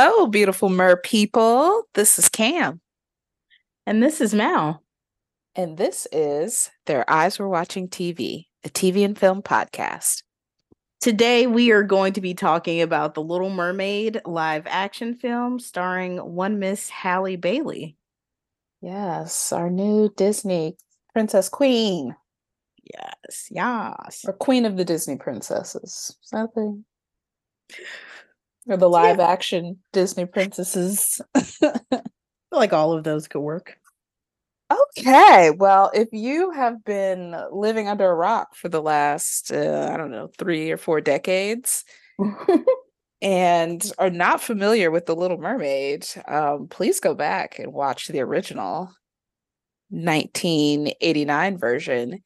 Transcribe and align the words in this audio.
Hello, 0.00 0.28
beautiful 0.28 0.68
mer 0.68 0.96
people. 0.96 1.82
This 1.94 2.20
is 2.20 2.28
Cam. 2.28 2.80
And 3.84 4.00
this 4.00 4.20
is 4.20 4.32
Mal. 4.32 4.80
And 5.56 5.76
this 5.76 6.06
is 6.12 6.70
Their 6.86 7.04
Eyes 7.10 7.40
Were 7.40 7.48
Watching 7.48 7.88
TV, 7.88 8.46
a 8.64 8.68
TV 8.68 9.04
and 9.04 9.18
film 9.18 9.42
podcast. 9.42 10.22
Today, 11.00 11.48
we 11.48 11.72
are 11.72 11.82
going 11.82 12.12
to 12.12 12.20
be 12.20 12.32
talking 12.32 12.80
about 12.80 13.14
The 13.14 13.24
Little 13.24 13.50
Mermaid 13.50 14.20
live 14.24 14.68
action 14.68 15.16
film 15.16 15.58
starring 15.58 16.18
one 16.18 16.60
Miss 16.60 16.88
Halle 16.88 17.34
Bailey. 17.34 17.96
Yes, 18.80 19.50
our 19.50 19.68
new 19.68 20.14
Disney 20.16 20.76
Princess 21.12 21.48
Queen. 21.48 22.14
Yes, 22.84 23.48
yes. 23.50 24.24
Or 24.24 24.32
Queen 24.32 24.64
of 24.64 24.76
the 24.76 24.84
Disney 24.84 25.16
Princesses. 25.16 26.16
Is 26.22 26.30
that 26.30 26.54
thing? 26.54 26.84
Or 28.68 28.76
the 28.76 28.88
live 28.88 29.18
yeah. 29.18 29.28
action 29.28 29.78
Disney 29.92 30.26
princesses. 30.26 31.20
like 32.52 32.72
all 32.72 32.92
of 32.92 33.04
those 33.04 33.26
could 33.28 33.40
work. 33.40 33.78
Okay. 34.70 35.50
Well, 35.50 35.90
if 35.94 36.08
you 36.12 36.50
have 36.50 36.84
been 36.84 37.34
living 37.50 37.88
under 37.88 38.10
a 38.10 38.14
rock 38.14 38.54
for 38.54 38.68
the 38.68 38.82
last, 38.82 39.50
uh, 39.50 39.90
I 39.92 39.96
don't 39.96 40.10
know, 40.10 40.30
three 40.38 40.70
or 40.70 40.76
four 40.76 41.00
decades 41.00 41.84
and 43.22 43.92
are 43.98 44.10
not 44.10 44.42
familiar 44.42 44.90
with 44.90 45.06
The 45.06 45.16
Little 45.16 45.38
Mermaid, 45.38 46.06
um, 46.26 46.68
please 46.68 47.00
go 47.00 47.14
back 47.14 47.58
and 47.58 47.72
watch 47.72 48.08
the 48.08 48.20
original 48.20 48.92
1989 49.88 51.56
version 51.56 52.20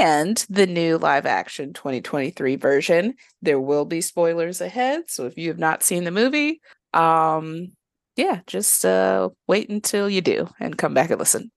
and 0.00 0.44
the 0.48 0.66
new 0.66 0.98
live 0.98 1.26
action 1.26 1.72
2023 1.72 2.56
version. 2.56 3.14
There 3.42 3.60
will 3.60 3.84
be 3.84 4.00
spoilers 4.00 4.60
ahead. 4.60 5.10
So 5.10 5.26
if 5.26 5.36
you 5.38 5.48
have 5.48 5.58
not 5.58 5.82
seen 5.82 6.04
the 6.04 6.10
movie, 6.10 6.60
um, 6.92 7.72
yeah, 8.16 8.40
just 8.46 8.84
uh, 8.84 9.28
wait 9.46 9.68
until 9.68 10.08
you 10.08 10.20
do 10.20 10.48
and 10.58 10.78
come 10.78 10.94
back 10.94 11.10
and 11.10 11.18
listen. 11.18 11.50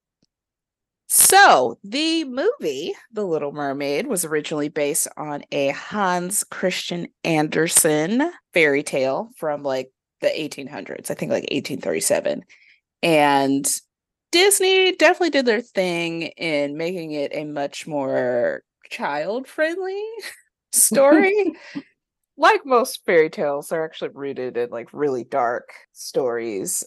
So, 1.11 1.79
the 1.83 2.23
movie, 2.25 2.93
The 3.11 3.25
Little 3.25 3.51
Mermaid, 3.51 4.05
was 4.05 4.25
originally 4.25 4.69
based 4.69 5.07
on 5.17 5.43
a 5.51 5.69
Hans 5.69 6.43
Christian 6.43 7.07
Andersen 7.23 8.31
fairy 8.53 8.83
tale 8.83 9.29
from 9.35 9.63
like 9.63 9.91
the 10.21 10.27
1800s, 10.27 11.09
I 11.09 11.15
think 11.15 11.31
like 11.31 11.47
1837. 11.51 12.43
And 13.01 13.81
Disney 14.31 14.95
definitely 14.95 15.31
did 15.31 15.45
their 15.45 15.61
thing 15.61 16.23
in 16.23 16.77
making 16.77 17.11
it 17.11 17.31
a 17.33 17.45
much 17.45 17.87
more 17.87 18.63
child 18.89 19.47
friendly 19.47 20.03
story. 20.71 21.53
like 22.37 22.65
most 22.65 23.03
fairy 23.05 23.29
tales, 23.29 23.69
they're 23.69 23.83
actually 23.83 24.11
rooted 24.13 24.55
in 24.55 24.69
like 24.69 24.93
really 24.93 25.23
dark 25.23 25.69
stories. 25.93 26.83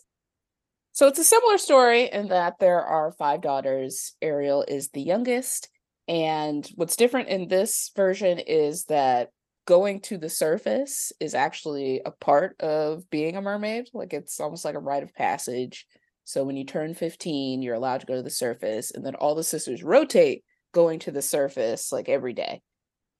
So 0.92 1.08
it's 1.08 1.18
a 1.18 1.24
similar 1.24 1.58
story 1.58 2.10
in 2.10 2.28
that 2.28 2.58
there 2.58 2.82
are 2.82 3.12
five 3.12 3.40
daughters. 3.40 4.14
Ariel 4.22 4.64
is 4.66 4.90
the 4.90 5.02
youngest. 5.02 5.68
And 6.06 6.68
what's 6.76 6.96
different 6.96 7.28
in 7.28 7.48
this 7.48 7.90
version 7.96 8.38
is 8.38 8.84
that 8.84 9.30
going 9.66 10.00
to 10.00 10.18
the 10.18 10.28
surface 10.28 11.12
is 11.20 11.34
actually 11.34 12.02
a 12.04 12.10
part 12.10 12.60
of 12.60 13.08
being 13.10 13.36
a 13.36 13.42
mermaid. 13.42 13.88
Like 13.94 14.12
it's 14.12 14.40
almost 14.40 14.64
like 14.64 14.74
a 14.74 14.80
rite 14.80 15.02
of 15.02 15.14
passage 15.14 15.86
so 16.24 16.44
when 16.44 16.56
you 16.56 16.64
turn 16.64 16.94
15, 16.94 17.62
you're 17.62 17.74
allowed 17.74 18.00
to 18.00 18.06
go 18.06 18.14
to 18.14 18.22
the 18.22 18.30
surface, 18.30 18.90
and 18.90 19.04
then 19.04 19.14
all 19.14 19.34
the 19.34 19.44
sisters 19.44 19.82
rotate 19.82 20.44
going 20.72 20.98
to 21.00 21.10
the 21.10 21.22
surface 21.22 21.92
like 21.92 22.08
every 22.08 22.32
day. 22.32 22.62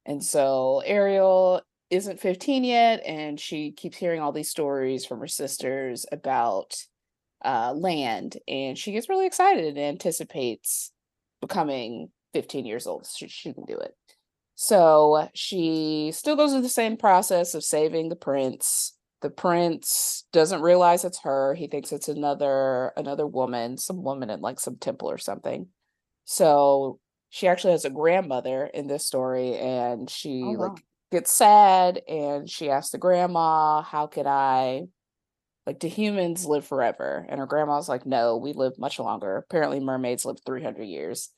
And 0.06 0.22
so 0.22 0.82
Ariel 0.84 1.62
isn't 1.90 2.20
15 2.20 2.64
yet, 2.64 3.02
and 3.04 3.38
she 3.38 3.72
keeps 3.72 3.96
hearing 3.96 4.20
all 4.20 4.32
these 4.32 4.50
stories 4.50 5.04
from 5.04 5.20
her 5.20 5.28
sisters 5.28 6.06
about 6.10 6.74
uh, 7.44 7.72
land, 7.74 8.36
and 8.48 8.78
she 8.78 8.92
gets 8.92 9.08
really 9.08 9.26
excited 9.26 9.64
and 9.64 9.78
anticipates 9.78 10.92
becoming 11.40 12.08
15 12.32 12.64
years 12.64 12.86
old. 12.86 13.06
She, 13.06 13.28
she 13.28 13.52
can 13.52 13.64
do 13.64 13.76
it. 13.76 13.94
So 14.54 15.28
she 15.34 16.12
still 16.14 16.36
goes 16.36 16.52
through 16.52 16.62
the 16.62 16.68
same 16.68 16.96
process 16.96 17.54
of 17.54 17.64
saving 17.64 18.08
the 18.08 18.16
prince 18.16 18.96
the 19.22 19.30
prince 19.30 20.24
doesn't 20.32 20.62
realize 20.62 21.04
it's 21.04 21.20
her 21.22 21.54
he 21.54 21.68
thinks 21.68 21.92
it's 21.92 22.08
another 22.08 22.92
another 22.96 23.26
woman 23.26 23.78
some 23.78 24.02
woman 24.02 24.28
in 24.28 24.40
like 24.40 24.60
some 24.60 24.76
temple 24.76 25.10
or 25.10 25.18
something. 25.18 25.68
So 26.24 26.98
she 27.30 27.48
actually 27.48 27.72
has 27.72 27.84
a 27.84 27.90
grandmother 27.90 28.66
in 28.66 28.88
this 28.88 29.06
story 29.06 29.56
and 29.56 30.10
she 30.10 30.42
oh, 30.44 30.52
wow. 30.52 30.68
like 30.68 30.82
gets 31.10 31.32
sad 31.32 32.02
and 32.08 32.50
she 32.50 32.68
asks 32.68 32.90
the 32.90 32.98
grandma 32.98 33.82
how 33.82 34.06
could 34.06 34.26
i 34.26 34.82
like 35.66 35.78
do 35.78 35.86
humans 35.86 36.44
live 36.44 36.66
forever? 36.66 37.24
And 37.28 37.38
her 37.38 37.46
grandma's 37.46 37.88
like 37.88 38.04
no 38.04 38.36
we 38.36 38.52
live 38.52 38.78
much 38.78 38.98
longer. 38.98 39.36
Apparently 39.36 39.78
mermaids 39.78 40.24
live 40.24 40.38
300 40.44 40.82
years. 40.82 41.30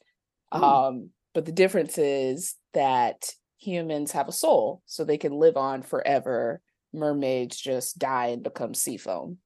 Ooh. 0.57 0.63
um 0.63 1.11
but 1.35 1.45
the 1.45 1.53
difference 1.53 1.99
is 1.99 2.55
that 2.73 3.31
humans 3.59 4.13
have 4.13 4.29
a 4.29 4.33
soul 4.33 4.83
so 4.87 5.05
they 5.05 5.19
can 5.19 5.33
live 5.33 5.57
on 5.57 5.83
forever 5.83 6.63
mermaids 6.95 7.57
just 7.57 7.99
die 7.99 8.29
and 8.29 8.43
become 8.43 8.75
sea 8.75 8.97
foam. 8.97 9.39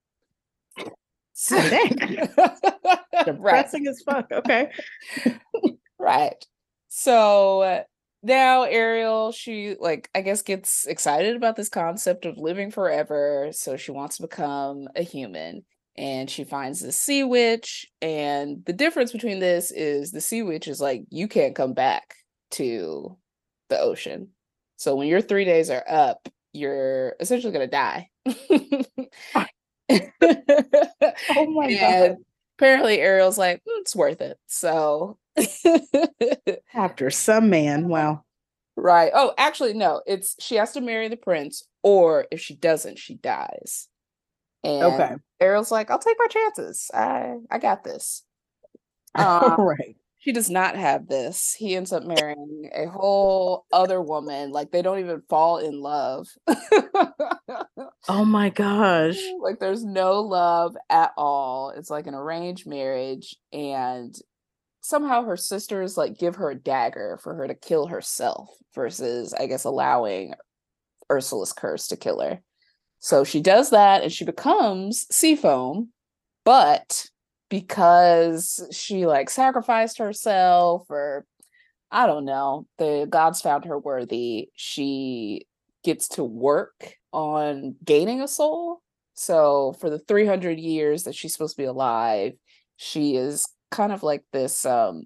So, 1.33 1.57
Depressing 3.25 3.87
as 3.87 4.03
fuck. 4.03 4.27
Okay. 4.33 4.71
right. 5.99 6.45
So 6.89 7.61
uh, 7.61 7.83
now 8.23 8.63
Ariel, 8.65 9.31
she 9.33 9.77
like 9.79 10.11
I 10.15 10.23
guess 10.23 10.43
gets 10.43 10.87
excited 10.87 11.37
about 11.37 11.55
this 11.57 11.69
concept 11.69 12.27
of 12.27 12.39
living 12.39 12.71
forever. 12.71 13.51
So 13.53 13.77
she 13.77 13.93
wants 13.93 14.17
to 14.17 14.23
become 14.23 14.89
a 14.97 15.03
human. 15.03 15.65
And 15.97 16.31
she 16.31 16.45
finds 16.45 16.81
the 16.81 16.93
sea 16.93 17.25
witch. 17.25 17.87
And 18.01 18.65
the 18.65 18.73
difference 18.73 19.13
between 19.13 19.41
this 19.41 19.73
is 19.73 20.13
the 20.13 20.21
sea 20.21 20.43
witch 20.43 20.69
is 20.69 20.81
like 20.81 21.05
you 21.11 21.29
can't 21.29 21.57
come 21.57 21.73
back 21.73 22.15
to 22.53 23.17
the 23.69 23.79
ocean. 23.79 24.29
So 24.77 24.95
when 24.95 25.09
your 25.09 25.21
three 25.21 25.45
days 25.45 25.71
are 25.71 25.85
up, 25.89 26.29
you're 26.59 27.15
essentially 27.21 27.53
going 27.53 27.69
to 27.69 27.71
die. 27.71 28.11
oh 31.37 31.51
my 31.51 31.67
and 31.67 31.81
god. 31.81 32.17
Apparently 32.59 33.01
Ariel's 33.01 33.39
like, 33.39 33.59
mm, 33.59 33.81
it's 33.81 33.95
worth 33.95 34.21
it. 34.21 34.37
So 34.47 35.19
after 36.75 37.11
some 37.11 37.51
man, 37.51 37.89
wow. 37.89 38.25
Right. 38.77 39.11
Oh, 39.15 39.33
actually, 39.39 39.75
no. 39.75 40.03
It's 40.07 40.37
she 40.41 40.57
has 40.57 40.73
to 40.73 40.81
marry 40.81 41.09
the 41.09 41.17
prince, 41.17 41.65
or 41.83 42.27
if 42.31 42.41
she 42.41 42.55
doesn't, 42.55 42.99
she 42.99 43.15
dies. 43.15 43.89
And 44.63 44.83
okay. 44.85 45.15
Ariel's 45.41 45.71
like, 45.71 45.91
I'll 45.91 45.99
take 45.99 46.17
my 46.19 46.27
chances. 46.27 46.91
I 46.93 47.37
I 47.51 47.59
got 47.59 47.85
this. 47.85 48.25
Um, 49.15 49.57
right 49.59 49.97
she 50.19 50.33
does 50.33 50.51
not 50.51 50.77
have 50.77 51.07
this. 51.07 51.55
He 51.57 51.77
ends 51.77 51.93
up 51.93 52.03
marrying 52.03 52.71
a 52.75 52.87
whole 52.87 53.65
other 53.73 54.03
woman. 54.03 54.51
Like 54.51 54.73
they 54.73 54.83
don't 54.83 54.99
even 54.99 55.23
fall 55.29 55.59
in 55.59 55.81
love. 55.81 56.27
oh 58.09 58.25
my 58.25 58.51
gosh. 58.51 59.19
Like 59.41 59.61
there's 59.61 59.85
no 59.85 60.21
love 60.21 60.77
at 60.91 61.13
all. 61.17 61.71
It's 61.71 61.91
like 61.91 62.09
an 62.09 62.15
arranged 62.15 62.67
marriage. 62.67 63.37
And 63.53 64.15
somehow 64.81 65.23
her 65.23 65.37
sisters 65.37 65.97
like 65.97 66.19
give 66.19 66.37
her 66.37 66.51
a 66.51 66.59
dagger 66.59 67.21
for 67.23 67.35
her 67.35 67.47
to 67.47 67.55
kill 67.55 67.87
herself 67.87 68.49
versus, 68.75 69.33
I 69.33 69.47
guess, 69.47 69.65
allowing 69.65 70.35
Ursula's 71.11 71.53
curse 71.53 71.87
to 71.89 71.97
kill 71.97 72.21
her. 72.21 72.43
So 72.99 73.23
she 73.23 73.41
does 73.41 73.71
that 73.71 74.03
and 74.03 74.13
she 74.13 74.25
becomes 74.25 75.07
Seafoam, 75.13 75.91
but 76.45 77.07
because 77.49 78.67
she 78.73 79.07
like 79.07 79.31
sacrificed 79.31 79.99
herself 79.99 80.87
or 80.91 81.25
I 81.91 82.07
don't 82.07 82.25
know, 82.25 82.67
the 82.77 83.07
gods 83.09 83.41
found 83.41 83.65
her 83.65 83.79
worthy. 83.79 84.51
She 84.55 85.47
gets 85.85 86.09
to 86.09 86.25
work 86.25 86.95
on 87.13 87.77
gaining 87.85 88.21
a 88.21 88.29
soul. 88.29 88.83
So 89.15 89.75
for 89.81 89.89
the 89.89 89.99
300 89.99 90.59
years 90.59 91.05
that 91.05 91.15
she's 91.15 91.33
supposed 91.33 91.57
to 91.57 91.63
be 91.63 91.67
alive, 91.67 92.35
she 92.77 93.17
is 93.17 93.49
kind 93.71 93.93
of 93.93 94.03
like 94.03 94.25
this 94.33 94.65
um 94.65 95.05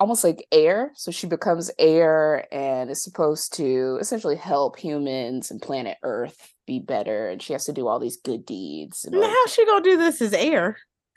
almost 0.00 0.24
like 0.24 0.44
air. 0.50 0.90
So 0.96 1.12
she 1.12 1.28
becomes 1.28 1.70
air 1.78 2.52
and 2.52 2.90
is 2.90 3.04
supposed 3.04 3.54
to 3.56 3.98
essentially 4.00 4.34
help 4.34 4.76
humans 4.76 5.52
and 5.52 5.62
planet 5.62 5.96
Earth 6.02 6.52
be 6.66 6.80
better. 6.80 7.28
And 7.28 7.40
she 7.40 7.52
has 7.52 7.66
to 7.66 7.72
do 7.72 7.86
all 7.86 8.00
these 8.00 8.16
good 8.16 8.44
deeds. 8.44 9.04
And 9.04 9.14
how's 9.14 9.52
she 9.52 9.64
gonna 9.64 9.84
do 9.84 9.96
this 9.96 10.20
as 10.20 10.32
air? 10.32 10.76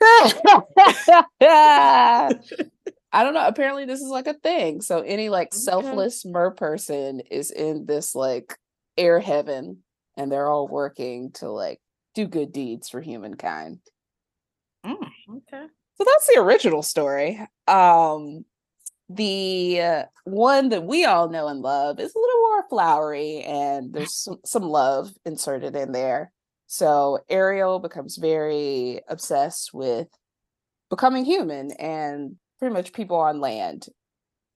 I 3.12 3.22
don't 3.22 3.34
know. 3.34 3.46
Apparently, 3.46 3.86
this 3.86 4.00
is 4.00 4.08
like 4.08 4.26
a 4.26 4.34
thing. 4.34 4.80
So 4.82 5.00
any 5.00 5.28
like 5.28 5.48
okay. 5.48 5.58
selfless 5.58 6.24
mer 6.24 6.50
person 6.50 7.20
is 7.30 7.50
in 7.50 7.86
this 7.86 8.14
like 8.14 8.58
air 8.96 9.20
heaven, 9.20 9.78
and 10.16 10.30
they're 10.30 10.48
all 10.48 10.68
working 10.68 11.32
to 11.34 11.50
like 11.50 11.80
do 12.14 12.26
good 12.26 12.52
deeds 12.52 12.88
for 12.88 13.00
humankind. 13.00 13.78
Mm, 14.84 14.96
okay. 15.36 15.66
So 15.96 16.04
that's 16.04 16.26
the 16.26 16.40
original 16.40 16.82
story. 16.82 17.40
Um, 17.66 18.44
the 19.08 19.80
uh, 19.80 20.02
one 20.24 20.70
that 20.70 20.84
we 20.84 21.04
all 21.04 21.28
know 21.28 21.48
and 21.48 21.60
love 21.60 22.00
is 22.00 22.14
a 22.14 22.18
little 22.18 22.40
more 22.40 22.68
flowery, 22.68 23.42
and 23.42 23.92
there's 23.92 24.14
some, 24.14 24.38
some 24.44 24.64
love 24.64 25.12
inserted 25.24 25.76
in 25.76 25.92
there. 25.92 26.32
So 26.66 27.20
Ariel 27.28 27.78
becomes 27.78 28.16
very 28.16 29.00
obsessed 29.08 29.72
with 29.72 30.08
becoming 30.90 31.24
human 31.24 31.72
and 31.72 32.36
pretty 32.58 32.74
much 32.74 32.92
people 32.92 33.16
on 33.16 33.40
land. 33.40 33.86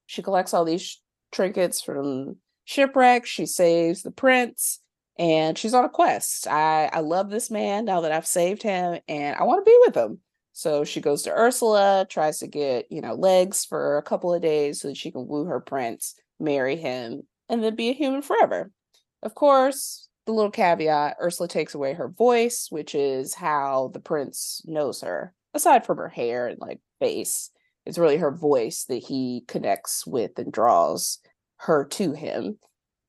She 0.05 0.21
collects 0.21 0.53
all 0.53 0.65
these 0.65 0.81
sh- 0.81 0.97
trinkets 1.31 1.81
from 1.81 2.37
shipwrecks. 2.65 3.29
She 3.29 3.45
saves 3.45 4.03
the 4.03 4.11
prince 4.11 4.79
and 5.17 5.57
she's 5.57 5.73
on 5.73 5.85
a 5.85 5.89
quest. 5.89 6.47
I, 6.47 6.89
I 6.91 6.99
love 6.99 7.29
this 7.29 7.49
man 7.49 7.85
now 7.85 8.01
that 8.01 8.11
I've 8.11 8.27
saved 8.27 8.63
him 8.63 8.99
and 9.07 9.35
I 9.35 9.43
want 9.43 9.65
to 9.65 9.69
be 9.69 9.77
with 9.85 9.95
him. 9.95 10.19
So 10.53 10.83
she 10.83 10.99
goes 10.99 11.23
to 11.23 11.31
Ursula, 11.31 12.05
tries 12.09 12.39
to 12.39 12.47
get, 12.47 12.91
you 12.91 13.01
know, 13.01 13.13
legs 13.13 13.63
for 13.63 13.97
a 13.97 14.03
couple 14.03 14.33
of 14.33 14.41
days 14.41 14.81
so 14.81 14.89
that 14.89 14.97
she 14.97 15.11
can 15.11 15.27
woo 15.27 15.45
her 15.45 15.61
prince, 15.61 16.15
marry 16.39 16.75
him, 16.75 17.23
and 17.47 17.63
then 17.63 17.75
be 17.75 17.89
a 17.89 17.93
human 17.93 18.21
forever. 18.21 18.69
Of 19.23 19.33
course, 19.33 20.09
the 20.31 20.35
little 20.35 20.51
caveat 20.51 21.17
Ursula 21.21 21.49
takes 21.49 21.75
away 21.75 21.93
her 21.93 22.07
voice, 22.07 22.67
which 22.69 22.95
is 22.95 23.35
how 23.35 23.91
the 23.93 23.99
prince 23.99 24.61
knows 24.65 25.01
her, 25.01 25.33
aside 25.53 25.85
from 25.85 25.97
her 25.97 26.07
hair 26.07 26.47
and 26.47 26.57
like 26.59 26.79
face. 26.99 27.51
It's 27.85 27.97
really 27.97 28.17
her 28.17 28.31
voice 28.31 28.85
that 28.85 29.03
he 29.03 29.43
connects 29.47 30.07
with 30.07 30.37
and 30.37 30.53
draws 30.53 31.19
her 31.57 31.83
to 31.85 32.13
him. 32.13 32.59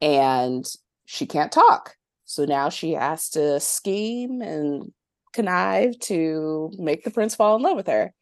And 0.00 0.66
she 1.04 1.26
can't 1.26 1.52
talk. 1.52 1.94
So 2.24 2.44
now 2.44 2.70
she 2.70 2.92
has 2.92 3.28
to 3.30 3.60
scheme 3.60 4.40
and 4.40 4.92
connive 5.32 5.98
to 6.00 6.72
make 6.78 7.04
the 7.04 7.10
prince 7.10 7.36
fall 7.36 7.54
in 7.54 7.62
love 7.62 7.76
with 7.76 7.86
her. 7.86 8.12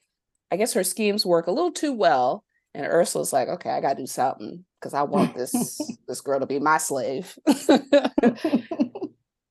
I 0.50 0.56
guess 0.56 0.74
her 0.74 0.84
schemes 0.84 1.24
work 1.24 1.46
a 1.46 1.52
little 1.52 1.72
too 1.72 1.92
well. 1.92 2.44
And 2.74 2.84
Ursula's 2.84 3.32
like, 3.32 3.48
okay, 3.48 3.70
I 3.70 3.80
gotta 3.80 4.02
do 4.02 4.06
something 4.06 4.64
because 4.78 4.92
I 4.92 5.02
want 5.02 5.34
this 5.36 5.80
this 6.06 6.20
girl 6.20 6.40
to 6.40 6.46
be 6.46 6.58
my 6.58 6.76
slave. 6.76 7.38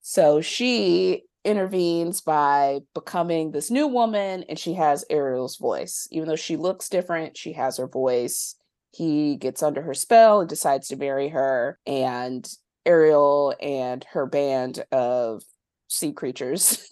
so 0.09 0.41
she 0.41 1.21
intervenes 1.45 2.21
by 2.21 2.79
becoming 2.95 3.51
this 3.51 3.69
new 3.69 3.85
woman 3.85 4.44
and 4.50 4.57
she 4.57 4.73
has 4.73 5.06
Ariel's 5.07 5.57
voice. 5.57 6.07
Even 6.09 6.27
though 6.27 6.35
she 6.35 6.57
looks 6.57 6.89
different, 6.89 7.38
she 7.38 7.53
has 7.53 7.77
her 7.77 7.85
voice. 7.85 8.56
He 8.89 9.35
gets 9.35 9.61
under 9.61 9.83
her 9.83 9.94
spell 9.94 10.39
and 10.39 10.50
decides 10.50 10.88
to 10.88 10.95
marry 10.95 11.29
her. 11.29 11.77
And 11.85 12.51
Ariel 12.88 13.53
and 13.61 14.03
her 14.06 14.25
band 14.25 14.83
of 14.91 15.44
sea 15.89 16.11
creatures 16.11 16.83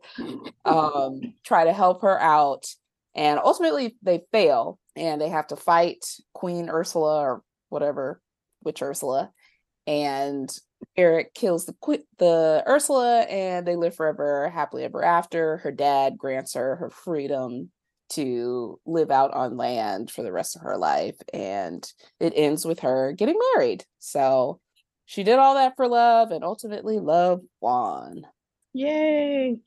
um, 0.64 1.34
try 1.44 1.64
to 1.64 1.74
help 1.74 2.00
her 2.00 2.18
out. 2.18 2.64
And 3.14 3.38
ultimately, 3.38 3.96
they 4.00 4.22
fail 4.32 4.78
and 4.96 5.20
they 5.20 5.28
have 5.28 5.48
to 5.48 5.56
fight 5.56 6.06
Queen 6.32 6.70
Ursula 6.70 7.20
or 7.20 7.42
whatever, 7.68 8.22
Witch 8.64 8.80
Ursula. 8.80 9.30
And 9.86 10.50
Eric 10.96 11.34
kills 11.34 11.66
the 11.66 11.74
the 12.18 12.64
Ursula, 12.66 13.22
and 13.22 13.66
they 13.66 13.76
live 13.76 13.94
forever, 13.94 14.48
happily 14.48 14.84
ever 14.84 15.04
after. 15.04 15.58
Her 15.58 15.72
dad 15.72 16.16
grants 16.18 16.54
her 16.54 16.76
her 16.76 16.90
freedom 16.90 17.70
to 18.10 18.78
live 18.86 19.10
out 19.10 19.32
on 19.34 19.56
land 19.56 20.10
for 20.10 20.22
the 20.22 20.32
rest 20.32 20.56
of 20.56 20.62
her 20.62 20.76
life, 20.76 21.16
and 21.32 21.90
it 22.20 22.32
ends 22.36 22.64
with 22.64 22.80
her 22.80 23.12
getting 23.12 23.38
married. 23.54 23.84
So 23.98 24.60
she 25.06 25.22
did 25.22 25.38
all 25.38 25.54
that 25.54 25.76
for 25.76 25.88
love, 25.88 26.30
and 26.30 26.44
ultimately, 26.44 26.98
love 26.98 27.42
won. 27.60 28.26
Yay! 28.72 29.58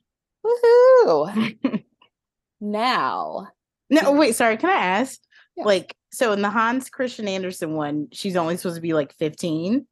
Woohoo! 0.44 1.84
now, 2.60 3.48
no, 3.90 4.12
wait, 4.12 4.36
sorry. 4.36 4.56
Can 4.56 4.70
I 4.70 4.74
ask? 4.74 5.20
Yeah. 5.56 5.64
Like, 5.64 5.94
so 6.12 6.32
in 6.32 6.42
the 6.42 6.50
Hans 6.50 6.88
Christian 6.88 7.26
Andersen 7.26 7.74
one, 7.74 8.08
she's 8.12 8.36
only 8.36 8.56
supposed 8.56 8.76
to 8.76 8.82
be 8.82 8.94
like 8.94 9.12
15. 9.14 9.86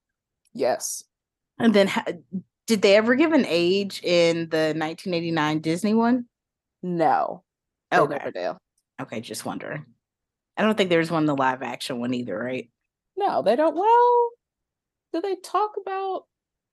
Yes. 0.55 1.03
And 1.59 1.75
then 1.75 1.91
did 2.67 2.83
they 2.83 2.97
ever 2.97 3.15
give 3.15 3.33
an 3.33 3.47
age 3.47 4.01
in 4.03 4.49
the 4.51 4.75
1989 4.77 5.61
Disney 5.61 5.95
one? 5.95 6.27
No. 6.83 7.43
Okay. 7.93 8.17
never 8.17 8.31
do. 8.31 8.57
Okay, 9.01 9.21
just 9.21 9.45
wondering. 9.45 9.87
I 10.57 10.63
don't 10.63 10.77
think 10.77 10.91
there's 10.91 11.11
one 11.11 11.27
the 11.27 11.37
live 11.37 11.63
action 11.63 12.01
one 12.01 12.15
either, 12.15 12.37
right? 12.37 12.69
No, 13.17 13.43
they 13.43 13.57
don't. 13.57 13.75
Well, 13.75 14.31
do 15.13 15.21
they 15.21 15.37
talk 15.37 15.73
about 15.81 16.25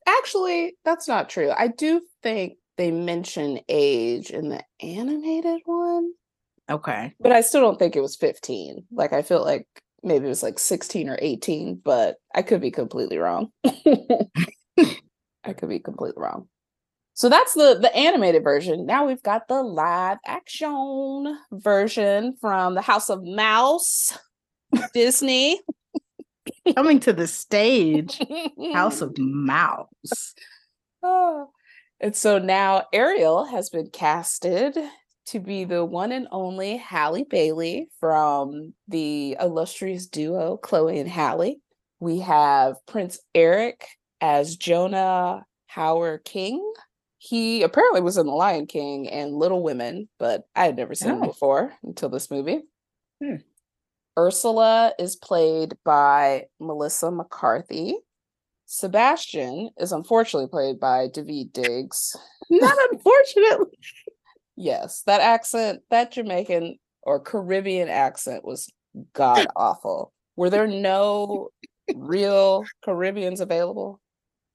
actually 0.08 0.76
that's 0.84 1.08
not 1.08 1.30
true. 1.30 1.52
I 1.56 1.68
do 1.68 2.02
think 2.22 2.58
they 2.78 2.92
mention 2.92 3.60
age 3.70 4.32
in 4.32 4.50
the 4.50 4.62
animated 4.82 5.62
one. 5.66 6.12
Okay. 6.70 7.14
But 7.20 7.32
I 7.32 7.42
still 7.42 7.62
don't 7.62 7.80
think 7.80 7.96
it 7.96 8.02
was 8.02 8.16
15. 8.16 8.86
Like 8.92 9.14
I 9.14 9.22
feel 9.22 9.44
like 9.44 9.68
maybe 10.04 10.26
it 10.26 10.30
was 10.30 10.44
like 10.44 10.60
16 10.60 11.10
or 11.10 11.18
18, 11.22 11.82
but 11.84 12.18
I 12.34 12.42
could 12.42 12.62
be 12.62 12.72
completely 12.72 13.18
wrong. 13.18 13.52
I 14.78 15.54
could 15.54 15.70
be 15.70 15.80
completely 15.80 16.22
wrong. 16.22 16.48
So 17.14 17.30
that's 17.30 17.54
the 17.54 17.78
the 17.82 17.96
animated 17.96 18.44
version. 18.44 18.86
Now 18.86 19.08
we've 19.08 19.24
got 19.24 19.48
the 19.48 19.64
live 19.64 20.18
action 20.26 21.38
version 21.52 22.36
from 22.42 22.76
the 22.76 22.82
House 22.82 23.10
of 23.10 23.24
Mouse, 23.24 24.18
Disney. 24.94 25.62
Coming 26.76 27.00
to 27.02 27.14
the 27.14 27.28
stage, 27.28 28.20
House 28.74 29.02
of 29.02 29.16
Mouse. 29.18 30.34
Oh. 31.02 31.50
And 32.02 32.16
so 32.16 32.38
now 32.38 32.84
Ariel 32.92 33.46
has 33.46 33.70
been 33.70 33.90
casted 33.90 34.78
to 35.28 35.40
be 35.40 35.64
the 35.64 35.86
one 35.86 36.12
and 36.12 36.28
only 36.32 36.78
Halle 36.78 37.24
Bailey 37.24 37.88
from 38.00 38.74
the 38.88 39.38
illustrious 39.40 40.08
duo 40.08 40.58
Chloe 40.58 41.00
and 41.00 41.10
Halle. 41.10 41.58
We 42.00 42.20
have 42.20 42.76
Prince 42.86 43.20
Eric 43.34 43.88
as 44.26 44.56
Jonah 44.56 45.46
Hauer-King. 45.76 46.74
He 47.20 47.62
apparently 47.62 48.02
was 48.02 48.18
in 48.18 48.26
The 48.26 48.32
Lion 48.32 48.66
King 48.66 49.08
and 49.08 49.36
Little 49.36 49.62
Women, 49.62 50.10
but 50.18 50.48
I 50.56 50.66
had 50.66 50.78
never 50.78 50.96
seen 50.96 51.12
oh. 51.12 51.22
him 51.22 51.28
before 51.28 51.74
until 51.84 52.10
this 52.10 52.32
movie. 52.32 52.62
Hmm. 53.24 53.36
Ursula 54.18 54.94
is 54.98 55.16
played 55.16 55.76
by 55.84 56.46
Melissa 56.60 57.12
McCarthy. 57.12 57.98
Sebastian 58.66 59.70
is 59.78 59.92
unfortunately 59.92 60.50
played 60.50 60.80
by 60.80 61.08
Daveed 61.08 61.54
Diggs. 61.54 62.16
Not 62.50 62.78
unfortunately. 62.92 63.78
yes, 64.56 65.04
that 65.06 65.22
accent, 65.22 65.84
that 65.92 66.14
Jamaican 66.14 66.80
or 67.04 67.20
Caribbean 67.20 67.90
accent 67.90 68.44
was 68.44 68.72
god 69.14 69.46
awful. 69.56 70.14
Were 70.36 70.50
there 70.50 70.68
no 70.68 71.50
real 71.96 72.66
Caribbeans 72.84 73.40
available? 73.40 74.00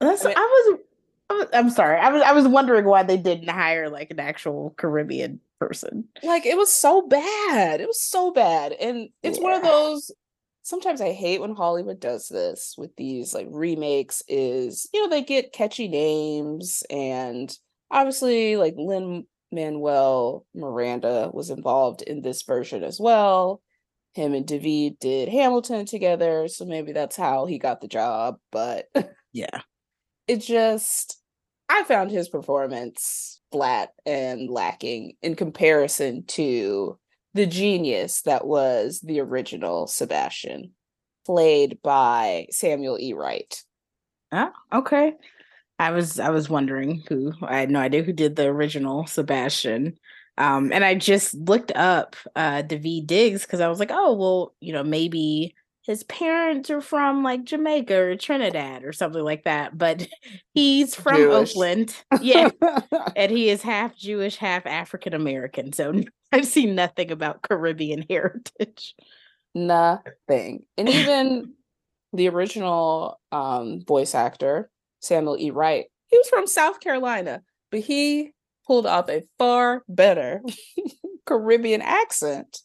That's 0.01 0.25
I, 0.25 0.29
mean, 0.29 0.37
I 0.37 0.41
was 0.41 1.47
I'm 1.53 1.69
sorry. 1.69 1.99
I 1.99 2.09
was 2.09 2.21
I 2.21 2.33
was 2.33 2.47
wondering 2.47 2.85
why 2.85 3.03
they 3.03 3.17
didn't 3.17 3.49
hire 3.49 3.89
like 3.89 4.11
an 4.11 4.19
actual 4.19 4.73
Caribbean 4.77 5.39
person. 5.59 6.05
Like 6.23 6.45
it 6.45 6.57
was 6.57 6.71
so 6.71 7.07
bad. 7.07 7.79
It 7.79 7.87
was 7.87 8.01
so 8.01 8.31
bad. 8.31 8.73
And 8.73 9.09
it's 9.23 9.37
yeah. 9.37 9.43
one 9.43 9.53
of 9.53 9.63
those 9.63 10.11
sometimes 10.63 11.01
I 11.01 11.11
hate 11.11 11.41
when 11.41 11.55
Hollywood 11.55 11.99
does 11.99 12.27
this 12.27 12.75
with 12.77 12.95
these 12.95 13.33
like 13.33 13.47
remakes 13.49 14.21
is, 14.27 14.89
you 14.93 15.01
know, 15.01 15.09
they 15.09 15.23
get 15.23 15.53
catchy 15.53 15.87
names 15.87 16.83
and 16.89 17.55
obviously 17.89 18.57
like 18.57 18.75
Lin 18.77 19.25
Manuel 19.51 20.45
Miranda 20.55 21.29
was 21.33 21.49
involved 21.49 22.01
in 22.01 22.21
this 22.21 22.43
version 22.43 22.83
as 22.83 22.99
well. 22.99 23.61
Him 24.13 24.33
and 24.33 24.45
Daveed 24.45 24.99
did 24.99 25.29
Hamilton 25.29 25.85
together, 25.85 26.49
so 26.49 26.65
maybe 26.65 26.91
that's 26.91 27.15
how 27.15 27.45
he 27.45 27.57
got 27.57 27.79
the 27.79 27.87
job, 27.87 28.37
but 28.51 28.89
yeah. 29.31 29.61
It 30.27 30.37
just 30.37 31.21
I 31.69 31.83
found 31.83 32.11
his 32.11 32.29
performance 32.29 33.41
flat 33.51 33.91
and 34.05 34.49
lacking 34.49 35.13
in 35.21 35.35
comparison 35.35 36.25
to 36.27 36.97
the 37.33 37.45
genius 37.45 38.21
that 38.23 38.45
was 38.45 38.99
the 39.01 39.19
original 39.21 39.87
Sebastian, 39.87 40.71
played 41.25 41.79
by 41.81 42.47
Samuel 42.51 42.99
E. 42.99 43.13
Wright. 43.13 43.63
Ah, 44.31 44.51
okay. 44.73 45.13
I 45.79 45.91
was 45.91 46.19
I 46.19 46.29
was 46.29 46.49
wondering 46.49 47.03
who 47.07 47.33
I 47.41 47.59
had 47.59 47.71
no 47.71 47.79
idea 47.79 48.03
who 48.03 48.13
did 48.13 48.35
the 48.35 48.47
original 48.47 49.07
Sebastian. 49.07 49.97
Um, 50.37 50.71
and 50.71 50.83
I 50.83 50.95
just 50.95 51.33
looked 51.35 51.71
up 51.75 52.15
uh 52.35 52.63
Daveed 52.63 53.07
Diggs 53.07 53.43
because 53.43 53.61
I 53.61 53.67
was 53.67 53.79
like, 53.79 53.91
oh 53.91 54.13
well, 54.13 54.53
you 54.59 54.73
know, 54.73 54.83
maybe 54.83 55.55
his 55.83 56.03
parents 56.03 56.69
are 56.69 56.81
from 56.81 57.23
like 57.23 57.43
Jamaica 57.43 57.95
or 57.95 58.15
Trinidad 58.15 58.83
or 58.83 58.93
something 58.93 59.23
like 59.23 59.43
that, 59.45 59.77
but 59.77 60.07
he's 60.53 60.95
from 60.95 61.17
Jewish. 61.17 61.51
Oakland. 61.51 61.95
Yeah. 62.21 62.49
and 63.15 63.31
he 63.31 63.49
is 63.49 63.61
half 63.61 63.95
Jewish, 63.95 64.35
half 64.35 64.65
African 64.65 65.13
American. 65.13 65.73
So 65.73 66.03
I've 66.31 66.47
seen 66.47 66.75
nothing 66.75 67.11
about 67.11 67.41
Caribbean 67.41 68.05
heritage. 68.07 68.95
Nothing. 69.55 70.63
And 70.77 70.87
even 70.87 71.53
the 72.13 72.29
original 72.29 73.19
um, 73.31 73.83
voice 73.85 74.13
actor, 74.13 74.69
Samuel 74.99 75.37
E. 75.39 75.49
Wright, 75.51 75.85
he 76.07 76.17
was 76.17 76.29
from 76.29 76.45
South 76.47 76.79
Carolina, 76.79 77.41
but 77.71 77.81
he 77.81 78.31
pulled 78.67 78.85
off 78.85 79.09
a 79.09 79.23
far 79.39 79.83
better 79.89 80.41
Caribbean 81.25 81.81
accent 81.81 82.59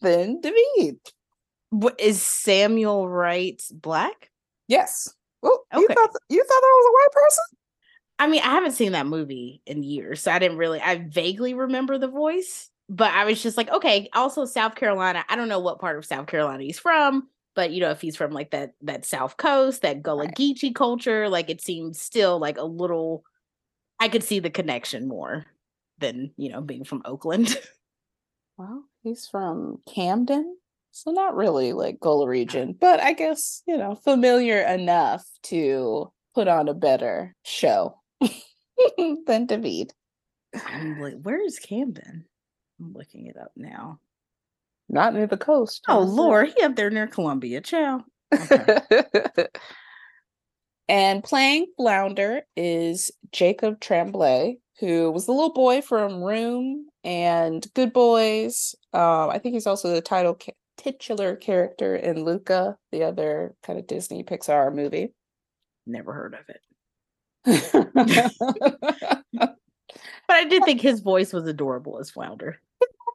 than 0.00 0.40
Daveed. 0.40 0.98
Is 1.98 2.22
Samuel 2.22 3.08
Wright 3.08 3.62
black? 3.72 4.30
Yes. 4.68 5.12
Oh, 5.42 5.58
okay. 5.72 5.80
you 5.82 5.88
thought 5.88 6.10
you 6.28 6.42
thought 6.42 6.48
that 6.48 6.74
was 6.76 6.86
a 6.86 6.92
white 6.92 7.12
person? 7.12 7.44
I 8.18 8.26
mean, 8.28 8.40
I 8.42 8.50
haven't 8.50 8.72
seen 8.72 8.92
that 8.92 9.06
movie 9.06 9.62
in 9.66 9.82
years, 9.82 10.20
so 10.22 10.32
I 10.32 10.38
didn't 10.38 10.58
really. 10.58 10.80
I 10.80 10.96
vaguely 11.08 11.54
remember 11.54 11.98
the 11.98 12.08
voice, 12.08 12.70
but 12.88 13.12
I 13.12 13.24
was 13.24 13.42
just 13.42 13.56
like, 13.56 13.70
okay. 13.70 14.08
Also, 14.14 14.44
South 14.44 14.74
Carolina. 14.74 15.24
I 15.28 15.36
don't 15.36 15.48
know 15.48 15.60
what 15.60 15.78
part 15.80 15.96
of 15.98 16.04
South 16.04 16.26
Carolina 16.26 16.64
he's 16.64 16.78
from, 16.78 17.28
but 17.54 17.70
you 17.70 17.80
know, 17.80 17.90
if 17.90 18.00
he's 18.00 18.16
from 18.16 18.32
like 18.32 18.50
that 18.50 18.72
that 18.82 19.04
South 19.04 19.36
Coast, 19.36 19.82
that 19.82 20.02
Gullah 20.02 20.24
Right. 20.26 20.34
Geechee 20.34 20.74
culture, 20.74 21.28
like 21.28 21.50
it 21.50 21.60
seems 21.60 22.00
still 22.00 22.38
like 22.38 22.58
a 22.58 22.64
little. 22.64 23.24
I 24.00 24.08
could 24.08 24.24
see 24.24 24.38
the 24.40 24.50
connection 24.50 25.08
more 25.08 25.46
than 25.98 26.32
you 26.36 26.50
know 26.50 26.60
being 26.60 26.84
from 26.84 27.02
Oakland. 27.04 27.56
Well, 28.56 28.84
he's 29.02 29.28
from 29.28 29.80
Camden, 29.92 30.56
so 30.90 31.10
not 31.10 31.36
really 31.36 31.72
like 31.72 32.00
Gullah 32.00 32.28
region, 32.28 32.76
but 32.78 33.00
I 33.00 33.12
guess, 33.12 33.62
you 33.66 33.76
know, 33.76 33.94
familiar 33.94 34.60
enough 34.60 35.24
to 35.44 36.12
put 36.34 36.48
on 36.48 36.68
a 36.68 36.74
better 36.74 37.34
show 37.44 38.00
than 39.26 39.46
David. 39.46 39.92
I'm 40.66 41.00
like, 41.00 41.20
where 41.22 41.44
is 41.44 41.58
Camden? 41.58 42.24
I'm 42.80 42.92
looking 42.92 43.26
it 43.26 43.36
up 43.36 43.52
now. 43.56 44.00
Not 44.88 45.14
near 45.14 45.26
the 45.26 45.36
coast. 45.36 45.84
Oh 45.88 46.00
Lord, 46.00 46.52
he 46.56 46.62
up 46.62 46.76
there 46.76 46.90
near 46.90 47.06
Columbia. 47.06 47.60
Ciao. 47.60 48.04
Okay. 48.32 48.78
and 50.88 51.22
playing 51.22 51.66
Flounder 51.76 52.42
is 52.56 53.10
Jacob 53.32 53.80
Tremblay, 53.80 54.58
who 54.80 55.10
was 55.10 55.26
the 55.26 55.32
little 55.32 55.52
boy 55.52 55.82
from 55.82 56.22
Room 56.22 56.86
and 57.04 57.66
Good 57.74 57.92
Boys. 57.92 58.74
Um, 58.94 59.28
I 59.30 59.38
think 59.38 59.54
he's 59.54 59.66
also 59.66 59.92
the 59.92 60.00
title 60.00 60.34
ca- 60.34 60.52
titular 60.78 61.36
character 61.36 61.94
in 61.96 62.24
Luca, 62.24 62.78
the 62.92 63.02
other 63.04 63.54
kind 63.62 63.78
of 63.78 63.86
Disney 63.86 64.24
Pixar 64.24 64.74
movie. 64.74 65.12
Never 65.86 66.12
heard 66.14 66.34
of 66.34 66.48
it. 66.48 66.62
But 70.28 70.36
I 70.36 70.44
did 70.44 70.64
think 70.64 70.82
his 70.82 71.00
voice 71.00 71.32
was 71.32 71.46
adorable 71.46 71.98
as 71.98 72.10
Flounder. 72.10 72.60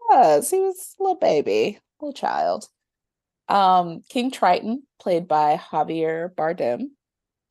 was. 0.10 0.50
He 0.50 0.60
was 0.60 0.96
a 1.00 1.04
little 1.04 1.20
baby, 1.20 1.80
a 2.02 2.06
little 2.06 2.14
child. 2.14 2.68
Um, 3.48 4.02
King 4.10 4.32
Triton, 4.32 4.84
played 5.00 5.28
by 5.28 5.58
Javier 5.58 6.34
Bardem, 6.34 6.88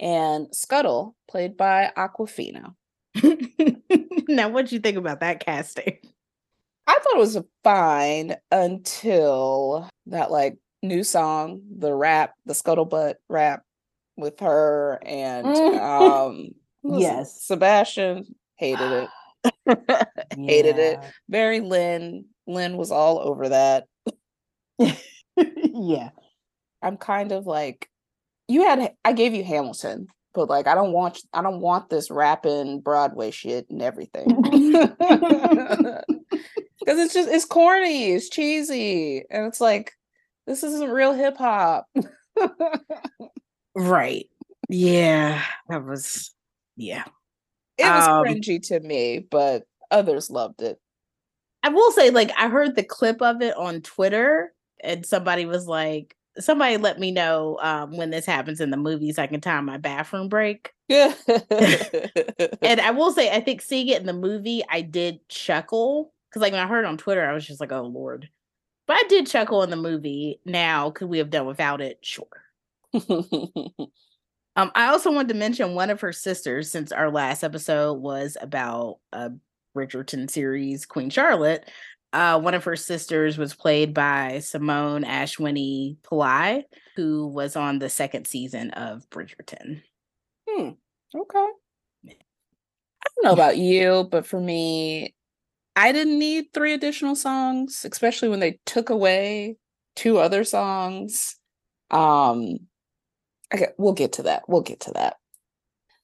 and 0.00 0.48
Scuttle, 0.52 1.14
played 1.30 1.56
by 1.56 1.92
Awkwafina. 1.96 2.74
now, 4.28 4.48
what'd 4.48 4.72
you 4.72 4.80
think 4.80 4.96
about 4.96 5.20
that 5.20 5.44
casting? 5.44 5.98
I 6.92 6.98
thought 6.98 7.16
it 7.16 7.18
was 7.18 7.38
fine 7.64 8.36
until 8.50 9.88
that 10.06 10.30
like 10.30 10.58
new 10.82 11.02
song, 11.02 11.62
the 11.78 11.94
rap, 11.94 12.34
the 12.44 12.52
scuttlebutt 12.52 13.14
rap 13.30 13.62
with 14.16 14.40
her 14.40 15.00
and 15.02 15.46
um 15.78 16.50
was 16.82 17.02
it? 17.02 17.06
Yes. 17.06 17.42
Sebastian 17.42 18.34
hated 18.56 18.92
it. 18.92 19.08
Hated 20.36 20.78
it. 20.78 20.98
Very 21.28 21.60
Lin. 21.60 22.26
Lin 22.46 22.76
was 22.76 22.90
all 22.90 23.18
over 23.20 23.48
that. 23.48 23.86
yeah. 24.78 26.10
I'm 26.82 26.96
kind 26.96 27.32
of 27.32 27.46
like 27.46 27.88
you 28.48 28.62
had 28.62 28.94
I 29.04 29.12
gave 29.14 29.34
you 29.34 29.44
Hamilton, 29.44 30.08
but 30.34 30.50
like 30.50 30.66
I 30.66 30.74
don't 30.74 30.92
want 30.92 31.20
I 31.32 31.40
don't 31.42 31.60
want 31.60 31.88
this 31.88 32.10
rapping 32.10 32.80
Broadway 32.80 33.30
shit 33.30 33.70
and 33.70 33.80
everything. 33.80 34.26
Because 36.84 36.98
it's 36.98 37.14
just 37.14 37.28
it's 37.28 37.44
corny, 37.44 38.12
it's 38.12 38.28
cheesy, 38.28 39.24
and 39.30 39.46
it's 39.46 39.60
like 39.60 39.92
this 40.46 40.62
isn't 40.64 40.90
real 40.90 41.12
hip 41.14 41.36
hop. 41.36 41.86
Right. 43.74 44.28
Yeah. 44.68 45.42
That 45.68 45.84
was, 45.84 46.34
yeah. 46.76 47.04
It 47.78 47.84
was 47.92 48.06
Um, 48.08 48.24
cringy 48.24 48.60
to 48.68 48.80
me, 48.80 49.20
but 49.20 49.64
others 49.90 50.30
loved 50.30 50.62
it. 50.62 50.78
I 51.62 51.70
will 51.70 51.92
say, 51.92 52.10
like, 52.10 52.32
I 52.38 52.48
heard 52.48 52.76
the 52.76 52.82
clip 52.84 53.22
of 53.22 53.42
it 53.42 53.56
on 53.56 53.82
Twitter, 53.82 54.52
and 54.82 55.06
somebody 55.06 55.46
was 55.46 55.66
like, 55.66 56.16
somebody 56.38 56.76
let 56.76 56.98
me 56.98 57.12
know 57.12 57.58
um, 57.62 57.96
when 57.96 58.10
this 58.10 58.26
happens 58.26 58.60
in 58.60 58.70
the 58.70 58.76
movies, 58.76 59.18
I 59.18 59.26
can 59.26 59.40
time 59.40 59.66
my 59.66 59.78
bathroom 59.78 60.28
break. 60.28 60.72
Yeah. 60.88 61.14
And 62.62 62.80
I 62.80 62.90
will 62.92 63.12
say, 63.12 63.30
I 63.30 63.40
think 63.40 63.62
seeing 63.62 63.88
it 63.88 64.00
in 64.00 64.06
the 64.06 64.12
movie, 64.12 64.62
I 64.68 64.82
did 64.82 65.26
chuckle 65.28 66.11
because, 66.32 66.42
like, 66.42 66.52
when 66.52 66.62
I 66.62 66.66
heard 66.66 66.84
on 66.84 66.96
Twitter, 66.96 67.28
I 67.28 67.34
was 67.34 67.46
just 67.46 67.60
like, 67.60 67.72
"Oh 67.72 67.82
Lord!" 67.82 68.28
But 68.86 68.94
I 68.94 69.02
did 69.08 69.26
chuckle 69.26 69.62
in 69.62 69.70
the 69.70 69.76
movie. 69.76 70.40
Now, 70.44 70.90
could 70.90 71.08
we 71.08 71.18
have 71.18 71.30
done 71.30 71.46
without 71.46 71.80
it? 71.80 71.98
Sure. 72.02 72.26
Um, 74.54 74.70
I 74.74 74.88
also 74.88 75.10
wanted 75.10 75.28
to 75.28 75.34
mention 75.34 75.74
one 75.74 75.90
of 75.90 76.00
her 76.02 76.12
sisters, 76.12 76.70
since 76.70 76.92
our 76.92 77.10
last 77.10 77.42
episode 77.42 77.94
was 77.94 78.36
about 78.40 78.98
a 79.12 79.30
Bridgerton 79.74 80.30
series, 80.30 80.84
Queen 80.84 81.10
Charlotte. 81.10 81.70
Uh, 82.12 82.38
one 82.38 82.52
of 82.52 82.64
her 82.64 82.76
sisters 82.76 83.38
was 83.38 83.54
played 83.54 83.94
by 83.94 84.40
Simone 84.40 85.04
Ashwini 85.04 85.96
Pillai, 86.02 86.64
who 86.96 87.28
was 87.28 87.56
on 87.56 87.78
the 87.78 87.88
second 87.88 88.26
season 88.26 88.70
of 88.72 89.08
Bridgerton. 89.08 89.80
Hmm. 90.46 90.70
Okay. 91.16 91.46
I 92.08 93.08
don't 93.16 93.24
know 93.24 93.32
about 93.32 93.56
you, 93.56 94.06
but 94.10 94.26
for 94.26 94.38
me, 94.38 95.14
I 95.74 95.92
didn't 95.92 96.18
need 96.18 96.46
three 96.52 96.74
additional 96.74 97.16
songs, 97.16 97.86
especially 97.90 98.28
when 98.28 98.40
they 98.40 98.58
took 98.66 98.90
away 98.90 99.56
two 99.96 100.18
other 100.18 100.44
songs. 100.44 101.36
Um, 101.90 102.58
okay, 103.54 103.68
we'll 103.78 103.94
get 103.94 104.14
to 104.14 104.24
that. 104.24 104.42
We'll 104.48 104.62
get 104.62 104.80
to 104.80 104.92
that. 104.92 105.16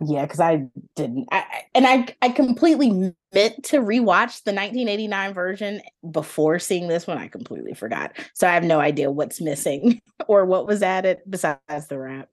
Yeah, 0.01 0.23
because 0.23 0.39
I 0.39 0.69
didn't, 0.95 1.27
I, 1.33 1.45
and 1.75 1.85
I 1.85 2.07
I 2.23 2.29
completely 2.29 3.13
meant 3.35 3.65
to 3.65 3.79
rewatch 3.79 4.45
the 4.45 4.53
1989 4.53 5.35
version 5.35 5.81
before 6.09 6.61
seeing 6.61 6.87
this 6.87 7.07
one. 7.09 7.19
I 7.19 7.27
completely 7.27 7.75
forgot, 7.75 8.17
so 8.33 8.47
I 8.47 8.55
have 8.55 8.63
no 8.63 8.79
idea 8.79 9.11
what's 9.11 9.41
missing 9.41 10.01
or 10.29 10.45
what 10.45 10.69
was 10.69 10.85
added 10.85 11.19
besides 11.29 11.89
the 11.89 11.99
rap. 11.99 12.29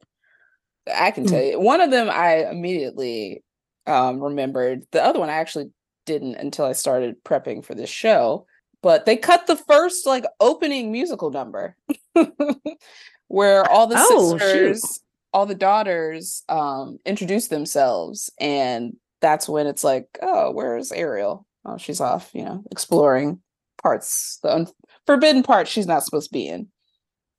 I 0.95 1.09
can 1.09 1.25
tell 1.25 1.41
you 1.41 1.59
one 1.59 1.81
of 1.81 1.89
them 1.89 2.07
I 2.11 2.47
immediately 2.47 3.43
um 3.87 4.21
remembered. 4.21 4.83
The 4.91 5.03
other 5.03 5.19
one 5.19 5.29
I 5.31 5.33
actually 5.33 5.71
didn't 6.05 6.35
until 6.35 6.65
I 6.65 6.73
started 6.73 7.23
prepping 7.23 7.63
for 7.65 7.75
this 7.75 7.89
show. 7.89 8.45
But 8.81 9.05
they 9.05 9.17
cut 9.17 9.47
the 9.47 9.55
first 9.55 10.05
like 10.05 10.25
opening 10.39 10.91
musical 10.91 11.31
number 11.31 11.75
where 13.27 13.69
all 13.69 13.87
the 13.87 13.95
Oh, 13.97 14.37
shoot. 14.37 14.75
sisters, 14.75 14.99
all 15.33 15.45
the 15.45 15.55
daughters 15.55 16.43
um 16.49 16.99
introduce 17.05 17.47
themselves 17.47 18.31
and 18.39 18.95
that's 19.21 19.49
when 19.49 19.65
it's 19.67 19.83
like, 19.83 20.07
oh, 20.21 20.51
where's 20.51 20.91
Ariel? 20.91 21.45
Oh, 21.65 21.77
she's 21.77 21.99
off, 21.99 22.29
you 22.33 22.43
know, 22.45 22.63
exploring 22.71 23.39
parts, 23.81 24.37
the 24.43 24.53
un- 24.53 24.67
forbidden 25.07 25.41
part 25.41 25.67
she's 25.67 25.87
not 25.87 26.03
supposed 26.03 26.29
to 26.29 26.33
be 26.33 26.47
in. 26.47 26.67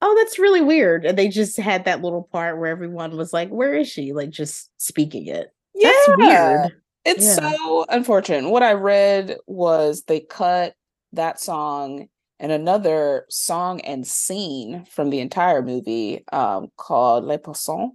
Oh, 0.03 0.15
that's 0.19 0.39
really 0.39 0.61
weird. 0.63 1.05
And 1.07 1.17
they 1.17 1.29
just 1.29 1.57
had 1.57 1.85
that 1.85 2.03
little 2.03 2.25
part 2.33 2.59
where 2.59 2.71
everyone 2.71 3.17
was 3.17 3.33
like, 3.33 3.49
"Where 3.49 3.75
is 3.75 3.89
she?" 3.89 4.13
Like 4.13 4.31
just 4.31 4.69
speaking 4.79 5.27
it. 5.27 5.53
That's 5.81 6.09
weird. 6.19 6.73
It's 7.07 7.25
Yeah. 7.25 7.51
so 7.53 7.87
unfortunate. 7.89 8.51
What 8.51 8.63
I 8.63 8.73
read 8.73 9.37
was 9.47 10.03
they 10.03 10.21
cut 10.21 10.75
that 11.13 11.41
song 11.41 12.09
and 12.39 12.53
another 12.53 13.25
song 13.31 13.81
and 13.83 14.07
scene 14.07 14.85
from 14.91 15.11
the 15.11 15.21
entire 15.21 15.63
movie 15.63 16.25
um, 16.33 16.69
called 16.77 17.25
Les 17.25 17.39
Poissons. 17.39 17.93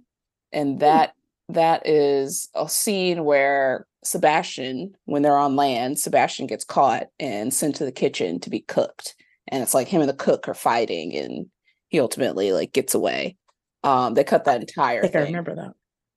And 0.52 0.80
that 0.80 1.12
that 1.48 1.86
is 1.86 2.48
a 2.54 2.68
scene 2.68 3.24
where 3.24 3.86
Sebastian, 4.04 4.94
when 5.04 5.22
they're 5.22 5.36
on 5.36 5.54
land, 5.56 5.98
Sebastian 5.98 6.46
gets 6.46 6.64
caught 6.64 7.08
and 7.20 7.52
sent 7.52 7.76
to 7.76 7.84
the 7.84 7.92
kitchen 7.92 8.40
to 8.40 8.50
be 8.50 8.60
cooked. 8.60 9.14
And 9.48 9.62
it's 9.62 9.74
like 9.74 9.88
him 9.88 10.00
and 10.00 10.08
the 10.10 10.14
cook 10.14 10.48
are 10.48 10.54
fighting 10.54 11.14
and 11.14 11.46
he 11.88 12.00
ultimately 12.00 12.52
like 12.52 12.72
gets 12.72 12.94
away. 12.94 13.36
Um, 13.84 14.14
they 14.14 14.24
cut 14.24 14.44
that 14.44 14.56
I 14.58 14.60
entire 14.60 15.02
think 15.02 15.14
I 15.16 15.18
thing. 15.20 15.26
remember 15.34 15.54
that. 15.56 15.72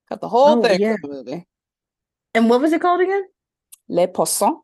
Cut 0.10 0.22
the 0.22 0.30
whole 0.30 0.60
Oh, 0.60 0.62
thing 0.64 0.80
yeah. 0.80 0.96
from 1.02 1.10
the 1.12 1.16
movie. 1.24 1.48
And 2.36 2.50
what 2.50 2.60
was 2.60 2.74
it 2.74 2.82
called 2.82 3.00
again? 3.00 3.24
Les 3.88 4.08
Poissons. 4.08 4.60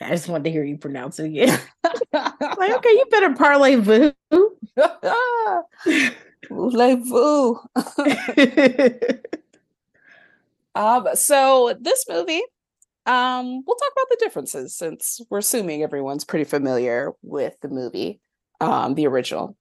I 0.00 0.10
just 0.10 0.28
wanted 0.28 0.44
to 0.44 0.50
hear 0.50 0.62
you 0.62 0.76
pronounce 0.76 1.18
it 1.18 1.24
again. 1.26 1.58
like, 2.12 2.72
okay, 2.72 2.90
you 2.90 3.06
better 3.10 3.34
parlay 3.34 3.76
vous. 3.76 4.12
Voulez-vous? 6.50 7.60
Um, 10.74 11.06
so 11.12 11.76
this 11.78 12.06
movie, 12.08 12.40
um, 13.04 13.62
we'll 13.66 13.76
talk 13.76 13.92
about 13.92 14.08
the 14.08 14.16
differences 14.20 14.74
since 14.74 15.20
we're 15.28 15.40
assuming 15.40 15.82
everyone's 15.82 16.24
pretty 16.24 16.46
familiar 16.46 17.12
with 17.20 17.54
the 17.60 17.68
movie, 17.68 18.20
um, 18.58 18.94
the 18.94 19.06
original. 19.06 19.54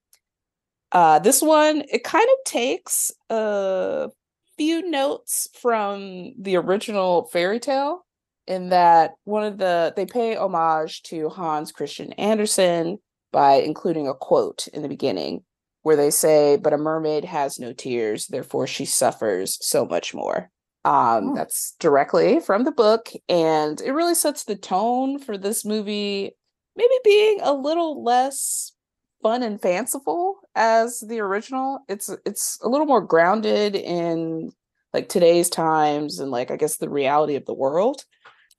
Uh, 0.93 1.19
this 1.19 1.41
one, 1.41 1.83
it 1.91 2.05
kind 2.05 2.25
of 2.31 2.43
takes 2.45 3.11
a 3.29 4.09
few 4.57 4.89
notes 4.89 5.47
from 5.61 6.33
the 6.39 6.55
original 6.55 7.29
fairy 7.31 7.59
tale 7.59 8.05
in 8.47 8.69
that 8.69 9.11
one 9.23 9.43
of 9.43 9.57
the 9.57 9.93
they 9.95 10.05
pay 10.05 10.35
homage 10.35 11.03
to 11.03 11.29
Hans 11.29 11.71
Christian 11.71 12.13
Andersen 12.13 12.99
by 13.31 13.53
including 13.55 14.07
a 14.07 14.13
quote 14.13 14.67
in 14.73 14.81
the 14.81 14.89
beginning 14.89 15.43
where 15.83 15.95
they 15.95 16.11
say, 16.11 16.57
But 16.57 16.73
a 16.73 16.77
mermaid 16.77 17.25
has 17.25 17.59
no 17.59 17.73
tears, 17.73 18.27
therefore 18.27 18.67
she 18.67 18.85
suffers 18.85 19.57
so 19.61 19.85
much 19.85 20.13
more. 20.13 20.49
Um, 20.83 21.29
Oh. 21.29 21.35
That's 21.35 21.75
directly 21.79 22.39
from 22.39 22.63
the 22.63 22.71
book, 22.71 23.11
and 23.29 23.79
it 23.81 23.91
really 23.91 24.15
sets 24.15 24.43
the 24.43 24.55
tone 24.55 25.19
for 25.19 25.37
this 25.37 25.63
movie, 25.63 26.35
maybe 26.75 26.95
being 27.03 27.39
a 27.41 27.53
little 27.53 28.03
less 28.03 28.73
fun 29.21 29.43
and 29.43 29.61
fanciful 29.61 30.39
as 30.55 30.99
the 31.01 31.19
original. 31.19 31.79
It's 31.87 32.09
it's 32.25 32.59
a 32.61 32.69
little 32.69 32.85
more 32.85 33.01
grounded 33.01 33.75
in 33.75 34.51
like 34.93 35.09
today's 35.09 35.49
times 35.49 36.19
and 36.19 36.31
like 36.31 36.51
I 36.51 36.57
guess 36.57 36.77
the 36.77 36.89
reality 36.89 37.35
of 37.35 37.45
the 37.45 37.53
world, 37.53 38.03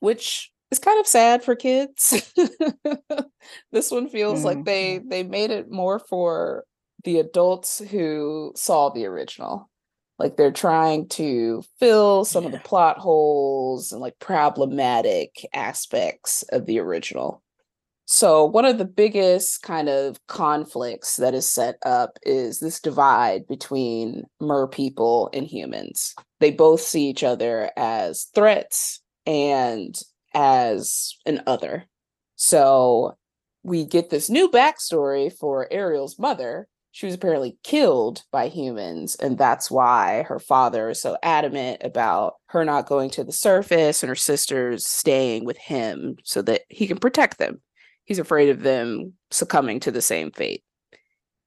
which 0.00 0.50
is 0.70 0.78
kind 0.78 0.98
of 0.98 1.06
sad 1.06 1.44
for 1.44 1.54
kids. 1.54 2.32
this 3.72 3.90
one 3.90 4.08
feels 4.08 4.44
like 4.44 4.64
they 4.64 4.98
mm-hmm. 4.98 5.08
they 5.08 5.22
made 5.22 5.50
it 5.50 5.70
more 5.70 5.98
for 5.98 6.64
the 7.04 7.18
adults 7.18 7.78
who 7.78 8.52
saw 8.56 8.88
the 8.88 9.06
original. 9.06 9.68
Like 10.18 10.36
they're 10.36 10.52
trying 10.52 11.08
to 11.10 11.62
fill 11.80 12.24
some 12.24 12.46
of 12.46 12.52
the 12.52 12.58
plot 12.58 12.98
holes 12.98 13.92
and 13.92 14.00
like 14.00 14.18
problematic 14.18 15.46
aspects 15.52 16.44
of 16.50 16.66
the 16.66 16.78
original. 16.78 17.42
So, 18.04 18.44
one 18.44 18.64
of 18.64 18.78
the 18.78 18.84
biggest 18.84 19.62
kind 19.62 19.88
of 19.88 20.18
conflicts 20.26 21.16
that 21.16 21.34
is 21.34 21.48
set 21.48 21.76
up 21.84 22.18
is 22.22 22.58
this 22.58 22.80
divide 22.80 23.46
between 23.46 24.24
mer 24.40 24.66
people 24.66 25.30
and 25.32 25.46
humans. 25.46 26.14
They 26.40 26.50
both 26.50 26.80
see 26.80 27.08
each 27.08 27.22
other 27.22 27.70
as 27.76 28.28
threats 28.34 29.00
and 29.24 29.94
as 30.34 31.14
an 31.26 31.42
other. 31.46 31.84
So, 32.34 33.16
we 33.62 33.84
get 33.84 34.10
this 34.10 34.28
new 34.28 34.48
backstory 34.48 35.32
for 35.32 35.72
Ariel's 35.72 36.18
mother. 36.18 36.66
She 36.90 37.06
was 37.06 37.14
apparently 37.14 37.56
killed 37.62 38.24
by 38.32 38.48
humans, 38.48 39.14
and 39.14 39.38
that's 39.38 39.70
why 39.70 40.24
her 40.24 40.40
father 40.40 40.90
is 40.90 41.00
so 41.00 41.16
adamant 41.22 41.80
about 41.84 42.34
her 42.46 42.64
not 42.64 42.86
going 42.86 43.08
to 43.10 43.24
the 43.24 43.32
surface 43.32 44.02
and 44.02 44.08
her 44.08 44.16
sisters 44.16 44.86
staying 44.86 45.44
with 45.44 45.56
him 45.56 46.16
so 46.24 46.42
that 46.42 46.62
he 46.68 46.86
can 46.88 46.98
protect 46.98 47.38
them 47.38 47.62
he's 48.12 48.18
afraid 48.18 48.50
of 48.50 48.60
them 48.60 49.14
succumbing 49.30 49.80
to 49.80 49.90
the 49.90 50.02
same 50.02 50.30
fate. 50.32 50.62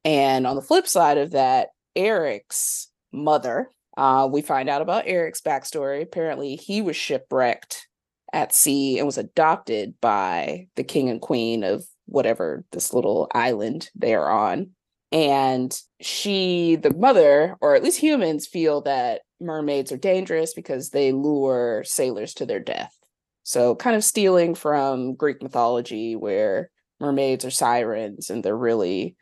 And 0.03 0.47
on 0.47 0.55
the 0.55 0.63
flip 0.63 0.87
side 0.87 1.19
of 1.19 1.29
that, 1.31 1.67
Eric's 1.95 2.89
mother, 3.13 3.69
uh, 3.95 4.27
we 4.31 4.41
find 4.41 4.67
out 4.67 4.81
about 4.81 5.03
Eric's 5.05 5.41
backstory. 5.41 6.01
Apparently, 6.01 6.55
he 6.55 6.81
was 6.81 6.95
shipwrecked 6.95 7.87
at 8.33 8.51
sea 8.51 8.97
and 8.97 9.05
was 9.05 9.19
adopted 9.19 9.93
by 10.01 10.65
the 10.75 10.83
king 10.83 11.07
and 11.07 11.21
queen 11.21 11.63
of 11.63 11.85
whatever 12.07 12.65
this 12.71 12.95
little 12.95 13.29
island 13.35 13.91
they 13.93 14.15
are 14.15 14.31
on. 14.31 14.71
And 15.11 15.79
she, 16.01 16.77
the 16.77 16.95
mother, 16.95 17.57
or 17.61 17.75
at 17.75 17.83
least 17.83 17.99
humans, 17.99 18.47
feel 18.47 18.81
that 18.81 19.21
mermaids 19.39 19.91
are 19.91 19.97
dangerous 19.97 20.55
because 20.55 20.89
they 20.89 21.11
lure 21.11 21.83
sailors 21.85 22.33
to 22.33 22.47
their 22.47 22.59
death. 22.59 22.97
So, 23.45 23.75
kind 23.75 23.95
of 23.95 24.03
stealing 24.03 24.55
from 24.55 25.13
Greek 25.13 25.41
mythology, 25.41 26.15
where 26.15 26.71
mermaids 26.99 27.45
are 27.45 27.51
sirens 27.51 28.31
and 28.31 28.43
they're 28.43 28.57
really 28.57 29.15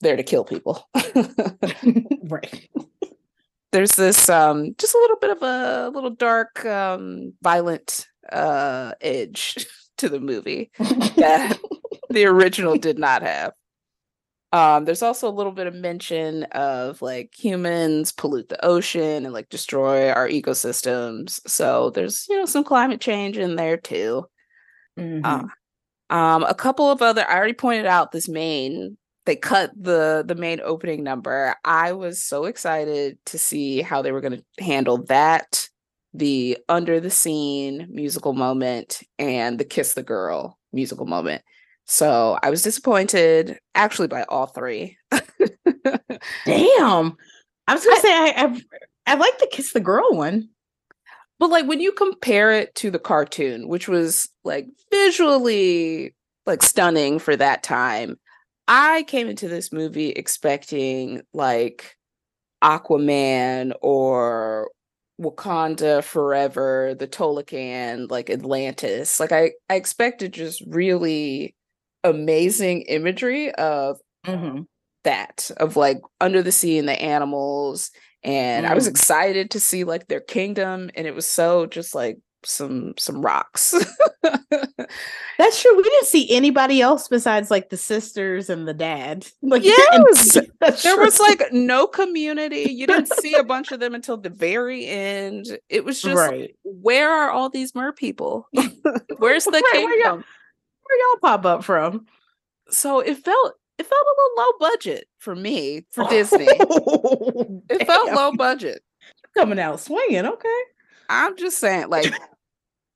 there 0.00 0.16
to 0.16 0.24
kill 0.24 0.44
people. 0.44 0.88
right. 2.24 2.68
There's 3.72 3.92
this 3.92 4.28
um, 4.28 4.74
just 4.76 4.94
a 4.94 4.98
little 4.98 5.18
bit 5.18 5.30
of 5.30 5.42
a 5.42 5.90
little 5.94 6.10
dark, 6.10 6.64
um, 6.66 7.32
violent 7.42 8.08
uh, 8.32 8.92
edge 9.00 9.66
to 9.98 10.08
the 10.08 10.18
movie 10.18 10.72
that 10.78 11.56
the 12.10 12.24
original 12.24 12.76
did 12.76 12.98
not 12.98 13.22
have. 13.22 13.52
Um, 14.52 14.84
there's 14.84 15.02
also 15.02 15.28
a 15.28 15.30
little 15.30 15.52
bit 15.52 15.68
of 15.68 15.74
mention 15.74 16.42
of 16.52 17.00
like 17.02 17.32
humans 17.38 18.10
pollute 18.10 18.48
the 18.48 18.64
ocean 18.64 19.24
and 19.24 19.32
like 19.32 19.48
destroy 19.48 20.10
our 20.10 20.28
ecosystems. 20.28 21.40
So 21.48 21.90
there's 21.90 22.26
you 22.28 22.36
know 22.36 22.46
some 22.46 22.64
climate 22.64 23.00
change 23.00 23.38
in 23.38 23.54
there 23.56 23.76
too. 23.76 24.26
Mhm. 24.98 25.22
Uh, 25.24 26.14
um, 26.14 26.44
a 26.44 26.54
couple 26.54 26.90
of 26.90 27.02
other 27.02 27.26
I 27.28 27.36
already 27.36 27.54
pointed 27.54 27.86
out 27.86 28.12
this 28.12 28.28
main 28.28 28.96
they 29.26 29.36
cut 29.36 29.72
the 29.76 30.24
the 30.26 30.34
main 30.36 30.60
opening 30.62 31.04
number. 31.04 31.54
I 31.64 31.92
was 31.92 32.22
so 32.22 32.46
excited 32.46 33.18
to 33.26 33.38
see 33.38 33.82
how 33.82 34.02
they 34.02 34.12
were 34.12 34.20
going 34.22 34.42
to 34.58 34.64
handle 34.64 34.98
that, 35.06 35.68
the 36.14 36.58
under 36.68 37.00
the 37.00 37.10
scene 37.10 37.88
musical 37.90 38.32
moment 38.34 39.02
and 39.18 39.58
the 39.60 39.64
kiss 39.64 39.94
the 39.94 40.02
girl 40.02 40.58
musical 40.72 41.06
moment. 41.06 41.42
So 41.90 42.38
I 42.40 42.50
was 42.50 42.62
disappointed 42.62 43.58
actually 43.74 44.06
by 44.06 44.22
all 44.28 44.46
three. 44.46 44.96
Damn. 46.46 47.16
I 47.66 47.74
was 47.74 47.84
gonna 47.84 48.00
say 48.00 48.12
I, 48.12 48.32
I 48.36 48.62
I 49.08 49.14
like 49.16 49.36
the 49.40 49.48
kiss 49.50 49.72
the 49.72 49.80
girl 49.80 50.06
one. 50.12 50.50
But 51.40 51.50
like 51.50 51.66
when 51.66 51.80
you 51.80 51.90
compare 51.90 52.52
it 52.52 52.72
to 52.76 52.92
the 52.92 53.00
cartoon, 53.00 53.66
which 53.66 53.88
was 53.88 54.28
like 54.44 54.68
visually 54.92 56.14
like 56.46 56.62
stunning 56.62 57.18
for 57.18 57.34
that 57.34 57.64
time, 57.64 58.20
I 58.68 59.02
came 59.08 59.28
into 59.28 59.48
this 59.48 59.72
movie 59.72 60.10
expecting 60.10 61.22
like 61.34 61.96
Aquaman 62.62 63.72
or 63.82 64.70
Wakanda 65.20 66.04
Forever, 66.04 66.94
the 66.96 67.08
Talokan, 67.08 68.08
like 68.12 68.30
Atlantis. 68.30 69.18
Like 69.18 69.32
I, 69.32 69.54
I 69.68 69.74
expected 69.74 70.32
just 70.32 70.62
really 70.68 71.56
amazing 72.04 72.82
imagery 72.82 73.50
of 73.54 73.98
Mm-hmm. 74.26 74.62
that 75.04 75.50
of 75.56 75.76
like 75.76 75.98
under 76.20 76.42
the 76.42 76.52
sea 76.52 76.76
and 76.76 76.86
the 76.86 77.00
animals 77.00 77.90
and 78.22 78.66
i 78.66 78.74
was 78.74 78.86
Mm. 78.86 78.90
excited 78.90 79.50
to 79.52 79.58
see 79.60 79.84
like 79.84 80.08
their 80.08 80.20
kingdom 80.20 80.90
and 80.94 81.06
it 81.06 81.14
was 81.14 81.26
so 81.26 81.64
just 81.64 81.94
like 81.94 82.18
some 82.44 82.92
some 82.98 83.22
rocks 83.22 83.74
That's 85.38 85.62
true. 85.62 85.74
We 85.76 85.82
didn't 85.82 86.06
see 86.06 86.30
anybody 86.30 86.82
else 86.82 87.08
besides 87.08 87.50
like 87.50 87.70
the 87.70 87.76
sisters 87.78 88.50
and 88.50 88.68
the 88.68 88.74
dad. 88.74 89.26
Like 89.42 89.64
and- 89.64 89.72
Yes! 90.10 90.36
that's 90.60 90.82
there 90.82 90.96
true. 90.96 91.04
was 91.04 91.18
like 91.18 91.42
no 91.52 91.86
community 91.86 92.70
you 92.70 92.86
didn't 92.86 93.12
see 93.14 93.34
a 93.34 93.42
bunch 93.44 93.72
of 93.72 93.80
them 93.80 93.94
until 93.94 94.16
the 94.18 94.28
very 94.28 94.86
end 94.86 95.58
it 95.70 95.84
was 95.84 96.02
just 96.02 96.16
right. 96.16 96.54
where 96.64 97.10
are 97.10 97.30
all 97.30 97.48
these 97.48 97.74
mer 97.74 97.92
people 97.92 98.46
where's 99.18 99.44
the 99.44 99.52
Right, 99.52 99.70
kingdom 99.72 100.24
y'all 100.98 101.20
pop 101.20 101.44
up 101.44 101.64
from? 101.64 102.06
so 102.70 103.00
it 103.00 103.16
felt 103.24 103.54
it 103.78 103.86
felt 103.86 104.06
a 104.06 104.14
little 104.16 104.44
low 104.44 104.70
budget 104.70 105.08
for 105.18 105.34
me 105.34 105.84
for 105.90 106.06
disney 106.08 106.46
it 106.48 107.86
felt 107.86 108.12
low 108.12 108.30
budget 108.32 108.82
coming 109.36 109.58
out 109.58 109.80
swinging. 109.80 110.26
Okay. 110.26 110.62
I'm 111.08 111.36
just 111.36 111.58
saying, 111.58 111.88
like, 111.88 112.12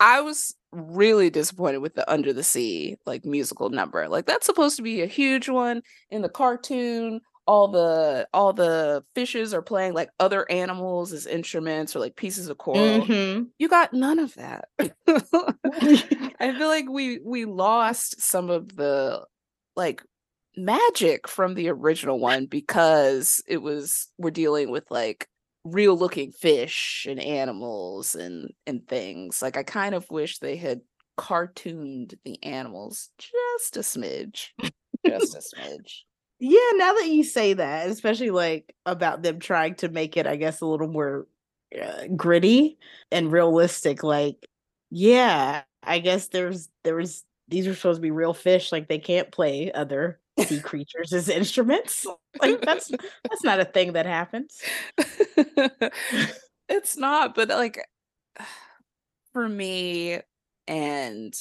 I 0.00 0.20
was 0.20 0.54
really 0.72 1.30
disappointed 1.30 1.78
with 1.78 1.94
the 1.94 2.10
Under 2.10 2.32
the 2.32 2.42
Sea 2.42 2.96
like 3.06 3.24
musical 3.24 3.70
number. 3.70 4.08
Like, 4.08 4.26
that's 4.26 4.46
supposed 4.46 4.76
to 4.76 4.82
be 4.82 5.02
a 5.02 5.06
huge 5.06 5.48
one 5.48 5.82
in 6.10 6.22
the 6.22 6.28
cartoon. 6.28 7.20
All 7.46 7.68
the 7.68 8.26
all 8.32 8.52
the 8.54 9.04
fishes 9.14 9.52
are 9.52 9.62
playing 9.62 9.92
like 9.92 10.08
other 10.18 10.50
animals 10.50 11.12
as 11.12 11.26
instruments 11.26 11.94
or 11.94 11.98
like 11.98 12.16
pieces 12.16 12.48
of 12.48 12.56
coral. 12.58 13.08
Mhm. 13.08 13.50
You 13.58 13.68
got 13.68 13.92
none 13.92 14.18
of 14.18 14.34
that. 14.34 14.68
I 16.40 16.54
feel 16.56 16.68
like 16.68 16.88
we 16.88 17.18
we 17.20 17.44
lost 17.44 18.20
some 18.20 18.50
of 18.50 18.76
the 18.76 19.24
like 19.76 20.02
magic 20.56 21.28
from 21.28 21.54
the 21.54 21.68
original 21.68 22.18
one 22.18 22.46
because 22.46 23.42
it 23.46 23.58
was 23.58 24.08
we're 24.18 24.30
dealing 24.30 24.70
with 24.70 24.90
like 24.90 25.28
real 25.64 25.96
looking 25.96 26.32
fish 26.32 27.06
and 27.08 27.20
animals 27.20 28.14
and 28.14 28.50
and 28.66 28.86
things. 28.88 29.42
Like 29.42 29.56
I 29.56 29.62
kind 29.62 29.94
of 29.94 30.10
wish 30.10 30.38
they 30.38 30.56
had 30.56 30.80
cartooned 31.16 32.14
the 32.24 32.42
animals 32.42 33.10
just 33.18 33.76
a 33.76 33.80
smidge. 33.80 34.48
Just 35.06 35.34
a 35.34 35.38
smidge. 35.40 36.04
Yeah, 36.46 36.58
now 36.74 36.92
that 36.92 37.08
you 37.08 37.24
say 37.24 37.54
that, 37.54 37.88
especially 37.88 38.28
like 38.30 38.74
about 38.84 39.22
them 39.22 39.38
trying 39.40 39.76
to 39.76 39.88
make 39.88 40.18
it, 40.18 40.26
I 40.26 40.36
guess, 40.36 40.60
a 40.60 40.66
little 40.66 40.88
more 40.88 41.26
uh, 41.80 42.06
gritty 42.14 42.78
and 43.10 43.32
realistic. 43.32 44.02
Like, 44.02 44.46
yeah, 44.90 45.62
I 45.82 46.00
guess 46.00 46.28
there's 46.28 46.68
there 46.82 46.96
was 46.96 47.24
these 47.48 47.66
are 47.66 47.74
supposed 47.74 47.96
to 47.96 48.02
be 48.02 48.10
real 48.10 48.34
fish. 48.34 48.72
Like 48.72 48.88
they 48.88 48.98
can't 48.98 49.32
play 49.32 49.72
other 49.72 50.20
sea 50.38 50.60
creatures 50.62 51.14
as 51.14 51.30
instruments. 51.30 52.06
Like 52.42 52.60
that's 52.62 52.88
that's 52.88 53.44
not 53.44 53.60
a 53.60 53.64
thing 53.64 53.92
that 53.94 54.06
happens. 54.06 54.60
it's 56.68 56.96
not, 56.98 57.34
but 57.36 57.48
like 57.48 57.80
for 59.32 59.48
me 59.48 60.18
and 60.66 61.32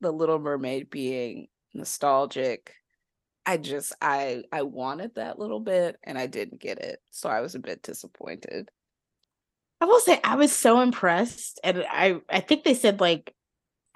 the 0.00 0.10
Little 0.10 0.40
Mermaid 0.40 0.90
being 0.90 1.46
nostalgic, 1.74 2.74
I 3.44 3.56
just 3.56 3.92
I 4.00 4.44
I 4.52 4.62
wanted 4.62 5.16
that 5.16 5.38
little 5.38 5.60
bit 5.60 5.96
and 6.04 6.16
I 6.18 6.26
didn't 6.26 6.60
get 6.60 6.78
it. 6.78 7.00
So 7.10 7.28
I 7.28 7.40
was 7.40 7.54
a 7.54 7.60
bit 7.60 7.82
disappointed. 7.82 8.70
I 9.80 9.84
will 9.84 10.00
say 10.00 10.20
I 10.22 10.36
was 10.36 10.52
so 10.52 10.80
impressed, 10.80 11.58
and 11.64 11.84
I 11.90 12.20
I 12.28 12.40
think 12.40 12.62
they 12.62 12.74
said 12.74 13.00
like 13.00 13.34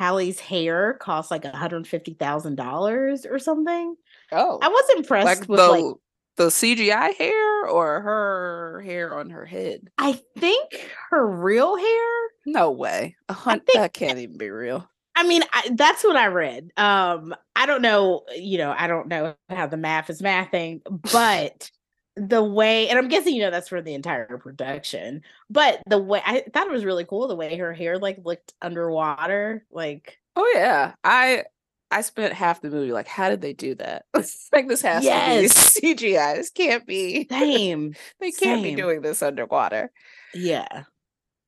Halle's 0.01 0.41
hair 0.41 0.95
cost 0.95 1.31
like 1.31 1.45
one 1.45 1.55
hundred 1.55 1.87
fifty 1.87 2.15
thousand 2.15 2.57
dollars 2.57 3.25
or 3.25 3.39
something. 3.39 3.95
Oh. 4.33 4.59
I 4.61 4.69
was 4.69 4.85
impressed 4.97 5.27
like 5.27 5.49
with 5.49 5.59
the 5.59 5.69
like 5.69 5.95
the 6.37 6.47
CGI 6.47 7.15
hair 7.15 7.67
or 7.67 8.01
her 8.03 8.83
hair 8.85 9.19
on 9.19 9.31
her 9.31 9.47
head? 9.47 9.89
I 9.97 10.21
think 10.39 10.91
her 11.11 11.27
real 11.27 11.77
hair. 11.77 12.07
No 12.47 12.71
way. 12.71 13.17
A 13.29 13.33
hun- 13.33 13.61
think- 13.61 13.79
that 13.79 13.95
can't 13.95 14.19
even 14.19 14.39
be 14.39 14.51
real. 14.51 14.89
I 15.19 15.23
mean, 15.27 15.43
I, 15.53 15.71
that's 15.75 16.05
what 16.05 16.17
I 16.17 16.27
read. 16.27 16.71
Um, 16.77 17.35
I 17.57 17.65
don't 17.67 17.83
know, 17.83 18.23
you 18.37 18.59
know, 18.59 18.75
I 18.77 18.87
don't 18.87 19.09
know 19.09 19.35
how 19.49 19.67
the 19.67 19.79
math 19.79 20.11
is 20.11 20.21
mathing, 20.21 20.83
but 21.13 21.71
the 22.17 22.43
way, 22.45 22.89
and 22.89 22.99
I'm 22.99 23.09
guessing, 23.09 23.35
you 23.35 23.43
know, 23.43 23.51
that's 23.51 23.69
for 23.71 23.81
the 23.83 23.95
entire 23.95 24.39
production, 24.39 25.23
but 25.51 25.83
the 25.87 25.99
way 25.99 26.21
I 26.25 26.45
thought 26.53 26.67
it 26.67 26.73
was 26.73 26.85
really 26.85 27.05
cool 27.07 27.29
the 27.29 27.37
way 27.37 27.57
her 27.57 27.73
hair 27.73 27.99
like 27.99 28.19
looked 28.25 28.55
underwater. 28.63 29.65
Like, 29.71 30.19
Oh 30.37 30.53
yeah. 30.55 30.93
I 31.03 31.45
I 31.91 32.03
spent 32.03 32.35
half 32.35 32.61
the 32.61 32.69
movie 32.69 32.93
like, 32.93 33.09
how 33.09 33.31
did 33.31 33.41
they 33.41 33.53
do 33.55 33.75
that? 33.77 34.05
like 34.53 34.69
this 34.69 34.83
has 34.83 35.03
Yes. 35.05 35.75
to 35.75 35.81
be 35.81 35.95
CGI. 35.95 36.37
This 36.37 36.51
can't 36.51 36.87
be. 36.87 37.27
same. 37.31 37.95
They 38.21 38.33
can't 38.33 38.63
be 38.63 38.75
doing 38.75 39.01
this 39.01 39.23
underwater. 39.23 39.91
yeah. 40.35 40.85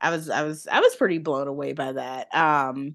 I 0.00 0.11
was, 0.11 0.31
I 0.31 0.44
was, 0.44 0.68
I 0.70 0.78
was 0.81 0.94
pretty 0.94 1.18
blown 1.18 1.48
away 1.48 1.72
by 1.72 1.90
that. 1.92 2.33
Um, 2.33 2.94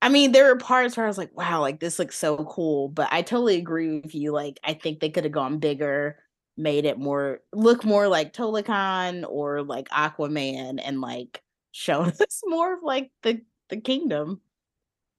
I 0.00 0.08
mean, 0.08 0.32
there 0.32 0.46
were 0.46 0.56
parts 0.58 0.96
where 0.96 1.06
I 1.06 1.08
was 1.08 1.18
like, 1.18 1.36
wow, 1.36 1.60
like 1.60 1.80
this 1.80 1.98
looks 1.98 2.16
so 2.16 2.44
cool, 2.44 2.88
but 2.88 3.08
I 3.10 3.22
totally 3.22 3.56
agree 3.56 4.00
with 4.00 4.14
you. 4.14 4.32
Like, 4.32 4.60
I 4.62 4.74
think 4.74 5.00
they 5.00 5.10
could 5.10 5.24
have 5.24 5.32
gone 5.32 5.58
bigger, 5.58 6.18
made 6.56 6.84
it 6.84 6.98
more 6.98 7.40
look 7.52 7.84
more 7.84 8.08
like 8.08 8.32
Talokan 8.32 9.24
or 9.28 9.62
like 9.62 9.88
Aquaman 9.88 10.80
and 10.82 11.00
like 11.00 11.42
shown 11.72 12.08
us 12.20 12.42
more 12.46 12.74
of 12.74 12.82
like 12.82 13.10
the 13.22 13.40
the 13.70 13.76
kingdom. 13.80 14.40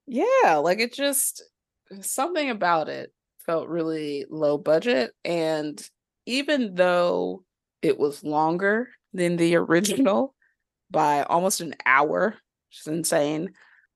Yeah, 0.07 0.55
like 0.63 0.79
it 0.79 0.93
just 0.93 1.43
something 2.01 2.49
about 2.49 2.89
it 2.89 3.13
felt 3.45 3.67
really 3.67 4.25
low 4.29 4.57
budget. 4.57 5.11
And 5.25 5.81
even 6.25 6.75
though 6.75 7.43
it 7.81 7.97
was 7.99 8.23
longer 8.23 8.89
than 9.13 9.37
the 9.37 9.55
original 9.55 10.35
by 10.91 11.23
almost 11.23 11.61
an 11.61 11.75
hour, 11.85 12.35
which 12.69 12.79
is 12.81 12.87
insane, 12.87 13.53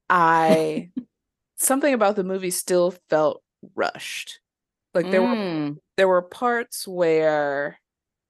I 0.10 0.90
something 1.58 1.94
about 1.94 2.16
the 2.16 2.24
movie 2.24 2.52
still 2.52 2.96
felt 3.10 3.44
rushed. 3.76 4.40
Like 4.94 5.12
there 5.12 5.24
were 5.24 5.38
Mm, 5.38 5.78
there 5.98 6.08
were 6.08 6.22
parts 6.24 6.88
where 6.88 7.80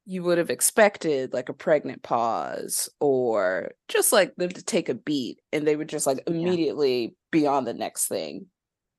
you 0.06 0.24
would 0.24 0.38
have 0.38 0.50
expected 0.50 1.34
like 1.34 1.50
a 1.50 1.54
pregnant 1.54 2.04
pause 2.04 2.90
or 3.00 3.72
just 3.90 4.14
like 4.14 4.36
them 4.38 4.50
to 4.52 4.64
take 4.64 4.90
a 4.90 4.96
beat 4.96 5.40
and 5.54 5.68
they 5.68 5.76
would 5.78 5.90
just 5.90 6.08
like 6.08 6.24
Yeah. 6.28 6.34
immediately 6.34 7.16
be 7.32 7.48
on 7.48 7.66
the 7.66 7.74
next 7.74 8.08
thing. 8.08 8.48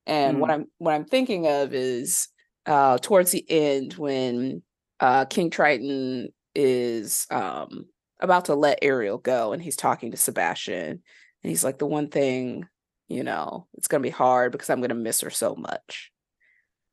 And 0.07 0.39
what 0.39 0.49
Mm. 0.49 0.53
I'm 0.53 0.65
what 0.79 0.93
I'm 0.93 1.05
thinking 1.05 1.47
of 1.47 1.73
is 1.73 2.27
uh 2.65 2.97
towards 2.99 3.31
the 3.31 3.45
end 3.49 3.93
when 3.93 4.63
uh 4.99 5.25
King 5.25 5.49
Triton 5.49 6.29
is 6.55 7.27
um 7.31 7.85
about 8.19 8.45
to 8.45 8.55
let 8.55 8.79
Ariel 8.81 9.17
go 9.17 9.53
and 9.53 9.61
he's 9.61 9.75
talking 9.75 10.11
to 10.11 10.17
Sebastian 10.17 11.03
and 11.45 11.49
he's 11.51 11.63
like 11.63 11.77
the 11.77 11.85
one 11.85 12.09
thing, 12.09 12.67
you 13.07 13.23
know, 13.23 13.67
it's 13.75 13.87
gonna 13.87 14.01
be 14.01 14.09
hard 14.09 14.51
because 14.51 14.71
I'm 14.71 14.81
gonna 14.81 14.95
miss 14.95 15.21
her 15.21 15.29
so 15.29 15.55
much 15.55 16.11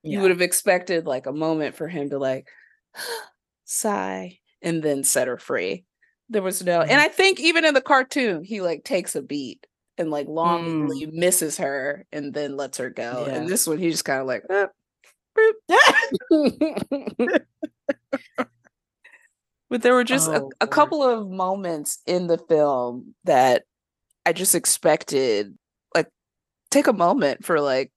you 0.05 0.21
would 0.21 0.31
have 0.31 0.41
expected 0.43 1.07
like 1.07 1.27
a 1.27 1.33
moment 1.33 1.77
for 1.77 1.87
him 1.89 2.11
to 2.11 2.19
like 2.19 2.49
sigh 3.65 4.39
and 4.61 4.83
then 4.83 5.05
set 5.05 5.29
her 5.29 5.39
free. 5.39 5.85
There 6.29 6.43
was 6.43 6.63
no, 6.65 6.81
and 6.83 6.91
Mhm. 7.01 7.05
I 7.05 7.09
think 7.09 7.39
even 7.41 7.65
in 7.65 7.75
the 7.75 7.81
cartoon, 7.81 8.43
he 8.43 8.61
like 8.61 8.85
takes 8.85 9.15
a 9.15 9.23
beat 9.23 9.67
and 9.99 10.11
like 10.11 10.27
longingly 10.27 11.07
misses 11.07 11.57
her 11.59 12.05
and 12.13 12.35
then 12.35 12.57
lets 12.57 12.79
her 12.79 12.91
go. 12.91 13.27
Yeah. 13.29 13.37
And 13.37 13.49
this 13.49 13.67
one, 13.67 13.79
he 13.79 13.91
just 13.91 14.05
kind 14.05 14.21
of 14.21 14.27
like, 14.27 14.43
"Uh, 14.51 14.67
boop." 15.39 15.53
but 19.71 19.83
there 19.83 19.95
were 19.95 20.05
just 20.05 20.29
a, 20.29 20.33
Oh, 20.33 20.53
a 20.61 20.65
Lord. 20.65 20.71
couple 20.71 21.03
of 21.03 21.31
moments 21.31 22.01
in 22.07 22.27
the 22.27 22.39
film 22.39 23.15
that 23.25 23.65
I 24.25 24.33
just 24.33 24.55
expected, 24.55 25.57
like, 25.95 26.09
take 26.71 26.87
a 26.87 26.93
moment 26.93 27.45
for 27.45 27.61
like 27.61 27.91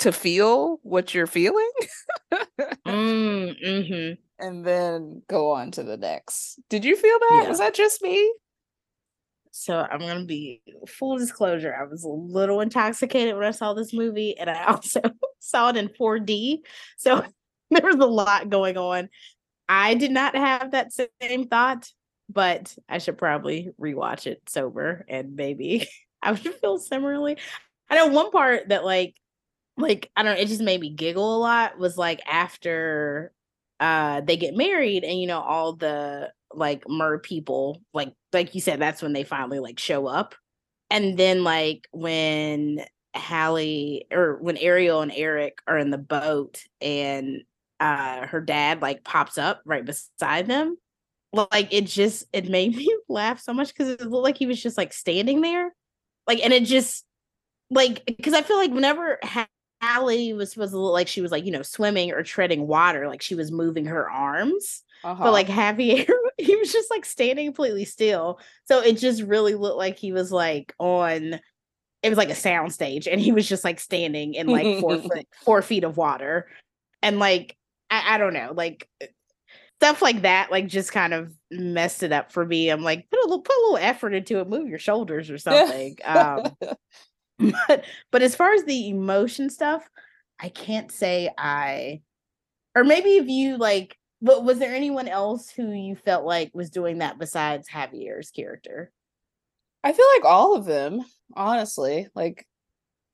to 0.00 0.12
feel 0.12 0.78
what 0.82 1.14
you're 1.14 1.26
feeling. 1.26 1.70
Mm, 2.86 3.54
mhm. 3.64 4.18
and 4.38 4.64
then 4.64 5.22
go 5.28 5.52
on 5.52 5.70
to 5.72 5.82
the 5.82 5.96
next. 5.96 6.58
Did 6.68 6.84
you 6.84 6.96
feel 6.96 7.18
that? 7.18 7.40
Yeah. 7.42 7.48
Was 7.48 7.58
that 7.58 7.74
just 7.74 8.02
me? 8.02 8.32
So 9.52 9.78
I'm 9.78 10.00
gonna 10.00 10.24
be 10.24 10.62
full 10.88 11.18
disclosure. 11.18 11.74
I 11.74 11.84
was 11.84 12.04
a 12.04 12.08
little 12.08 12.60
intoxicated 12.60 13.34
when 13.36 13.44
I 13.44 13.50
saw 13.50 13.74
this 13.74 13.92
movie, 13.92 14.36
and 14.38 14.48
I 14.48 14.64
also 14.68 15.00
saw 15.38 15.70
it 15.70 15.76
in 15.76 15.88
4D. 15.88 16.60
So 16.96 17.24
there 17.70 17.84
was 17.84 17.96
a 17.96 18.06
lot 18.06 18.48
going 18.48 18.76
on. 18.76 19.08
I 19.68 19.94
did 19.94 20.10
not 20.10 20.34
have 20.34 20.72
that 20.72 20.92
same 20.92 21.46
thought, 21.46 21.88
but 22.32 22.76
I 22.88 22.98
should 22.98 23.18
probably 23.18 23.70
rewatch 23.80 24.26
it 24.26 24.42
sober 24.48 25.04
and 25.08 25.36
maybe 25.36 25.88
I 26.22 26.32
would 26.32 26.40
feel 26.40 26.78
similarly. 26.78 27.38
I 27.88 27.96
know 27.96 28.08
one 28.08 28.30
part 28.30 28.68
that 28.68 28.84
like 28.84 29.16
like 29.76 30.10
I 30.16 30.22
don't 30.22 30.34
know, 30.34 30.40
it 30.40 30.48
just 30.48 30.60
made 30.60 30.80
me 30.80 30.90
giggle 30.90 31.36
a 31.36 31.38
lot 31.38 31.78
was 31.78 31.96
like 31.96 32.20
after 32.26 33.32
uh 33.80 34.20
they 34.20 34.36
get 34.36 34.54
married 34.54 35.04
and 35.04 35.20
you 35.20 35.26
know 35.26 35.40
all 35.40 35.74
the 35.74 36.30
like 36.52 36.88
mer 36.88 37.18
people 37.18 37.80
like 37.94 38.12
like 38.32 38.54
you 38.54 38.60
said 38.60 38.78
that's 38.78 39.02
when 39.02 39.12
they 39.12 39.24
finally 39.24 39.58
like 39.58 39.78
show 39.78 40.06
up 40.06 40.34
and 40.90 41.16
then 41.16 41.44
like 41.44 41.88
when 41.92 42.84
Halle 43.14 44.02
or 44.12 44.36
when 44.40 44.56
Ariel 44.56 45.00
and 45.00 45.12
Eric 45.14 45.58
are 45.66 45.78
in 45.78 45.90
the 45.90 45.98
boat 45.98 46.62
and 46.80 47.42
uh 47.78 48.26
her 48.26 48.40
dad 48.40 48.82
like 48.82 49.04
pops 49.04 49.38
up 49.38 49.62
right 49.64 49.84
beside 49.84 50.46
them 50.46 50.76
like 51.32 51.72
it 51.72 51.86
just 51.86 52.24
it 52.32 52.48
made 52.48 52.74
me 52.76 52.94
laugh 53.08 53.40
so 53.40 53.52
much 53.52 53.68
because 53.68 53.88
it 53.88 54.00
looked 54.02 54.24
like 54.24 54.38
he 54.38 54.46
was 54.46 54.62
just 54.62 54.76
like 54.76 54.92
standing 54.92 55.40
there 55.40 55.74
like 56.26 56.40
and 56.42 56.52
it 56.52 56.64
just 56.64 57.04
like 57.70 58.04
because 58.06 58.34
I 58.34 58.42
feel 58.42 58.56
like 58.56 58.72
whenever 58.72 59.18
Halle 59.80 60.32
was 60.34 60.52
supposed 60.52 60.72
to 60.72 60.78
look 60.78 60.92
like 60.92 61.08
she 61.08 61.20
was 61.20 61.30
like 61.30 61.44
you 61.44 61.52
know 61.52 61.62
swimming 61.62 62.12
or 62.12 62.22
treading 62.22 62.66
water 62.66 63.08
like 63.08 63.22
she 63.22 63.34
was 63.34 63.50
moving 63.52 63.86
her 63.86 64.10
arms 64.10 64.82
Uh-huh. 65.04 65.22
but 65.24 65.32
like 65.32 65.46
Javier, 65.46 66.06
he 66.38 66.56
was 66.56 66.72
just 66.72 66.90
like 66.90 67.04
standing 67.06 67.46
completely 67.46 67.84
still. 67.86 68.38
So 68.64 68.80
it 68.80 68.98
just 68.98 69.22
really 69.22 69.54
looked 69.54 69.78
like 69.78 69.98
he 69.98 70.12
was 70.12 70.30
like 70.32 70.74
on 70.78 71.40
it 72.02 72.08
was 72.08 72.18
like 72.18 72.30
a 72.30 72.34
sound 72.34 72.72
stage 72.72 73.06
and 73.06 73.20
he 73.20 73.30
was 73.32 73.48
just 73.48 73.62
like 73.64 73.78
standing 73.80 74.34
in 74.34 74.46
like 74.48 74.80
four 74.80 74.98
foot 75.02 75.26
four 75.44 75.62
feet 75.62 75.84
of 75.84 75.96
water. 75.96 76.48
And 77.02 77.18
like 77.18 77.56
I, 77.90 78.14
I 78.16 78.18
don't 78.18 78.34
know, 78.34 78.52
like 78.54 78.88
stuff 79.80 80.02
like 80.02 80.20
that, 80.22 80.50
like 80.50 80.66
just 80.66 80.92
kind 80.92 81.14
of 81.14 81.32
messed 81.50 82.02
it 82.02 82.12
up 82.12 82.32
for 82.32 82.44
me. 82.44 82.68
I'm 82.68 82.82
like, 82.82 83.08
put 83.10 83.18
a 83.18 83.22
little 83.22 83.40
put 83.40 83.56
a 83.56 83.62
little 83.62 83.78
effort 83.78 84.12
into 84.12 84.38
it, 84.38 84.48
move 84.48 84.68
your 84.68 84.78
shoulders 84.78 85.30
or 85.30 85.38
something. 85.38 85.96
um 86.04 86.52
but 87.38 87.84
but 88.12 88.20
as 88.22 88.34
far 88.34 88.52
as 88.52 88.64
the 88.64 88.90
emotion 88.90 89.48
stuff, 89.48 89.88
I 90.38 90.50
can't 90.50 90.92
say 90.92 91.30
I 91.38 92.02
or 92.76 92.84
maybe 92.84 93.16
if 93.16 93.26
you 93.28 93.56
like 93.56 93.96
but 94.20 94.44
was 94.44 94.58
there 94.58 94.74
anyone 94.74 95.08
else 95.08 95.48
who 95.48 95.72
you 95.72 95.96
felt 95.96 96.26
like 96.26 96.50
was 96.52 96.68
doing 96.68 96.98
that 96.98 97.18
besides 97.18 97.66
Javier's 97.70 98.30
character? 98.30 98.92
I 99.82 99.94
feel 99.94 100.04
like 100.14 100.26
all 100.26 100.54
of 100.56 100.66
them, 100.66 101.02
honestly. 101.34 102.06
Like 102.14 102.46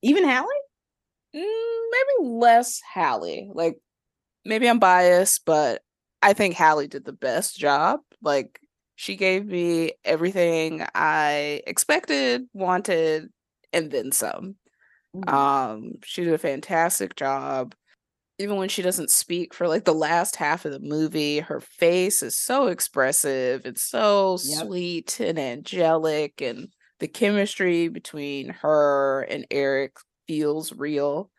Even 0.01 0.25
Halle? 0.25 0.49
mm, 1.33 1.79
maybe 1.91 2.29
less 2.29 2.81
Halle. 2.81 3.49
Like 3.53 3.79
maybe 4.43 4.67
I'm 4.67 4.79
biased, 4.79 5.45
but 5.45 5.81
I 6.21 6.33
think 6.33 6.55
Halle 6.55 6.87
did 6.87 7.05
the 7.05 7.13
best 7.13 7.57
job. 7.57 8.01
Like 8.21 8.59
she 8.95 9.15
gave 9.15 9.45
me 9.45 9.93
everything 10.03 10.85
I 10.95 11.61
expected, 11.67 12.47
wanted, 12.53 13.29
and 13.73 13.91
then 13.91 14.11
some. 14.11 14.55
Mm. 15.15 15.31
Um, 15.31 15.93
she 16.03 16.23
did 16.23 16.33
a 16.33 16.37
fantastic 16.39 17.15
job. 17.15 17.75
Even 18.39 18.57
when 18.57 18.69
she 18.69 18.83
doesn't 18.83 19.11
speak 19.11 19.53
for 19.53 19.67
like 19.67 19.85
the 19.85 19.93
last 19.95 20.35
half 20.35 20.65
of 20.65 20.71
the 20.71 20.79
movie, 20.79 21.39
her 21.39 21.59
face 21.61 22.23
is 22.23 22.37
so 22.37 22.67
expressive 22.67 23.65
and 23.65 23.77
so 23.77 24.37
Yep. 24.43 24.67
sweet 24.67 25.19
and 25.19 25.39
angelic, 25.39 26.41
and 26.41 26.69
the 26.99 27.07
chemistry 27.07 27.87
between 27.87 28.49
her 28.49 29.23
and 29.29 29.47
Eric 29.51 29.97
feels 30.27 30.73
real. 30.73 31.31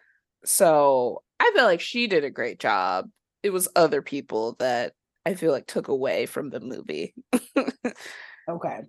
So 0.45 1.23
I 1.41 1.53
feel 1.55 1.64
like 1.64 1.81
she 1.81 2.07
did 2.09 2.25
a 2.25 2.31
great 2.31 2.59
job. 2.61 3.11
It 3.48 3.52
was 3.54 3.66
other 3.74 4.02
people 4.02 4.56
that 4.58 4.92
I 5.24 5.32
feel 5.32 5.52
like 5.52 5.66
took 5.66 5.88
away 5.88 6.26
from 6.26 6.50
the 6.50 6.61
movie. 6.61 7.14
Okay. 8.46 8.80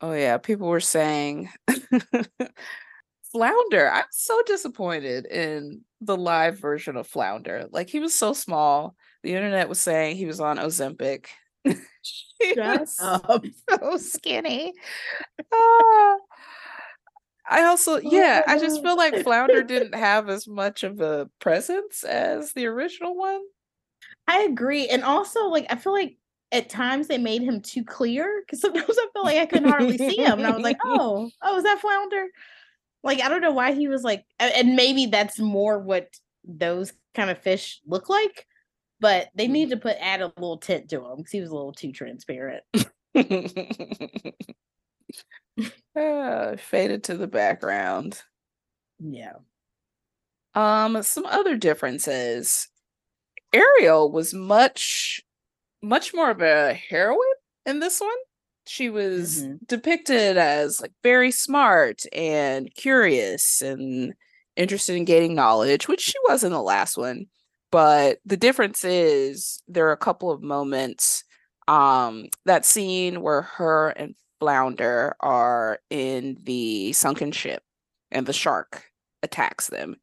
Oh 0.00 0.12
yeah, 0.12 0.36
people 0.38 0.68
were 0.68 0.80
saying 0.80 1.50
Flounder. 3.32 3.90
I'm 3.90 4.04
so 4.10 4.40
disappointed 4.46 5.26
in 5.26 5.82
the 6.02 6.16
live 6.16 6.58
version 6.58 6.96
of 6.96 7.06
Flounder. 7.06 7.66
Like 7.70 7.90
he 7.90 8.00
was 8.00 8.14
so 8.14 8.32
small. 8.32 8.94
The 9.22 9.34
internet 9.34 9.68
was 9.68 9.80
saying 9.80 10.16
he 10.16 10.26
was 10.26 10.40
on 10.40 10.56
Ozempic. 10.58 11.26
Shut 12.54 12.88
up. 13.00 13.44
so 13.70 13.96
skinny. 13.98 14.72
Ah. 15.52 16.16
I 17.48 17.64
also, 17.64 17.96
oh 17.96 18.00
yeah, 18.02 18.42
I 18.46 18.58
just 18.58 18.82
feel 18.82 18.96
like 18.96 19.22
Flounder 19.22 19.62
didn't 19.64 19.94
have 19.94 20.28
as 20.28 20.48
much 20.48 20.82
of 20.82 21.00
a 21.00 21.28
presence 21.40 22.02
as 22.02 22.52
the 22.52 22.66
original 22.66 23.16
one. 23.16 23.40
I 24.26 24.40
agree. 24.42 24.88
And 24.88 25.04
also, 25.04 25.46
like, 25.46 25.66
I 25.70 25.76
feel 25.76 25.92
like 25.92 26.16
at 26.52 26.68
times 26.68 27.08
they 27.08 27.18
made 27.18 27.42
him 27.42 27.60
too 27.60 27.84
clear 27.84 28.42
because 28.44 28.60
sometimes 28.60 28.84
I 28.90 29.06
feel 29.12 29.24
like 29.24 29.36
I 29.36 29.46
couldn't 29.46 29.68
hardly 29.68 29.98
see 29.98 30.16
him. 30.16 30.38
And 30.38 30.46
I 30.46 30.50
was 30.50 30.62
like, 30.62 30.78
oh, 30.84 31.30
oh, 31.42 31.56
is 31.56 31.64
that 31.64 31.80
flounder? 31.80 32.26
Like, 33.02 33.20
I 33.20 33.28
don't 33.28 33.40
know 33.40 33.52
why 33.52 33.72
he 33.72 33.88
was 33.88 34.02
like, 34.02 34.24
and 34.40 34.74
maybe 34.74 35.06
that's 35.06 35.38
more 35.38 35.78
what 35.78 36.08
those 36.44 36.92
kind 37.14 37.30
of 37.30 37.38
fish 37.38 37.80
look 37.86 38.08
like, 38.08 38.46
but 39.00 39.28
they 39.34 39.46
need 39.46 39.70
to 39.70 39.76
put 39.76 39.96
add 40.00 40.22
a 40.22 40.32
little 40.36 40.58
tint 40.58 40.88
to 40.90 41.04
him 41.04 41.18
because 41.18 41.32
he 41.32 41.40
was 41.40 41.50
a 41.50 41.54
little 41.54 41.72
too 41.72 41.92
transparent. 41.92 42.64
uh, 45.96 46.56
faded 46.56 47.04
to 47.04 47.16
the 47.16 47.26
background. 47.26 48.22
Yeah. 48.98 49.34
Um, 50.54 51.02
some 51.02 51.26
other 51.26 51.56
differences. 51.56 52.68
Ariel 53.52 54.10
was 54.10 54.34
much, 54.34 55.20
much 55.82 56.14
more 56.14 56.30
of 56.30 56.40
a 56.40 56.74
heroine 56.74 57.18
in 57.64 57.80
this 57.80 58.00
one. 58.00 58.10
She 58.66 58.90
was 58.90 59.42
mm-hmm. 59.42 59.56
depicted 59.66 60.36
as 60.36 60.80
like 60.80 60.92
very 61.02 61.30
smart 61.30 62.02
and 62.12 62.74
curious 62.74 63.62
and 63.62 64.14
interested 64.56 64.96
in 64.96 65.04
gaining 65.04 65.34
knowledge, 65.34 65.86
which 65.86 66.00
she 66.00 66.18
was 66.28 66.42
in 66.42 66.52
the 66.52 66.62
last 66.62 66.96
one. 66.96 67.26
But 67.70 68.18
the 68.24 68.36
difference 68.36 68.84
is 68.84 69.62
there 69.68 69.86
are 69.88 69.92
a 69.92 69.96
couple 69.98 70.30
of 70.30 70.42
moments. 70.42 71.22
Um, 71.68 72.26
that 72.44 72.64
scene 72.64 73.22
where 73.22 73.42
her 73.42 73.88
and 73.90 74.14
Flounder 74.46 75.16
are 75.18 75.80
in 75.90 76.38
the 76.44 76.92
sunken 76.92 77.32
ship 77.32 77.64
and 78.12 78.26
the 78.26 78.32
shark 78.32 78.84
attacks 79.24 79.66
them. 79.66 79.96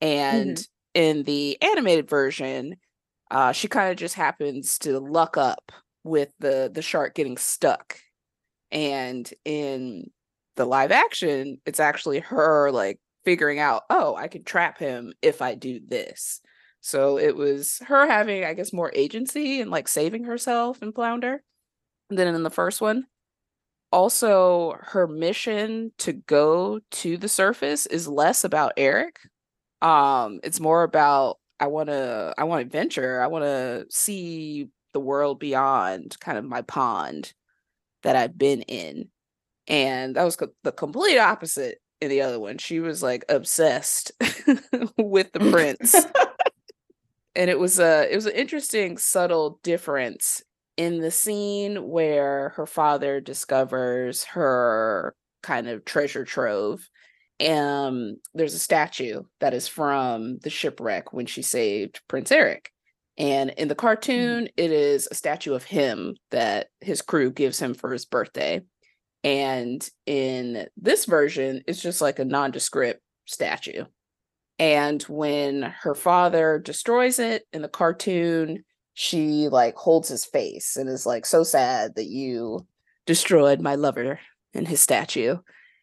And 0.00 0.56
mm-hmm. 0.56 1.00
in 1.00 1.22
the 1.22 1.56
animated 1.62 2.10
version, 2.10 2.78
uh, 3.30 3.52
she 3.52 3.68
kind 3.68 3.92
of 3.92 3.96
just 3.96 4.16
happens 4.16 4.80
to 4.80 4.98
luck 4.98 5.36
up 5.36 5.70
with 6.02 6.32
the 6.40 6.68
the 6.74 6.82
shark 6.82 7.14
getting 7.14 7.36
stuck. 7.36 8.00
And 8.72 9.32
in 9.44 10.10
the 10.56 10.64
live 10.64 10.90
action, 10.90 11.60
it's 11.64 11.78
actually 11.78 12.18
her 12.18 12.72
like 12.72 12.98
figuring 13.24 13.60
out, 13.60 13.84
oh, 13.88 14.16
I 14.16 14.26
can 14.26 14.42
trap 14.42 14.80
him 14.80 15.12
if 15.22 15.40
I 15.40 15.54
do 15.54 15.78
this. 15.78 16.40
So 16.80 17.18
it 17.18 17.36
was 17.36 17.80
her 17.86 18.08
having, 18.08 18.44
I 18.44 18.54
guess, 18.54 18.72
more 18.72 18.90
agency 18.96 19.60
and 19.60 19.70
like 19.70 19.86
saving 19.86 20.24
herself 20.24 20.82
and 20.82 20.92
flounder 20.92 21.44
than 22.10 22.34
in 22.34 22.42
the 22.42 22.50
first 22.50 22.80
one. 22.80 23.06
Also, 23.96 24.76
her 24.82 25.06
mission 25.06 25.90
to 25.96 26.12
go 26.12 26.80
to 26.90 27.16
the 27.16 27.30
surface 27.30 27.86
is 27.86 28.06
less 28.06 28.44
about 28.44 28.74
Eric. 28.76 29.18
Um, 29.80 30.38
it's 30.44 30.60
more 30.60 30.82
about 30.82 31.38
I 31.58 31.68
want 31.68 31.88
to 31.88 32.34
I 32.36 32.44
want 32.44 32.60
adventure. 32.60 33.22
I 33.22 33.28
want 33.28 33.44
to 33.44 33.86
see 33.88 34.68
the 34.92 35.00
world 35.00 35.38
beyond 35.38 36.20
kind 36.20 36.36
of 36.36 36.44
my 36.44 36.60
pond 36.60 37.32
that 38.02 38.16
I've 38.16 38.36
been 38.36 38.60
in. 38.64 39.08
And 39.66 40.16
that 40.16 40.24
was 40.24 40.36
co- 40.36 40.52
the 40.62 40.72
complete 40.72 41.18
opposite 41.18 41.78
in 42.02 42.10
the 42.10 42.20
other 42.20 42.38
one. 42.38 42.58
She 42.58 42.80
was 42.80 43.02
like 43.02 43.24
obsessed 43.30 44.12
with 44.98 45.32
the 45.32 45.40
prince. 45.40 45.94
and 47.34 47.48
it 47.48 47.58
was 47.58 47.78
a 47.78 48.12
it 48.12 48.14
was 48.14 48.26
an 48.26 48.32
interesting 48.34 48.98
subtle 48.98 49.58
difference 49.62 50.42
in 50.76 51.00
the 51.00 51.10
scene 51.10 51.88
where 51.88 52.50
her 52.50 52.66
father 52.66 53.20
discovers 53.20 54.24
her 54.24 55.14
kind 55.42 55.68
of 55.68 55.84
treasure 55.84 56.24
trove 56.24 56.88
um 57.46 58.16
there's 58.34 58.54
a 58.54 58.58
statue 58.58 59.22
that 59.40 59.52
is 59.52 59.68
from 59.68 60.38
the 60.38 60.50
shipwreck 60.50 61.12
when 61.12 61.26
she 61.26 61.42
saved 61.42 62.00
prince 62.08 62.32
eric 62.32 62.72
and 63.18 63.50
in 63.50 63.68
the 63.68 63.74
mm. 63.74 63.78
cartoon 63.78 64.44
mm. 64.44 64.50
it 64.56 64.72
is 64.72 65.06
a 65.10 65.14
statue 65.14 65.54
of 65.54 65.62
him 65.62 66.16
that 66.30 66.68
his 66.80 67.02
crew 67.02 67.30
gives 67.30 67.60
him 67.60 67.74
for 67.74 67.92
his 67.92 68.06
birthday 68.06 68.60
and 69.26 69.88
in 70.06 70.68
this 70.76 71.04
version, 71.04 71.64
it's 71.66 71.82
just 71.82 72.00
like 72.00 72.20
a 72.20 72.24
nondescript 72.24 73.00
statue. 73.24 73.84
And 74.60 75.02
when 75.02 75.62
her 75.62 75.96
father 75.96 76.60
destroys 76.60 77.18
it 77.18 77.42
in 77.52 77.60
the 77.60 77.68
cartoon, 77.68 78.64
she 78.98 79.48
like 79.48 79.76
holds 79.76 80.08
his 80.08 80.24
face 80.24 80.74
and 80.74 80.88
is 80.88 81.04
like 81.04 81.26
so 81.26 81.42
sad 81.44 81.94
that 81.96 82.06
you 82.06 82.66
destroyed 83.04 83.60
my 83.60 83.74
lover 83.74 84.18
and 84.54 84.66
his 84.66 84.80
statue. 84.80 85.34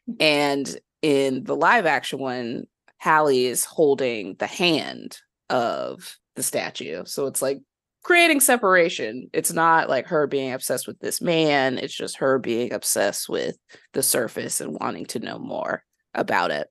Mm-hmm. 0.10 0.14
And 0.20 0.78
in 1.04 1.44
the 1.44 1.56
live 1.56 1.86
action 1.86 2.18
one, 2.18 2.64
Halle 2.98 3.46
is 3.46 3.66
holding 3.66 4.36
the 4.40 4.48
hand 4.48 5.20
of 5.52 6.18
the 6.36 6.42
statue. 6.42 7.04
So 7.06 7.28
it's 7.28 7.40
like 7.40 7.62
creating 8.02 8.40
separation. 8.40 9.30
It's 9.32 9.54
not 9.54 9.90
like 9.90 10.08
her 10.08 10.26
being 10.26 10.52
obsessed 10.52 10.88
with 10.88 10.98
this 11.00 11.22
man, 11.22 11.78
it's 11.78 11.94
just 11.94 12.18
her 12.18 12.40
being 12.40 12.74
obsessed 12.74 13.30
with 13.30 13.56
the 13.94 14.02
surface 14.02 14.60
and 14.60 14.76
wanting 14.80 15.06
to 15.06 15.20
know 15.20 15.38
more 15.38 15.84
about 16.16 16.50
it. 16.50 16.68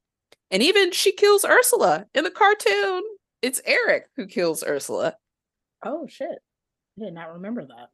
And 0.50 0.60
even 0.60 0.90
she 0.90 1.12
kills 1.12 1.44
Ursula 1.44 2.06
in 2.14 2.24
the 2.24 2.30
cartoon. 2.32 3.04
It's 3.42 3.62
Eric 3.64 4.06
who 4.16 4.26
kills 4.26 4.64
Ursula. 4.66 5.14
Oh 5.84 6.06
shit. 6.08 6.38
I 6.98 7.04
did 7.04 7.14
not 7.14 7.34
remember 7.34 7.64
that. 7.66 7.88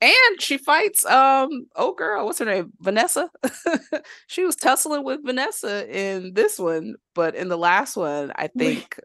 And 0.00 0.42
she 0.42 0.58
fights 0.58 1.04
um 1.06 1.66
oh 1.76 1.94
girl, 1.94 2.26
what's 2.26 2.38
her 2.38 2.44
name? 2.44 2.72
Vanessa. 2.80 3.30
she 4.26 4.44
was 4.44 4.56
tussling 4.56 5.04
with 5.04 5.24
Vanessa 5.24 5.88
in 5.88 6.34
this 6.34 6.58
one, 6.58 6.96
but 7.14 7.34
in 7.34 7.48
the 7.48 7.58
last 7.58 7.96
one, 7.96 8.32
I 8.36 8.48
think 8.48 8.98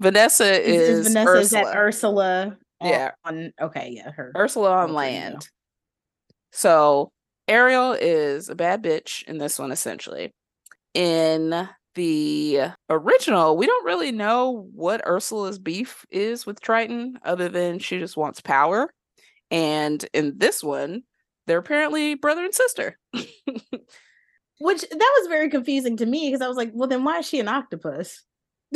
Vanessa 0.00 0.60
is, 0.60 1.06
is 1.06 1.08
Vanessa 1.08 1.30
Ursula. 1.30 1.40
is 1.40 1.50
that 1.50 1.76
Ursula 1.76 2.58
yeah. 2.82 3.10
On 3.24 3.52
okay, 3.60 3.90
yeah, 3.92 4.10
her 4.10 4.32
Ursula 4.36 4.70
on 4.70 4.92
land. 4.92 5.48
So 6.52 7.10
Ariel 7.48 7.92
is 7.92 8.48
a 8.48 8.54
bad 8.54 8.82
bitch 8.82 9.22
in 9.24 9.38
this 9.38 9.58
one, 9.58 9.72
essentially. 9.72 10.34
In 10.94 11.68
the 11.96 12.60
original, 12.88 13.56
we 13.56 13.66
don't 13.66 13.84
really 13.84 14.12
know 14.12 14.68
what 14.72 15.06
Ursula's 15.06 15.58
beef 15.58 16.06
is 16.10 16.46
with 16.46 16.60
Triton, 16.60 17.18
other 17.24 17.48
than 17.48 17.80
she 17.80 17.98
just 17.98 18.16
wants 18.16 18.40
power. 18.40 18.92
And 19.50 20.04
in 20.12 20.38
this 20.38 20.62
one, 20.62 21.02
they're 21.46 21.58
apparently 21.58 22.14
brother 22.14 22.44
and 22.44 22.54
sister. 22.54 22.98
Which 23.12 24.82
that 24.82 25.18
was 25.18 25.28
very 25.28 25.50
confusing 25.50 25.96
to 25.98 26.06
me 26.06 26.28
because 26.28 26.40
I 26.40 26.48
was 26.48 26.56
like, 26.56 26.70
well, 26.72 26.88
then 26.88 27.04
why 27.04 27.18
is 27.18 27.28
she 27.28 27.40
an 27.40 27.48
octopus? 27.48 28.22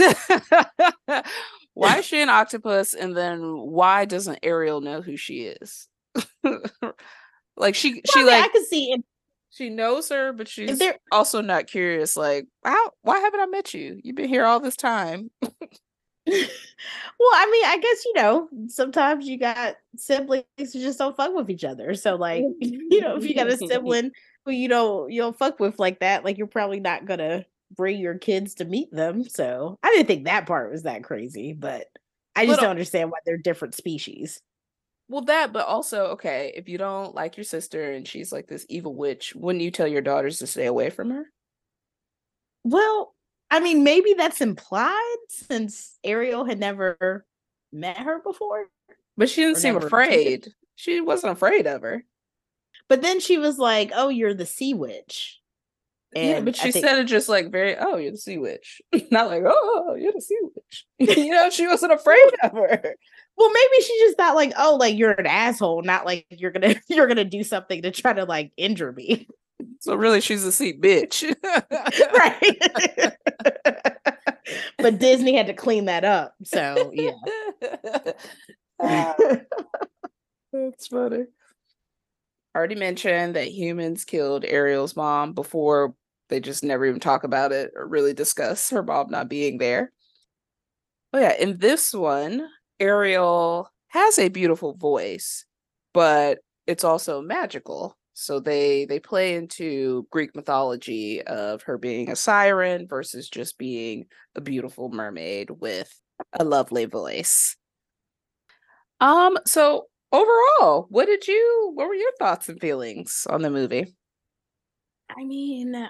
why 1.74 1.98
is 1.98 2.04
she 2.04 2.20
an 2.20 2.28
octopus? 2.28 2.94
And 2.94 3.16
then 3.16 3.56
why 3.56 4.04
doesn't 4.04 4.40
Ariel 4.42 4.80
know 4.80 5.00
who 5.00 5.16
she 5.16 5.44
is? 5.44 5.88
like 7.56 7.74
she 7.74 7.94
well, 7.94 8.00
she 8.06 8.20
I 8.20 8.24
mean, 8.24 8.26
like 8.26 8.44
I 8.44 8.48
can 8.48 8.66
see 8.66 8.92
it. 8.92 9.04
She 9.50 9.68
knows 9.68 10.08
her, 10.10 10.32
but 10.32 10.48
she's 10.48 10.80
also 11.10 11.40
not 11.40 11.66
curious. 11.66 12.16
Like, 12.16 12.46
how? 12.64 12.92
Why 13.02 13.18
haven't 13.18 13.40
I 13.40 13.46
met 13.46 13.74
you? 13.74 14.00
You've 14.02 14.16
been 14.16 14.28
here 14.28 14.44
all 14.44 14.60
this 14.60 14.76
time. 14.76 15.30
well, 15.42 15.50
I 16.26 17.50
mean, 17.50 17.64
I 17.66 17.78
guess 17.80 18.04
you 18.04 18.12
know, 18.14 18.48
sometimes 18.68 19.26
you 19.26 19.38
got 19.38 19.76
siblings 19.96 20.44
who 20.56 20.66
just 20.66 20.98
don't 20.98 21.16
fuck 21.16 21.34
with 21.34 21.50
each 21.50 21.64
other. 21.64 21.94
So, 21.94 22.14
like, 22.14 22.44
you 22.60 23.00
know, 23.00 23.16
if 23.16 23.24
you 23.24 23.34
got 23.34 23.48
a 23.48 23.54
mm-hmm. 23.54 23.66
sibling 23.66 24.12
who 24.44 24.52
you 24.52 24.68
don't 24.68 25.10
you 25.10 25.20
don't 25.20 25.36
fuck 25.36 25.58
with 25.58 25.78
like 25.78 26.00
that, 26.00 26.24
like 26.24 26.38
you're 26.38 26.46
probably 26.46 26.80
not 26.80 27.06
gonna 27.06 27.44
bring 27.76 27.98
your 27.98 28.18
kids 28.18 28.54
to 28.54 28.64
meet 28.64 28.92
them. 28.92 29.24
So 29.24 29.78
I 29.82 29.90
didn't 29.90 30.06
think 30.06 30.24
that 30.24 30.46
part 30.46 30.70
was 30.70 30.84
that 30.84 31.02
crazy, 31.04 31.52
but 31.52 31.86
I 32.36 32.46
just 32.46 32.60
don't 32.60 32.70
understand 32.70 33.10
why 33.10 33.18
they're 33.26 33.36
different 33.36 33.74
species. 33.74 34.40
Well, 35.10 35.22
that, 35.22 35.52
but 35.52 35.66
also, 35.66 36.04
okay, 36.12 36.52
if 36.54 36.68
you 36.68 36.78
don't 36.78 37.16
like 37.16 37.36
your 37.36 37.42
sister 37.42 37.90
and 37.90 38.06
she's 38.06 38.30
like 38.30 38.46
this 38.46 38.64
evil 38.68 38.94
witch, 38.94 39.34
wouldn't 39.34 39.64
you 39.64 39.72
tell 39.72 39.88
your 39.88 40.02
daughters 40.02 40.38
to 40.38 40.46
stay 40.46 40.66
away 40.66 40.88
from 40.88 41.10
her? 41.10 41.24
Well, 42.62 43.12
I 43.50 43.58
mean, 43.58 43.82
maybe 43.82 44.14
that's 44.16 44.40
implied 44.40 45.16
since 45.28 45.98
Ariel 46.04 46.44
had 46.44 46.60
never 46.60 47.26
met 47.72 47.96
her 47.96 48.20
before. 48.20 48.66
But 49.16 49.28
she 49.28 49.42
didn't 49.42 49.56
seem 49.56 49.76
afraid. 49.76 50.52
She 50.76 51.00
wasn't 51.00 51.32
afraid 51.32 51.66
of 51.66 51.82
her. 51.82 52.04
But 52.88 53.02
then 53.02 53.18
she 53.18 53.36
was 53.36 53.58
like, 53.58 53.90
Oh, 53.92 54.10
you're 54.10 54.32
the 54.32 54.46
sea 54.46 54.74
witch. 54.74 55.40
And 56.14 56.28
yeah, 56.28 56.40
but 56.40 56.54
she 56.54 56.70
think, 56.70 56.84
said 56.84 56.98
it 57.00 57.04
just 57.04 57.28
like 57.28 57.50
very, 57.50 57.76
oh, 57.76 57.96
you're 57.96 58.12
the 58.12 58.16
sea 58.16 58.38
witch. 58.38 58.80
Not 59.10 59.26
like, 59.26 59.42
oh, 59.44 59.96
you're 59.98 60.12
the 60.12 60.20
sea 60.20 60.38
witch. 60.40 60.86
you 61.18 61.30
know, 61.30 61.50
she 61.50 61.66
wasn't 61.66 61.92
afraid 61.92 62.30
of 62.44 62.52
her. 62.52 62.94
Well, 63.40 63.50
maybe 63.50 63.82
she 63.82 63.98
just 64.00 64.18
thought 64.18 64.34
like, 64.34 64.52
oh, 64.58 64.76
like 64.76 64.98
you're 64.98 65.12
an 65.12 65.26
asshole, 65.26 65.80
not 65.80 66.04
like 66.04 66.26
you're 66.28 66.50
gonna 66.50 66.74
you're 66.88 67.06
gonna 67.06 67.24
do 67.24 67.42
something 67.42 67.80
to 67.80 67.90
try 67.90 68.12
to 68.12 68.24
like 68.24 68.52
injure 68.58 68.92
me. 68.92 69.26
So 69.80 69.94
really 69.94 70.20
she's 70.20 70.44
a 70.44 70.52
sea 70.52 70.74
bitch. 70.74 71.24
right. 72.14 73.14
but 74.78 74.98
Disney 74.98 75.34
had 75.34 75.46
to 75.46 75.54
clean 75.54 75.86
that 75.86 76.04
up. 76.04 76.34
So 76.44 76.92
yeah. 76.94 77.12
Uh, 78.82 79.12
that's 80.54 80.86
funny 80.86 81.26
already 82.56 82.74
mentioned 82.74 83.36
that 83.36 83.52
humans 83.52 84.04
killed 84.04 84.44
Ariel's 84.44 84.96
mom 84.96 85.32
before 85.32 85.94
they 86.28 86.40
just 86.40 86.64
never 86.64 86.86
even 86.86 87.00
talk 87.00 87.24
about 87.24 87.52
it 87.52 87.72
or 87.76 87.86
really 87.86 88.14
discuss 88.14 88.70
her 88.70 88.82
mom 88.82 89.10
not 89.10 89.28
being 89.28 89.58
there. 89.58 89.92
Oh 91.12 91.18
yeah, 91.18 91.34
in 91.38 91.58
this 91.58 91.92
one, 91.92 92.48
Ariel 92.80 93.70
has 93.88 94.18
a 94.18 94.28
beautiful 94.28 94.74
voice, 94.74 95.44
but 95.92 96.38
it's 96.66 96.84
also 96.84 97.20
magical. 97.22 97.96
So 98.14 98.40
they 98.40 98.84
they 98.86 99.00
play 99.00 99.34
into 99.34 100.06
Greek 100.10 100.34
mythology 100.34 101.22
of 101.22 101.62
her 101.62 101.78
being 101.78 102.10
a 102.10 102.16
siren 102.16 102.86
versus 102.88 103.28
just 103.28 103.58
being 103.58 104.06
a 104.34 104.40
beautiful 104.40 104.90
mermaid 104.90 105.50
with 105.50 105.92
a 106.38 106.44
lovely 106.44 106.86
voice. 106.86 107.56
Um 109.00 109.38
so 109.46 109.86
overall, 110.12 110.86
what 110.90 111.06
did 111.06 111.26
you 111.28 111.72
what 111.74 111.88
were 111.88 111.94
your 111.94 112.12
thoughts 112.18 112.48
and 112.48 112.60
feelings 112.60 113.26
on 113.30 113.42
the 113.42 113.50
movie? 113.50 113.94
I 115.08 115.24
mean, 115.24 115.74
I 115.74 115.88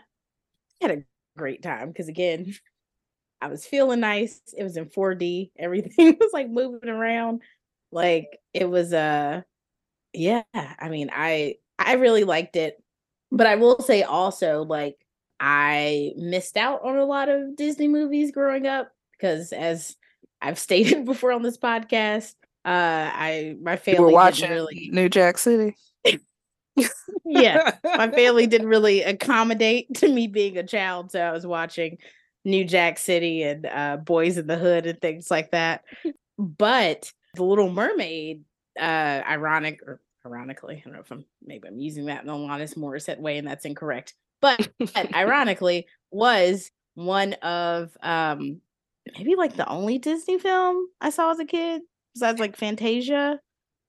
had 0.80 0.90
a 0.90 1.02
great 1.36 1.62
time 1.62 1.88
because 1.88 2.08
again, 2.08 2.54
I 3.40 3.48
was 3.48 3.64
feeling 3.64 4.00
nice. 4.00 4.40
It 4.56 4.62
was 4.62 4.76
in 4.76 4.86
4D. 4.86 5.50
Everything 5.58 6.16
was 6.20 6.30
like 6.32 6.48
moving 6.48 6.88
around. 6.88 7.42
Like 7.92 8.38
it 8.54 8.68
was 8.68 8.92
uh 8.92 9.42
yeah, 10.12 10.42
I 10.54 10.88
mean, 10.88 11.10
I 11.12 11.56
I 11.78 11.94
really 11.94 12.24
liked 12.24 12.56
it. 12.56 12.82
But 13.32 13.46
I 13.46 13.56
will 13.56 13.80
say 13.80 14.02
also 14.02 14.64
like 14.64 14.96
I 15.38 16.12
missed 16.16 16.56
out 16.56 16.82
on 16.84 16.96
a 16.96 17.04
lot 17.04 17.28
of 17.28 17.56
Disney 17.56 17.88
movies 17.88 18.32
growing 18.32 18.66
up 18.66 18.92
because 19.12 19.52
as 19.52 19.96
I've 20.42 20.58
stated 20.58 21.04
before 21.04 21.32
on 21.32 21.42
this 21.42 21.58
podcast, 21.58 22.34
uh 22.64 23.10
I 23.12 23.56
my 23.62 23.76
family 23.76 24.00
We're 24.00 24.12
watching 24.12 24.50
really 24.50 24.90
New 24.92 25.08
Jack 25.08 25.38
City. 25.38 25.76
yeah, 27.24 27.76
my 27.84 28.10
family 28.10 28.46
didn't 28.46 28.68
really 28.68 29.02
accommodate 29.02 29.92
to 29.96 30.08
me 30.08 30.26
being 30.26 30.56
a 30.56 30.62
child, 30.62 31.10
so 31.10 31.20
I 31.20 31.32
was 31.32 31.46
watching 31.46 31.98
New 32.44 32.64
Jack 32.64 32.98
City 32.98 33.42
and 33.42 33.66
uh, 33.66 33.98
Boyz 34.02 34.38
n 34.38 34.46
the 34.46 34.56
Hood 34.56 34.86
and 34.86 35.00
things 35.00 35.30
like 35.30 35.50
that. 35.50 35.84
But 36.38 37.12
The 37.34 37.44
Little 37.44 37.70
Mermaid, 37.70 38.44
uh, 38.78 39.22
ironic 39.28 39.80
or 39.86 40.00
ironically, 40.24 40.76
I 40.76 40.80
don't 40.84 40.94
know 40.94 41.00
if 41.00 41.10
I'm 41.10 41.24
maybe 41.42 41.68
I'm 41.68 41.78
using 41.78 42.06
that 42.06 42.22
in 42.22 42.26
the 42.26 42.32
Alanis 42.32 42.76
Morissette 42.76 43.20
way, 43.20 43.38
and 43.38 43.46
that's 43.46 43.64
incorrect. 43.64 44.14
But 44.40 44.68
ironically, 45.14 45.86
was 46.10 46.70
one 46.94 47.34
of 47.34 47.96
um 48.02 48.60
maybe 49.16 49.34
like 49.36 49.56
the 49.56 49.68
only 49.68 49.98
Disney 49.98 50.38
film 50.38 50.86
I 51.00 51.10
saw 51.10 51.30
as 51.30 51.38
a 51.38 51.44
kid 51.44 51.82
besides 52.14 52.40
like 52.40 52.56
Fantasia. 52.56 53.40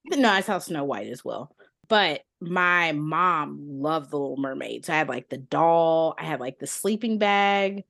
No, 0.06 0.30
I 0.30 0.40
saw 0.40 0.58
Snow 0.58 0.84
White 0.84 1.08
as 1.08 1.24
well. 1.24 1.54
But 1.88 2.22
my 2.40 2.92
mom 2.92 3.58
loved 3.60 4.10
the 4.10 4.18
Little 4.18 4.36
Mermaid. 4.36 4.86
So 4.86 4.92
I 4.92 4.96
had 4.96 5.08
like 5.08 5.28
the 5.28 5.38
doll, 5.38 6.14
I 6.18 6.24
had 6.24 6.40
like 6.40 6.58
the 6.58 6.66
sleeping 6.66 7.18
bag 7.18 7.84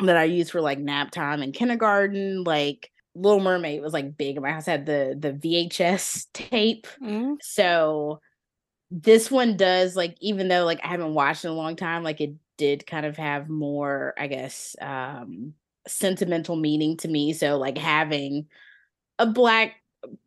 that 0.00 0.16
I 0.16 0.24
used 0.24 0.50
for 0.50 0.60
like 0.60 0.78
nap 0.78 1.10
time 1.10 1.42
in 1.42 1.52
kindergarten. 1.52 2.44
Like 2.44 2.90
Little 3.14 3.40
Mermaid 3.40 3.82
was 3.82 3.92
like 3.92 4.16
big 4.16 4.36
in 4.36 4.42
my 4.42 4.50
house. 4.50 4.66
Had 4.66 4.86
the 4.86 5.16
the 5.18 5.32
VHS 5.32 6.26
tape. 6.32 6.86
Mm-hmm. 7.02 7.34
So 7.40 8.20
this 8.90 9.30
one 9.30 9.56
does 9.56 9.96
like 9.96 10.16
even 10.20 10.48
though 10.48 10.64
like 10.64 10.80
I 10.84 10.88
haven't 10.88 11.14
watched 11.14 11.44
in 11.44 11.50
a 11.50 11.54
long 11.54 11.76
time, 11.76 12.04
like 12.04 12.20
it 12.20 12.34
did 12.56 12.86
kind 12.86 13.06
of 13.06 13.16
have 13.16 13.48
more, 13.48 14.14
I 14.18 14.26
guess, 14.26 14.76
um 14.80 15.54
sentimental 15.86 16.56
meaning 16.56 16.96
to 16.98 17.08
me. 17.08 17.32
So 17.32 17.58
like 17.58 17.78
having 17.78 18.46
a 19.18 19.26
black 19.26 19.74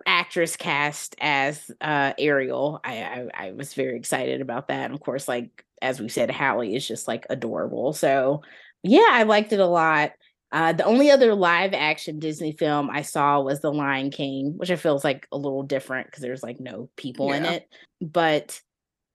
actress 0.06 0.58
cast 0.58 1.16
as 1.22 1.72
uh 1.80 2.14
Ariel. 2.18 2.82
I, 2.84 3.04
I, 3.04 3.28
I 3.48 3.52
was 3.52 3.74
very 3.74 3.98
excited 3.98 4.42
about 4.42 4.68
that. 4.68 4.86
And 4.86 4.94
of 4.94 5.00
course, 5.00 5.28
like 5.28 5.66
as 5.82 6.00
we 6.00 6.10
said, 6.10 6.30
Halle 6.30 6.76
is 6.76 6.88
just 6.88 7.08
like 7.08 7.26
adorable. 7.30 7.94
So 7.94 8.42
yeah, 8.84 9.10
I 9.12 9.24
liked 9.24 9.54
it 9.54 9.60
a 9.60 9.66
lot. 9.66 10.12
Uh, 10.52 10.74
the 10.74 10.84
only 10.84 11.10
other 11.10 11.34
live 11.34 11.74
action 11.74 12.20
Disney 12.20 12.52
film 12.52 12.90
I 12.90 13.04
saw 13.04 13.40
was 13.40 13.62
The 13.62 13.72
Lion 13.72 14.12
King, 14.12 14.54
which 14.58 14.70
I 14.70 14.76
feel 14.76 14.96
is 14.96 15.04
like 15.04 15.26
a 15.32 15.38
little 15.38 15.64
different 15.64 16.08
because 16.08 16.22
there's 16.22 16.44
like 16.44 16.60
no 16.60 16.90
people 16.98 17.32
in 17.32 17.46
it. 17.46 17.70
But 18.02 18.60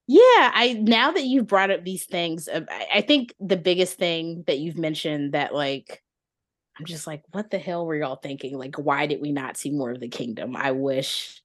yeah, 0.06 0.50
I 0.54 0.80
now 0.80 1.10
that 1.10 1.24
you've 1.24 1.46
brought 1.46 1.70
up 1.70 1.84
these 1.84 2.06
things, 2.06 2.48
I, 2.48 2.64
I 2.94 3.00
think 3.02 3.34
the 3.38 3.58
biggest 3.58 3.98
thing 3.98 4.44
that 4.46 4.58
you've 4.58 4.78
mentioned 4.78 5.32
that 5.32 5.54
like 5.54 6.02
I'm 6.78 6.86
just 6.86 7.06
like, 7.06 7.22
what 7.32 7.50
the 7.50 7.58
hell 7.58 7.84
were 7.84 7.96
y'all 7.96 8.16
thinking? 8.16 8.56
Like, 8.56 8.76
why 8.76 9.06
did 9.06 9.20
we 9.20 9.32
not 9.32 9.56
see 9.56 9.70
more 9.70 9.90
of 9.90 10.00
the 10.00 10.08
kingdom? 10.08 10.56
I 10.56 10.72
wish 10.72 11.42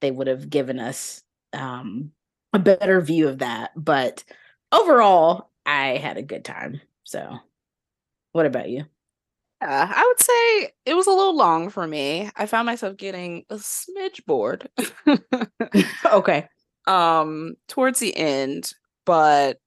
they 0.00 0.10
would 0.10 0.26
have 0.26 0.50
given 0.50 0.80
us 0.80 1.22
um 1.52 2.10
a 2.52 2.58
better 2.58 3.00
view 3.00 3.28
of 3.28 3.38
that. 3.38 3.70
But 3.76 4.24
overall, 4.72 5.50
I 5.64 5.98
had 5.98 6.16
a 6.16 6.22
good 6.22 6.44
time. 6.44 6.80
So 7.04 7.38
what 8.32 8.46
about 8.46 8.68
you? 8.68 8.84
Yeah, 9.62 9.92
I 9.94 10.06
would 10.06 10.20
say 10.20 10.72
it 10.86 10.94
was 10.94 11.06
a 11.06 11.12
little 11.12 11.36
long 11.36 11.70
for 11.70 11.86
me. 11.86 12.30
I 12.36 12.46
found 12.46 12.66
myself 12.66 12.96
getting 12.96 13.44
a 13.50 13.56
smidge 13.56 14.24
bored 14.26 14.68
okay. 16.12 16.48
um 16.86 17.56
towards 17.68 17.98
the 18.00 18.16
end, 18.16 18.72
but 19.04 19.58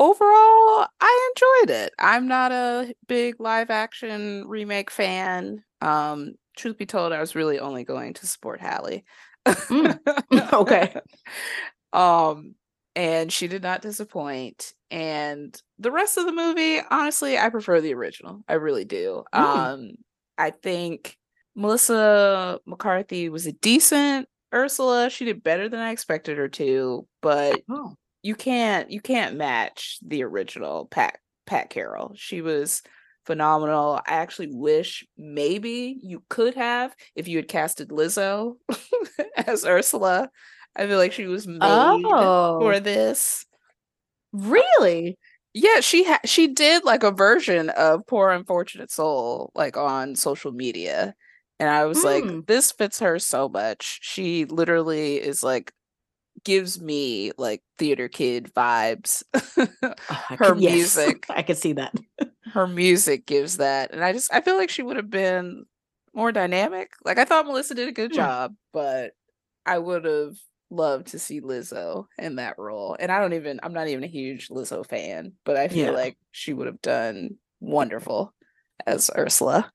overall 0.00 0.86
I 1.00 1.32
enjoyed 1.36 1.76
it. 1.76 1.94
I'm 1.98 2.28
not 2.28 2.52
a 2.52 2.94
big 3.08 3.36
live 3.40 3.70
action 3.70 4.46
remake 4.48 4.90
fan. 4.90 5.64
Um 5.82 6.34
truth 6.56 6.78
be 6.78 6.86
told, 6.86 7.12
I 7.12 7.20
was 7.20 7.34
really 7.36 7.60
only 7.60 7.84
going 7.84 8.14
to 8.14 8.26
support 8.26 8.60
Halle. 8.60 9.04
Mm, 9.46 9.98
okay. 10.54 10.94
Um 11.92 12.54
and 12.96 13.32
she 13.32 13.48
did 13.48 13.62
not 13.62 13.82
disappoint. 13.82 14.74
And 14.90 15.54
the 15.78 15.90
rest 15.92 16.16
of 16.18 16.26
the 16.26 16.32
movie, 16.32 16.80
honestly, 16.90 17.38
I 17.38 17.48
prefer 17.50 17.80
the 17.80 17.94
original. 17.94 18.42
I 18.48 18.54
really 18.54 18.84
do. 18.84 19.24
Mm. 19.34 19.40
Um 19.40 19.90
I 20.38 20.50
think 20.50 21.16
Melissa 21.54 22.58
McCarthy 22.66 23.28
was 23.28 23.46
a 23.46 23.52
decent 23.52 24.28
Ursula. 24.54 25.10
She 25.10 25.24
did 25.26 25.42
better 25.42 25.68
than 25.68 25.80
I 25.80 25.90
expected 25.90 26.38
her 26.38 26.48
to, 26.48 27.06
but 27.22 27.60
Oh. 27.70 27.94
you 28.22 28.34
can't 28.34 28.90
you 28.90 29.00
can't 29.00 29.36
match 29.36 29.98
the 30.02 30.22
original 30.24 30.86
Pat 30.86 31.18
Pat 31.46 31.70
Carroll. 31.70 32.12
She 32.16 32.40
was 32.40 32.82
phenomenal. 33.26 34.00
I 34.06 34.14
actually 34.14 34.48
wish 34.50 35.06
maybe 35.18 35.98
you 36.02 36.22
could 36.30 36.54
have 36.54 36.94
if 37.14 37.28
you 37.28 37.36
had 37.36 37.48
casted 37.48 37.90
Lizzo 37.90 38.54
as 39.36 39.64
Ursula. 39.64 40.30
I 40.74 40.86
feel 40.86 40.98
like 40.98 41.12
she 41.12 41.26
was 41.26 41.46
made 41.46 41.58
Oh. 41.62 42.58
for 42.60 42.80
this. 42.80 43.44
Really? 44.32 45.18
Yeah, 45.52 45.80
she 45.80 46.04
ha- 46.04 46.20
she 46.24 46.46
did 46.48 46.84
like 46.84 47.02
a 47.02 47.10
version 47.10 47.70
of 47.70 48.06
Poor 48.06 48.30
Unfortunate 48.30 48.90
Soul 48.90 49.50
like 49.54 49.76
on 49.76 50.14
social 50.14 50.52
media. 50.52 51.14
And 51.58 51.68
I 51.68 51.84
was 51.86 51.98
Hmm. 51.98 52.04
like, 52.04 52.32
this 52.46 52.72
fits 52.72 53.00
her 53.00 53.18
so 53.18 53.48
much. 53.48 53.98
She 54.02 54.44
literally 54.46 55.16
is 55.16 55.42
like 55.42 55.72
gives 56.44 56.80
me 56.80 57.32
like 57.38 57.62
theater 57.78 58.08
kid 58.08 58.52
vibes. 58.56 59.22
Her 60.38 60.54
yes, 60.54 61.08
music, 61.16 61.26
I 61.30 61.42
could 61.42 61.58
see 61.58 61.72
that. 61.74 61.94
her 62.54 62.66
music 62.66 63.26
gives 63.26 63.58
that. 63.58 63.92
And 63.92 64.04
I 64.04 64.12
just 64.12 64.32
I 64.32 64.40
feel 64.40 64.56
like 64.56 64.70
she 64.70 64.82
would 64.82 64.96
have 64.96 65.10
been 65.10 65.64
more 66.14 66.32
dynamic. 66.32 66.90
Like 67.04 67.18
I 67.18 67.24
thought 67.24 67.46
Melissa 67.46 67.74
did 67.74 67.88
a 67.88 67.92
good 67.92 68.12
Hmm. 68.12 68.12
job, 68.12 68.54
but 68.72 69.12
I 69.66 69.78
would 69.78 70.04
have 70.04 70.34
loved 70.70 71.08
to 71.08 71.18
see 71.18 71.40
Lizzo 71.40 72.06
in 72.18 72.36
that 72.36 72.58
role. 72.58 72.96
And 72.98 73.10
I 73.12 73.20
don't 73.20 73.34
even 73.34 73.60
I'm 73.62 73.72
not 73.72 73.88
even 73.88 74.04
a 74.04 74.08
huge 74.08 74.48
Lizzo 74.48 74.86
fan, 74.86 75.32
but 75.44 75.56
I 75.56 75.68
feel 75.68 75.78
Yeah. 75.78 75.90
like 75.92 76.16
she 76.32 76.52
would 76.54 76.66
have 76.66 76.80
done 76.82 77.36
wonderful 77.60 78.34
as 78.86 79.10
Ursula. 79.16 79.70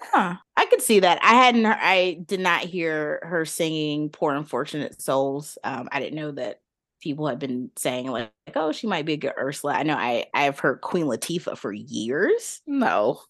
Huh. 0.00 0.36
I 0.56 0.66
could 0.66 0.82
see 0.82 1.00
that. 1.00 1.18
I 1.22 1.34
hadn't 1.34 1.64
heard, 1.64 1.78
I 1.80 2.20
did 2.24 2.40
not 2.40 2.60
hear 2.62 3.20
her 3.24 3.44
singing 3.44 4.10
Poor 4.10 4.32
Unfortunate 4.34 5.00
Souls. 5.02 5.58
Um, 5.64 5.88
I 5.90 6.00
didn't 6.00 6.16
know 6.16 6.30
that 6.32 6.60
people 7.02 7.26
had 7.26 7.38
been 7.38 7.70
saying 7.76 8.06
like, 8.06 8.30
like, 8.46 8.56
oh, 8.56 8.72
she 8.72 8.86
might 8.86 9.06
be 9.06 9.14
a 9.14 9.16
good 9.16 9.34
Ursula. 9.38 9.74
I 9.74 9.82
know 9.82 9.96
I 9.96 10.26
I've 10.34 10.58
heard 10.60 10.80
Queen 10.80 11.06
Latifah 11.06 11.58
for 11.58 11.72
years. 11.72 12.60
No. 12.66 13.20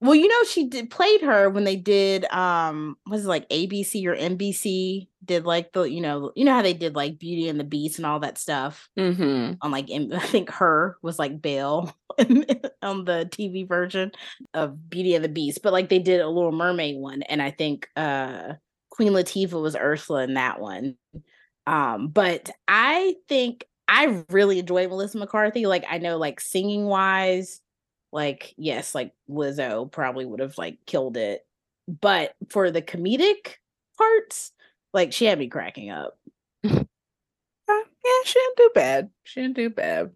Well, 0.00 0.14
you 0.14 0.28
know, 0.28 0.44
she 0.44 0.68
did 0.68 0.90
played 0.90 1.22
her 1.22 1.48
when 1.48 1.64
they 1.64 1.76
did 1.76 2.24
um 2.32 2.96
was 3.06 3.24
it 3.24 3.28
like 3.28 3.48
ABC 3.48 4.06
or 4.06 4.14
NBC 4.14 5.08
did 5.24 5.44
like 5.44 5.72
the 5.72 5.82
you 5.82 6.00
know 6.00 6.32
you 6.36 6.44
know 6.44 6.52
how 6.52 6.62
they 6.62 6.74
did 6.74 6.94
like 6.94 7.18
Beauty 7.18 7.48
and 7.48 7.58
the 7.58 7.64
Beast 7.64 7.98
and 7.98 8.06
all 8.06 8.20
that 8.20 8.38
stuff 8.38 8.88
Mm-hmm. 8.98 9.54
on 9.62 9.70
like 9.70 9.88
I 9.90 10.18
think 10.26 10.50
her 10.50 10.98
was 11.02 11.18
like 11.18 11.40
Belle 11.40 11.94
on 12.18 13.04
the 13.04 13.28
TV 13.32 13.66
version 13.66 14.12
of 14.54 14.88
Beauty 14.90 15.14
and 15.14 15.24
the 15.24 15.28
Beast, 15.30 15.60
but 15.62 15.72
like 15.72 15.88
they 15.88 15.98
did 15.98 16.20
a 16.20 16.28
Little 16.28 16.52
Mermaid 16.52 16.96
one, 16.98 17.22
and 17.22 17.40
I 17.42 17.50
think 17.50 17.88
uh 17.96 18.54
Queen 18.90 19.12
Latifah 19.12 19.60
was 19.60 19.76
Ursula 19.76 20.22
in 20.24 20.34
that 20.34 20.60
one. 20.60 20.96
Um, 21.66 22.08
but 22.08 22.50
I 22.68 23.16
think 23.28 23.64
I 23.88 24.24
really 24.30 24.58
enjoy 24.58 24.88
Melissa 24.88 25.18
McCarthy. 25.18 25.66
Like 25.66 25.84
I 25.88 25.98
know, 25.98 26.16
like 26.16 26.40
singing 26.40 26.84
wise, 26.86 27.60
like 28.12 28.54
yes, 28.56 28.94
like 28.94 29.12
Lizzo 29.28 29.90
probably 29.90 30.24
would 30.24 30.40
have 30.40 30.58
like 30.58 30.78
killed 30.86 31.16
it, 31.16 31.46
but 31.88 32.34
for 32.48 32.70
the 32.70 32.82
comedic 32.82 33.54
parts, 33.98 34.52
like 34.92 35.12
she 35.12 35.26
had 35.26 35.38
me 35.38 35.48
cracking 35.48 35.90
up. 35.90 36.18
Uh, 37.68 37.74
yeah, 38.04 38.12
she 38.24 38.38
didn't 38.38 38.56
do 38.58 38.70
bad. 38.76 39.10
She 39.24 39.42
didn't 39.42 39.56
do 39.56 39.68
bad. 39.68 40.12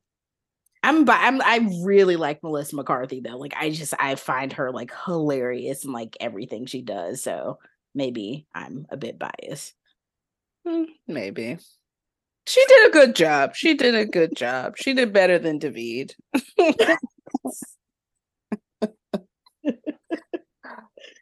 I'm 0.83 1.09
I'm 1.11 1.43
I 1.43 1.69
really 1.83 2.17
like 2.17 2.43
Melissa 2.43 2.77
McCarthy 2.77 3.21
though. 3.21 3.37
Like 3.37 3.55
I 3.57 3.71
just 3.71 3.93
I 3.99 4.15
find 4.15 4.53
her 4.53 4.71
like 4.71 4.93
hilarious 5.05 5.85
and 5.85 5.93
like 5.93 6.17
everything 6.21 6.67
she 6.67 6.81
does. 6.81 7.23
So 7.23 7.59
maybe 7.95 8.47
I'm 8.55 8.87
a 8.91 8.97
bit 8.97 9.19
biased. 9.19 9.75
Mm, 10.67 10.87
maybe. 11.09 11.59
She 12.47 12.65
did 12.67 12.89
a 12.89 12.93
good 12.93 13.15
job. 13.15 13.55
She 13.55 13.75
did 13.75 13.95
a 13.95 14.07
good 14.07 14.35
job. 14.35 14.77
She 14.77 14.95
did 14.95 15.13
better 15.13 15.39
than 15.39 15.59
David. 15.59 16.15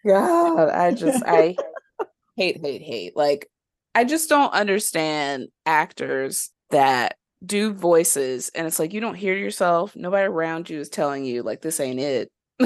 God, 0.08 0.70
I 0.70 0.92
just 0.92 1.22
I 1.26 1.54
hate, 2.36 2.60
hate, 2.60 2.82
hate. 2.82 3.14
Like, 3.14 3.50
I 3.94 4.04
just 4.04 4.28
don't 4.28 4.52
understand 4.54 5.48
actors 5.66 6.50
that 6.70 7.16
do 7.44 7.72
voices 7.72 8.50
and 8.54 8.66
it's 8.66 8.78
like 8.78 8.92
you 8.92 9.00
don't 9.00 9.14
hear 9.14 9.36
yourself. 9.36 9.94
Nobody 9.94 10.26
around 10.26 10.70
you 10.70 10.80
is 10.80 10.88
telling 10.88 11.24
you 11.24 11.42
like 11.42 11.60
this 11.60 11.78
ain't 11.80 12.00
it. 12.00 12.32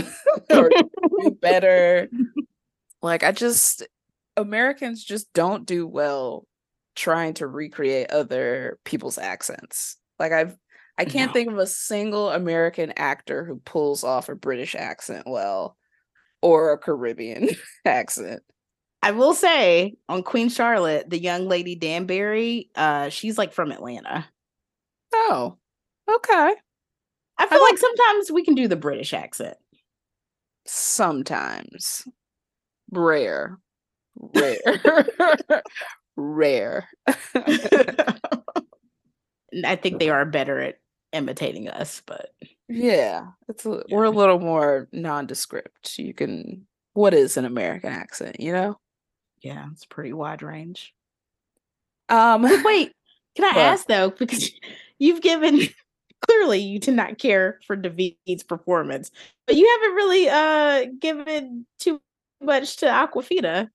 or 0.51 0.71
do 0.71 1.37
better. 1.41 2.09
Like 3.03 3.23
I 3.23 3.33
just 3.33 3.87
Americans 4.37 5.05
just 5.05 5.31
don't 5.35 5.67
do 5.67 5.87
well 5.87 6.47
trying 6.95 7.35
to 7.35 7.47
recreate 7.47 8.11
other 8.11 8.79
people's 8.85 9.19
accents. 9.19 9.97
Like 10.19 10.33
I've 10.33 10.57
I 10.97 11.05
can't 11.05 11.31
no. 11.31 11.33
think 11.33 11.51
of 11.51 11.59
a 11.59 11.67
single 11.67 12.31
American 12.31 12.93
actor 12.97 13.45
who 13.45 13.57
pulls 13.65 14.05
off 14.05 14.29
a 14.29 14.35
British 14.35 14.75
accent 14.75 15.27
well 15.27 15.77
or 16.43 16.73
a 16.73 16.79
Caribbean 16.79 17.49
accent. 17.85 18.43
I 19.03 19.11
will 19.13 19.35
say 19.35 19.95
on 20.09 20.23
Queen 20.23 20.49
Charlotte, 20.49 21.11
the 21.11 21.19
young 21.19 21.49
lady 21.49 21.75
Danbury, 21.75 22.71
uh, 22.77 23.09
she's 23.09 23.37
like 23.39 23.53
from 23.53 23.73
Atlanta. 23.73 24.27
Oh, 25.13 25.57
okay. 26.09 26.55
I 27.39 27.47
feel 27.47 27.59
I 27.59 27.69
like 27.71 27.79
sometimes 27.79 28.31
we 28.31 28.45
can 28.45 28.55
do 28.55 28.69
the 28.69 28.77
British 28.77 29.13
accent. 29.13 29.57
Sometimes. 30.67 32.07
Rare. 32.93 33.59
Rare. 34.17 35.09
Rare. 36.17 36.89
I 39.65 39.77
think 39.77 39.99
they 39.99 40.11
are 40.11 40.25
better 40.25 40.61
at 40.61 40.77
imitating 41.13 41.69
us, 41.69 42.03
but 42.07 42.31
yeah, 42.69 43.29
it's 43.49 43.67
a, 43.67 43.85
yeah. 43.89 43.97
we're 43.97 44.05
a 44.05 44.11
little 44.11 44.39
more 44.39 44.89
nondescript. 44.93 45.99
You 45.99 46.15
can 46.15 46.67
what 46.95 47.15
is 47.15 47.37
an 47.37 47.45
American 47.45 47.93
accent, 47.93 48.41
you 48.41 48.53
know? 48.53 48.79
Yeah, 49.43 49.67
it's 49.73 49.85
pretty 49.85 50.13
wide 50.13 50.43
range. 50.43 50.95
Um 52.09 52.43
wait, 52.43 52.93
can 53.37 53.45
I 53.45 53.59
ask 53.59 53.87
though 53.87 54.11
because 54.11 54.51
you've 54.99 55.23
given 55.23 55.61
clearly 56.29 56.61
you 56.61 56.79
did 56.79 56.95
not 56.95 57.19
care 57.19 57.59
for 57.67 57.77
David's 57.77 58.43
performance, 58.43 59.11
but 59.47 59.57
you 59.57 59.69
haven't 59.69 59.97
really 59.97 60.29
uh 60.29 60.87
given 61.01 61.67
too 61.79 62.01
much 62.41 62.77
to 62.79 62.87
Awkwafina. 62.87 63.69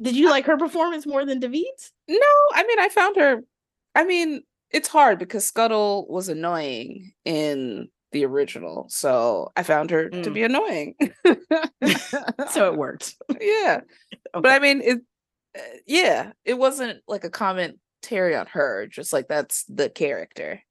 Did 0.00 0.14
you 0.14 0.28
like 0.28 0.44
her 0.44 0.58
performance 0.58 1.06
more 1.06 1.24
than 1.24 1.40
David's? 1.40 1.92
No, 2.08 2.18
I 2.52 2.64
mean 2.66 2.78
I 2.78 2.88
found 2.88 3.16
her 3.16 3.42
I 3.94 4.04
mean 4.04 4.42
it's 4.70 4.88
hard 4.88 5.18
because 5.18 5.44
Scuttle 5.44 6.06
was 6.08 6.28
annoying 6.28 7.12
in 7.24 7.88
the 8.12 8.24
original. 8.24 8.86
So 8.88 9.52
I 9.56 9.62
found 9.62 9.90
her 9.90 10.08
mm. 10.08 10.22
to 10.22 10.30
be 10.30 10.42
annoying. 10.42 10.94
so 12.50 12.72
it 12.72 12.76
worked. 12.76 13.14
Yeah. 13.40 13.80
Okay. 14.34 14.40
But 14.42 14.52
I 14.52 14.58
mean 14.58 14.82
it 14.82 14.98
uh, 15.56 15.76
yeah, 15.86 16.32
it 16.44 16.58
wasn't 16.58 17.00
like 17.08 17.24
a 17.24 17.30
commentary 17.30 18.36
on 18.36 18.46
her, 18.52 18.86
just 18.86 19.12
like 19.12 19.28
that's 19.28 19.64
the 19.64 19.88
character. 19.90 20.62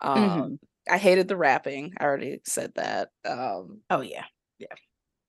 Um 0.00 0.18
mm-hmm. 0.18 0.54
I 0.92 0.98
hated 0.98 1.28
the 1.28 1.36
rapping. 1.36 1.92
I 1.98 2.04
already 2.04 2.40
said 2.44 2.72
that. 2.76 3.08
Um 3.24 3.80
Oh 3.90 4.00
yeah. 4.00 4.24
Yeah. 4.58 4.74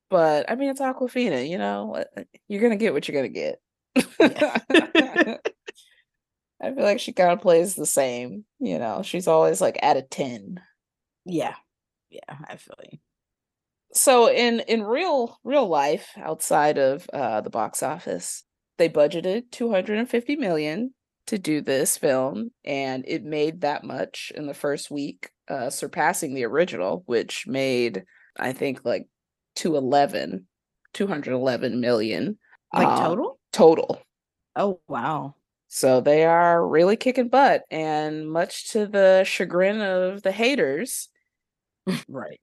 But 0.10 0.50
I 0.50 0.56
mean 0.56 0.70
it's 0.70 0.82
Awkwafina, 0.82 1.48
you 1.48 1.58
know. 1.58 1.96
Uh, 1.96 2.24
you're 2.48 2.62
going 2.62 2.78
to 2.78 2.84
get 2.84 2.94
what 2.94 3.08
you're 3.08 3.22
going 3.22 3.34
to 3.34 3.40
get. 3.40 3.62
I 6.62 6.74
feel 6.74 6.84
like 6.84 7.00
she 7.00 7.12
kind 7.12 7.32
of 7.32 7.42
plays 7.42 7.76
the 7.76 7.86
same, 7.86 8.46
you 8.60 8.78
know. 8.78 9.02
She's 9.04 9.28
always 9.28 9.62
like 9.62 9.80
at 9.82 9.98
a 9.98 10.04
10. 10.04 10.62
Yeah. 11.26 11.56
Yeah, 12.10 12.38
I 12.48 12.58
feel 12.58 12.76
you. 12.92 13.00
So 13.94 14.30
in 14.30 14.62
in 14.62 14.84
real 14.84 15.40
real 15.44 15.68
life 15.68 16.12
outside 16.18 16.78
of 16.78 17.10
uh 17.14 17.42
the 17.42 17.50
box 17.50 17.84
office, 17.84 18.44
they 18.78 18.90
budgeted 18.90 19.52
250 19.52 20.36
million 20.36 20.94
to 21.28 21.38
do 21.40 21.62
this 21.62 21.98
film 21.98 22.52
and 22.66 23.06
it 23.08 23.24
made 23.24 23.62
that 23.62 23.84
much 23.84 24.32
in 24.36 24.48
the 24.48 24.54
first 24.54 24.92
week, 24.92 25.32
uh 25.50 25.70
surpassing 25.70 26.34
the 26.36 26.46
original 26.46 27.04
which 27.08 27.48
made 27.48 28.06
I 28.40 28.54
think 28.54 28.86
like 28.86 29.08
211 29.56 30.48
211 30.94 31.80
million 31.82 32.38
like 32.74 32.94
um, 32.94 32.96
total? 32.96 33.40
Total. 33.52 34.02
Oh, 34.56 34.82
wow. 34.88 35.36
So 35.74 36.02
they 36.02 36.26
are 36.26 36.68
really 36.68 36.98
kicking 36.98 37.30
butt, 37.30 37.64
and 37.72 38.30
much 38.30 38.72
to 38.72 38.86
the 38.86 39.24
chagrin 39.24 39.80
of 39.80 40.22
the 40.22 40.34
haters, 40.34 41.08
right? 42.10 42.42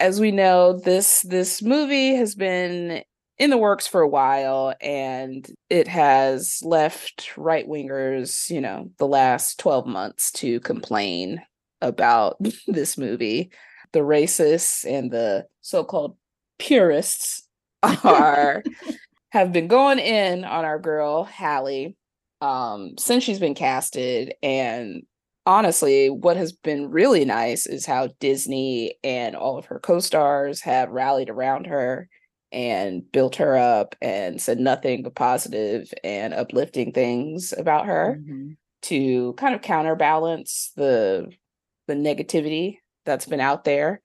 As 0.00 0.20
we 0.20 0.30
know, 0.32 0.78
this 0.78 1.22
this 1.22 1.62
movie 1.62 2.14
has 2.16 2.36
been 2.36 3.02
in 3.38 3.50
the 3.50 3.58
works 3.58 3.88
for 3.88 4.00
a 4.00 4.08
while, 4.08 4.74
and 4.80 5.44
it 5.70 5.88
has 5.88 6.60
left 6.62 7.36
right 7.36 7.68
wingers, 7.68 8.48
you 8.48 8.60
know, 8.60 8.90
the 8.98 9.08
last 9.08 9.58
twelve 9.58 9.86
months 9.86 10.30
to 10.32 10.60
complain 10.60 11.42
about 11.82 12.36
this 12.68 12.96
movie. 12.96 13.50
The 13.92 14.00
racists 14.00 14.84
and 14.84 15.10
the 15.10 15.46
so-called 15.62 16.16
purists 16.58 17.48
are 17.82 18.62
have 19.30 19.52
been 19.52 19.68
going 19.68 19.98
in 19.98 20.44
on 20.44 20.64
our 20.64 20.78
girl 20.78 21.24
Halle 21.24 21.94
um 22.40 22.96
since 22.98 23.24
she's 23.24 23.38
been 23.38 23.54
casted 23.54 24.34
and 24.42 25.02
honestly 25.46 26.10
what 26.10 26.36
has 26.36 26.52
been 26.52 26.90
really 26.90 27.24
nice 27.24 27.66
is 27.66 27.86
how 27.86 28.08
disney 28.20 28.94
and 29.02 29.34
all 29.34 29.56
of 29.56 29.66
her 29.66 29.78
co-stars 29.78 30.60
have 30.60 30.90
rallied 30.90 31.30
around 31.30 31.66
her 31.66 32.08
and 32.52 33.10
built 33.10 33.36
her 33.36 33.56
up 33.56 33.94
and 34.00 34.40
said 34.40 34.58
nothing 34.58 35.02
but 35.02 35.14
positive 35.14 35.92
and 36.04 36.34
uplifting 36.34 36.92
things 36.92 37.52
about 37.56 37.86
her 37.86 38.18
mm-hmm. 38.20 38.52
to 38.82 39.32
kind 39.34 39.54
of 39.54 39.62
counterbalance 39.62 40.72
the 40.76 41.30
the 41.86 41.94
negativity 41.94 42.78
that's 43.04 43.26
been 43.26 43.40
out 43.40 43.64
there 43.64 44.00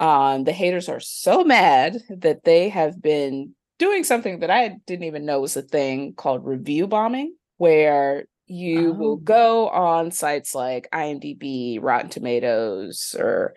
um 0.00 0.44
the 0.44 0.52
haters 0.52 0.88
are 0.88 1.00
so 1.00 1.44
mad 1.44 1.98
that 2.08 2.44
they 2.44 2.68
have 2.68 3.00
been 3.02 3.54
doing 3.78 4.04
something 4.04 4.40
that 4.40 4.50
i 4.50 4.68
didn't 4.86 5.04
even 5.04 5.26
know 5.26 5.40
was 5.40 5.56
a 5.56 5.62
thing 5.62 6.14
called 6.14 6.44
review 6.44 6.86
bombing 6.86 7.34
where 7.58 8.24
you 8.46 8.90
oh. 8.90 8.92
will 8.94 9.16
go 9.16 9.68
on 9.68 10.10
sites 10.10 10.54
like 10.54 10.88
IMDb, 10.92 11.78
Rotten 11.80 12.08
Tomatoes, 12.10 13.14
or 13.18 13.54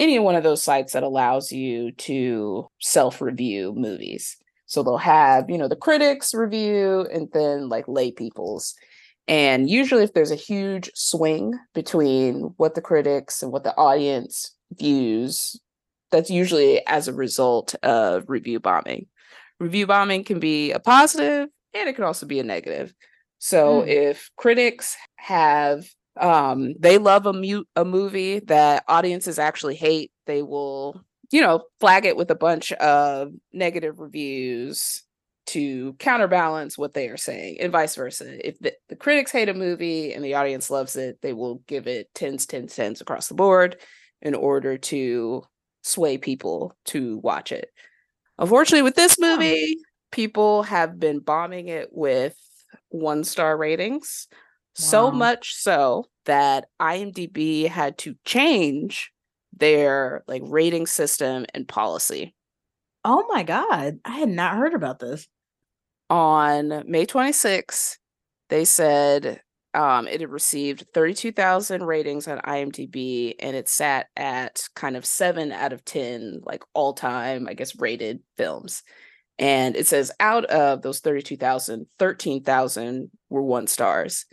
any 0.00 0.18
one 0.18 0.34
of 0.34 0.42
those 0.42 0.62
sites 0.62 0.94
that 0.94 1.02
allows 1.02 1.52
you 1.52 1.92
to 1.92 2.68
self 2.80 3.20
review 3.20 3.74
movies. 3.76 4.36
So 4.66 4.82
they'll 4.82 4.96
have, 4.96 5.48
you 5.48 5.58
know, 5.58 5.68
the 5.68 5.76
critics 5.76 6.34
review 6.34 7.06
and 7.12 7.28
then 7.32 7.68
like 7.68 7.86
lay 7.86 8.10
people's. 8.10 8.74
And 9.28 9.68
usually, 9.68 10.04
if 10.04 10.12
there's 10.12 10.30
a 10.30 10.36
huge 10.36 10.90
swing 10.94 11.54
between 11.74 12.54
what 12.56 12.74
the 12.74 12.80
critics 12.80 13.42
and 13.42 13.52
what 13.52 13.64
the 13.64 13.76
audience 13.76 14.54
views, 14.72 15.60
that's 16.10 16.30
usually 16.30 16.84
as 16.86 17.08
a 17.08 17.12
result 17.12 17.74
of 17.82 18.24
review 18.28 18.60
bombing. 18.60 19.06
Review 19.58 19.86
bombing 19.86 20.24
can 20.24 20.38
be 20.38 20.72
a 20.72 20.78
positive 20.78 21.48
and 21.74 21.88
it 21.88 21.94
can 21.94 22.04
also 22.04 22.26
be 22.26 22.38
a 22.40 22.44
negative. 22.44 22.94
So 23.38 23.82
mm. 23.82 23.88
if 23.88 24.30
critics 24.36 24.96
have 25.16 25.86
um 26.18 26.72
they 26.78 26.96
love 26.96 27.26
a 27.26 27.32
mute 27.32 27.68
a 27.76 27.84
movie 27.84 28.40
that 28.40 28.84
audiences 28.88 29.38
actually 29.38 29.76
hate, 29.76 30.10
they 30.26 30.42
will, 30.42 31.04
you 31.30 31.40
know, 31.40 31.64
flag 31.80 32.06
it 32.06 32.16
with 32.16 32.30
a 32.30 32.34
bunch 32.34 32.72
of 32.72 33.32
negative 33.52 34.00
reviews 34.00 35.02
to 35.46 35.94
counterbalance 35.94 36.76
what 36.76 36.92
they 36.92 37.08
are 37.08 37.16
saying 37.16 37.58
and 37.60 37.72
vice 37.72 37.94
versa. 37.94 38.46
If 38.46 38.58
the, 38.58 38.74
the 38.88 38.96
critics 38.96 39.30
hate 39.30 39.48
a 39.48 39.54
movie 39.54 40.12
and 40.12 40.24
the 40.24 40.34
audience 40.34 40.70
loves 40.70 40.96
it, 40.96 41.20
they 41.22 41.32
will 41.32 41.62
give 41.68 41.86
it 41.86 42.12
10s, 42.14 42.46
10s, 42.46 42.74
10s 42.74 43.00
across 43.00 43.28
the 43.28 43.34
board 43.34 43.76
in 44.22 44.34
order 44.34 44.76
to 44.76 45.44
sway 45.82 46.18
people 46.18 46.76
to 46.86 47.18
watch 47.18 47.52
it. 47.52 47.70
Unfortunately, 48.38 48.82
with 48.82 48.96
this 48.96 49.18
movie, 49.18 49.78
people 50.10 50.64
have 50.64 50.98
been 50.98 51.20
bombing 51.20 51.68
it 51.68 51.88
with 51.92 52.36
one 52.88 53.24
star 53.24 53.56
ratings. 53.56 54.28
Wow. 54.30 54.36
So 54.74 55.10
much 55.10 55.54
so 55.54 56.06
that 56.26 56.66
IMDb 56.80 57.68
had 57.68 57.98
to 57.98 58.14
change 58.24 59.10
their 59.56 60.22
like 60.26 60.42
rating 60.44 60.86
system 60.86 61.46
and 61.54 61.66
policy. 61.66 62.34
Oh 63.04 63.24
my 63.28 63.42
god, 63.42 64.00
I 64.04 64.18
had 64.18 64.28
not 64.28 64.56
heard 64.56 64.74
about 64.74 64.98
this. 64.98 65.26
On 66.10 66.84
May 66.86 67.06
26th, 67.06 67.96
they 68.48 68.64
said 68.64 69.40
um, 69.74 70.08
it 70.08 70.20
had 70.20 70.30
received 70.30 70.86
32,000 70.94 71.84
ratings 71.84 72.26
on 72.26 72.38
IMDb 72.38 73.34
and 73.38 73.54
it 73.54 73.68
sat 73.68 74.06
at 74.16 74.68
kind 74.74 74.96
of 74.96 75.04
7 75.04 75.52
out 75.52 75.72
of 75.72 75.84
10 75.84 76.40
like 76.44 76.62
all-time, 76.74 77.46
I 77.48 77.54
guess 77.54 77.78
rated 77.78 78.20
films. 78.36 78.82
And 79.38 79.76
it 79.76 79.86
says 79.86 80.12
out 80.18 80.44
of 80.46 80.82
those 80.82 81.00
32,000, 81.00 81.86
13,000 81.98 83.10
were 83.28 83.42
one 83.42 83.66
stars. 83.66 84.24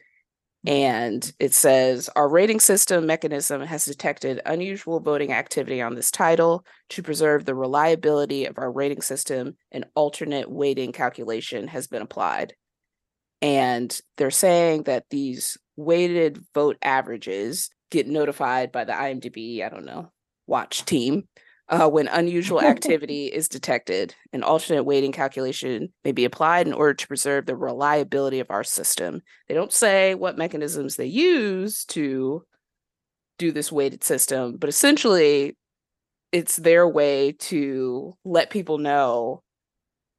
And 0.66 1.30
it 1.40 1.54
says 1.54 2.10
our 2.16 2.30
rating 2.30 2.62
system 2.62 3.06
mechanism 3.06 3.62
has 3.62 3.84
detected 3.84 4.42
unusual 4.46 5.02
voting 5.02 5.34
activity 5.34 5.82
on 5.82 5.94
this 5.94 6.10
title 6.10 6.66
to 6.90 7.04
preserve 7.04 7.44
the 7.44 7.56
reliability 7.56 8.46
of 8.46 8.58
our 8.58 8.72
rating 8.72 9.02
system. 9.02 9.58
An 9.74 9.86
alternate 9.94 10.50
weighting 10.50 10.94
calculation 10.94 11.68
has 11.68 11.88
been 11.88 12.02
applied. 12.02 12.54
And 13.42 14.00
they're 14.16 14.32
saying 14.32 14.84
that 14.84 15.10
these 15.10 15.58
weighted 15.76 16.40
vote 16.54 16.78
averages 16.82 17.70
get 17.92 18.08
notified 18.08 18.72
by 18.72 18.86
the 18.86 18.94
IMDb, 18.94 19.66
I 19.66 19.70
don't 19.70 19.86
know, 19.86 20.14
watch 20.48 20.86
team 20.86 21.28
uh, 21.70 21.90
when 21.90 22.08
unusual 22.08 22.62
activity 22.64 23.28
is 23.28 23.48
detected, 23.48 24.16
an 24.32 24.44
alternate 24.44 24.84
weighting 24.84 25.12
calculation 25.12 25.94
may 26.04 26.12
be 26.12 26.26
applied 26.26 26.68
in 26.68 26.74
order 26.74 26.94
to 26.94 27.08
preserve 27.08 27.46
the 27.46 27.56
reliability 27.56 28.40
of 28.40 28.52
our 28.52 28.64
system. 28.64 29.22
They 29.48 29.56
don't 29.56 29.74
say 29.74 30.16
what 30.16 30.38
mechanisms 30.38 30.96
they 30.96 31.06
use 31.06 31.86
to 31.86 32.44
do 33.38 33.52
this 33.52 33.72
weighted 33.72 34.04
system, 34.04 34.58
but 34.58 34.70
essentially, 34.70 35.58
it's 36.32 36.58
their 36.58 36.88
way 36.88 37.34
to 37.34 38.18
let 38.26 38.50
people 38.50 38.78
know 38.78 39.42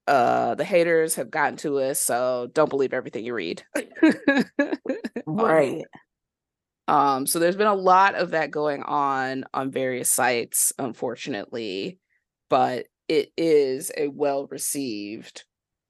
uh 0.07 0.55
the 0.55 0.65
haters 0.65 1.15
have 1.15 1.31
gotten 1.31 1.57
to 1.57 1.79
us 1.79 1.99
so 1.99 2.47
don't 2.53 2.69
believe 2.69 2.93
everything 2.93 3.25
you 3.25 3.33
read 3.33 3.63
right 5.27 5.83
um, 6.89 7.27
so 7.27 7.39
there's 7.39 7.57
been 7.57 7.67
a 7.67 7.75
lot 7.75 8.15
of 8.15 8.31
that 8.33 8.51
going 8.51 8.83
on 8.83 9.45
on 9.55 9.71
various 9.71 10.11
sites, 10.11 10.73
unfortunately, 10.79 11.99
but 12.51 12.87
it 13.09 13.33
is 13.37 13.91
a 13.97 14.09
well 14.09 14.47
received 14.47 15.45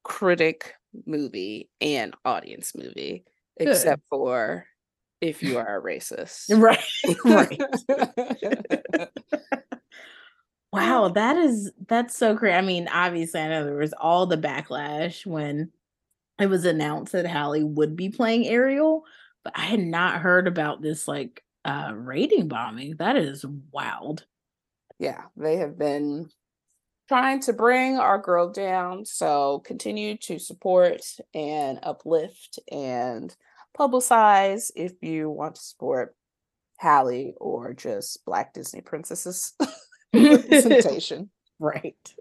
critic 0.05 0.75
movie 1.07 1.69
and 1.81 2.15
audience 2.25 2.73
movie, 2.77 3.25
Good. 3.59 3.69
except 3.69 4.03
for 4.09 4.67
if 5.21 5.43
you 5.43 5.59
are 5.59 5.79
a 5.79 5.83
racist. 5.83 6.51
Right. 6.59 6.79
right. 7.25 7.61
wow, 10.73 11.09
that 11.09 11.37
is 11.37 11.73
that's 11.89 12.17
so 12.17 12.37
crazy. 12.37 12.55
I 12.55 12.61
mean, 12.61 12.89
obviously 12.89 13.41
I 13.41 13.49
know 13.49 13.65
there 13.65 13.75
was 13.75 13.95
all 13.95 14.27
the 14.27 14.39
backlash 14.39 15.27
when 15.27 15.73
it 16.39 16.47
was 16.47 16.65
announced 16.65 17.13
that 17.13 17.27
Halle 17.27 17.65
would 17.65 17.97
be 17.97 18.11
playing 18.11 18.47
Ariel 18.47 19.05
but 19.45 19.53
I 19.57 19.67
had 19.67 19.81
not 19.81 20.21
heard 20.21 20.49
about 20.49 20.83
this 20.83 21.07
like 21.07 21.43
uh 21.65 21.93
rating 21.95 22.49
bombing. 22.49 22.97
That 22.97 23.17
is 23.17 23.45
wild. 23.73 24.27
Yeah, 24.99 25.23
they 25.37 25.57
have 25.57 25.79
been 25.79 26.31
trying 27.09 27.41
to 27.41 27.53
bring 27.53 27.99
our 27.99 28.19
girl 28.19 28.51
down. 28.51 29.05
So 29.05 29.61
continue 29.61 30.17
to 30.19 30.39
support 30.39 31.03
and 31.35 31.79
uplift 31.83 32.59
and 32.71 33.35
publicize 33.79 34.71
if 34.75 34.93
you 35.03 35.29
want 35.29 35.57
to 35.57 35.61
support 35.61 36.15
Halle 36.79 37.35
or 37.39 37.75
just 37.75 38.25
Black 38.25 38.55
Disney 38.55 38.81
princesses 38.81 39.55
representation. 40.15 41.31
right. 41.59 42.15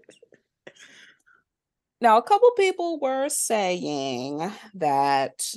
Now, 2.00 2.18
a 2.18 2.22
couple 2.22 2.50
people 2.52 3.00
were 3.00 3.28
saying 3.28 4.52
that 4.74 5.54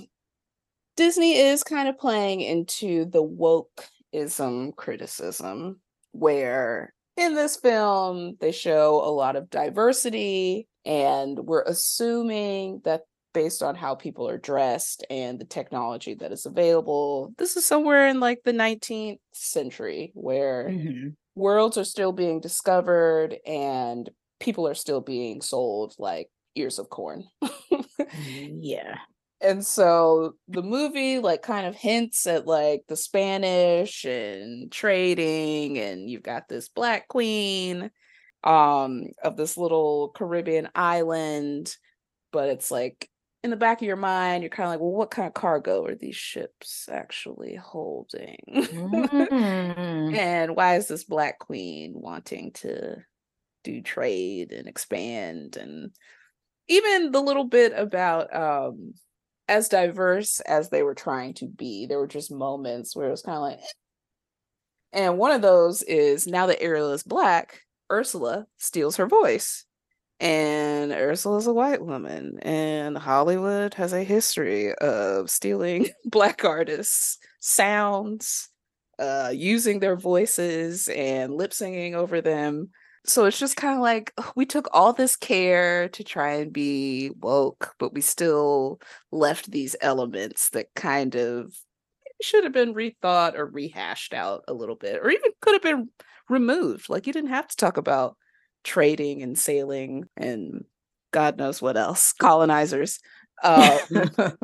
Disney 0.98 1.38
is 1.38 1.64
kind 1.64 1.88
of 1.88 2.00
playing 2.00 2.41
into 2.41 3.06
the 3.06 3.24
wokeism 3.24 4.76
criticism, 4.76 5.80
where 6.12 6.91
in 7.16 7.36
this 7.36 7.56
film 7.56 8.36
they 8.41 8.52
show 8.52 8.95
a 9.04 9.14
lot 9.14 9.36
of 9.36 9.50
diversity, 9.52 10.68
and 10.86 11.38
we're 11.38 11.62
assuming 11.62 12.82
that 12.84 13.02
based 13.34 13.62
on 13.62 13.76
how 13.76 13.93
people 13.93 14.28
are 14.28 14.39
dressed 14.39 15.06
and 15.12 15.38
the 15.39 15.45
technology 15.45 16.16
that 16.16 16.32
is 16.32 16.48
available, 16.48 17.32
this 17.38 17.56
is 17.56 17.64
somewhere 17.64 18.08
in 18.08 18.20
like 18.20 18.41
the 18.43 18.52
19th 18.52 19.20
century 19.34 20.12
where 20.16 20.70
mm-hmm. 20.70 21.10
worlds 21.36 21.78
are 21.78 21.84
still 21.84 22.12
being 22.12 22.41
discovered 22.41 23.38
and 23.45 24.10
people 24.39 24.68
are 24.68 24.74
still 24.74 25.02
being 25.02 25.41
sold 25.41 25.93
like 26.00 26.30
ears 26.56 26.80
of 26.80 26.89
corn. 26.89 27.26
yeah 28.26 28.95
and 29.42 29.66
so 29.66 30.36
the 30.48 30.64
movie 30.64 31.20
like 31.20 31.42
kind 31.42 31.68
of 31.68 31.76
hints 31.76 32.26
at 32.26 32.48
like 32.48 32.84
the 32.88 32.96
spanish 32.96 34.06
and 34.06 34.72
trading 34.72 35.78
and 35.78 36.10
you've 36.10 36.24
got 36.24 36.48
this 36.48 36.70
black 36.70 37.08
queen 37.08 37.92
um 38.44 39.06
of 39.24 39.38
this 39.38 39.58
little 39.58 40.10
caribbean 40.16 40.70
island 40.76 41.76
but 42.32 42.50
it's 42.50 42.72
like 42.72 43.10
in 43.44 43.52
the 43.52 43.56
back 43.56 43.82
of 43.82 43.88
your 43.88 43.96
mind 43.96 44.44
you're 44.44 44.50
kind 44.50 44.68
of 44.68 44.72
like 44.72 44.80
well 44.80 44.92
what 44.92 45.12
kind 45.12 45.28
of 45.28 45.34
cargo 45.34 45.86
are 45.86 45.96
these 45.96 46.16
ships 46.16 46.90
actually 46.92 47.56
holding 47.56 48.38
mm. 48.56 50.18
and 50.18 50.56
why 50.56 50.76
is 50.76 50.88
this 50.88 51.04
black 51.04 51.40
queen 51.40 51.94
wanting 51.96 52.52
to 52.52 52.96
do 53.64 53.82
trade 53.82 54.52
and 54.52 54.68
expand 54.68 55.58
and 55.58 55.92
even 56.68 57.12
the 57.12 57.22
little 57.22 57.44
bit 57.44 57.74
about 57.76 58.36
um 58.36 58.94
as 59.48 59.70
diverse 59.70 60.39
as 60.41 60.70
they 60.70 60.84
were 60.84 60.95
trying 60.95 61.34
to 61.36 61.48
be. 61.48 61.86
There 61.86 62.00
were 62.00 62.08
just 62.08 62.32
moments 62.32 62.95
where 62.95 63.08
it 63.08 63.12
was 63.12 63.22
kind 63.22 63.38
of 63.38 63.43
like, 63.43 63.60
eh. 63.60 63.66
and 64.93 65.18
one 65.18 65.32
of 65.32 65.41
those 65.41 65.84
is 65.84 66.28
now 66.28 66.48
that 66.48 66.62
Ariel 66.62 66.91
is 66.91 67.04
black, 67.04 67.62
Ursula 67.91 68.48
steals 68.58 68.98
her 68.98 69.08
voice. 69.08 69.66
And 70.20 70.91
Ursula 70.91 71.38
is 71.38 71.45
a 71.45 71.54
white 71.54 71.86
woman, 71.86 72.39
and 72.41 72.98
Hollywood 72.98 73.76
has 73.76 73.93
a 73.93 74.04
history 74.04 74.74
of 74.76 75.30
stealing 75.30 75.89
black 76.06 76.43
artists' 76.43 77.20
sounds, 77.39 78.50
uh, 78.98 79.32
using 79.32 79.80
their 79.80 79.95
voices 79.95 80.88
and 80.88 81.36
lip 81.36 81.54
singing 81.54 81.93
over 81.93 82.20
them 82.20 82.72
so 83.08 83.24
it's 83.26 83.39
just 83.39 83.55
kind 83.55 83.76
of 83.76 83.82
like 83.82 84.14
we 84.36 84.45
took 84.45 84.68
all 84.74 84.91
this 84.91 85.16
care 85.16 85.88
to 85.89 86.03
try 86.03 86.34
and 86.36 86.51
be 86.51 87.12
woke, 87.22 87.74
but 87.80 87.93
we 87.93 88.01
still 88.01 88.82
left 89.12 89.49
these 89.49 89.76
elements 89.82 90.49
that 90.49 90.68
kind 90.76 91.16
of 91.16 91.55
should 92.22 92.43
have 92.43 92.53
been 92.53 92.74
rethought 92.74 93.36
or 93.36 93.45
rehashed 93.45 94.14
out 94.14 94.43
a 94.49 94.53
little 94.53 94.76
bit, 94.76 94.99
or 95.01 95.10
even 95.10 95.32
could 95.41 95.53
have 95.53 95.62
been 95.62 95.89
removed. 96.30 96.89
Like 96.89 97.08
you 97.08 97.14
didn't 97.14 97.30
have 97.30 97.47
to 97.47 97.55
talk 97.55 97.78
about 97.78 98.18
trading 98.66 99.24
and 99.24 99.38
sailing 99.38 100.05
and 100.18 100.66
God 101.12 101.38
knows 101.38 101.62
what 101.62 101.78
else, 101.78 102.12
colonizers. 102.12 102.99
Um, 103.41 103.80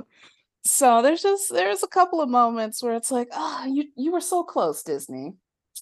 so 0.65 1.01
there's 1.01 1.21
just 1.21 1.51
there's 1.51 1.83
a 1.83 1.87
couple 1.87 2.21
of 2.21 2.29
moments 2.29 2.81
where 2.81 2.95
it's 2.95 3.11
like, 3.11 3.27
oh, 3.33 3.65
you 3.65 3.89
you 3.97 4.13
were 4.13 4.21
so 4.21 4.43
close, 4.43 4.83
Disney. 4.83 5.33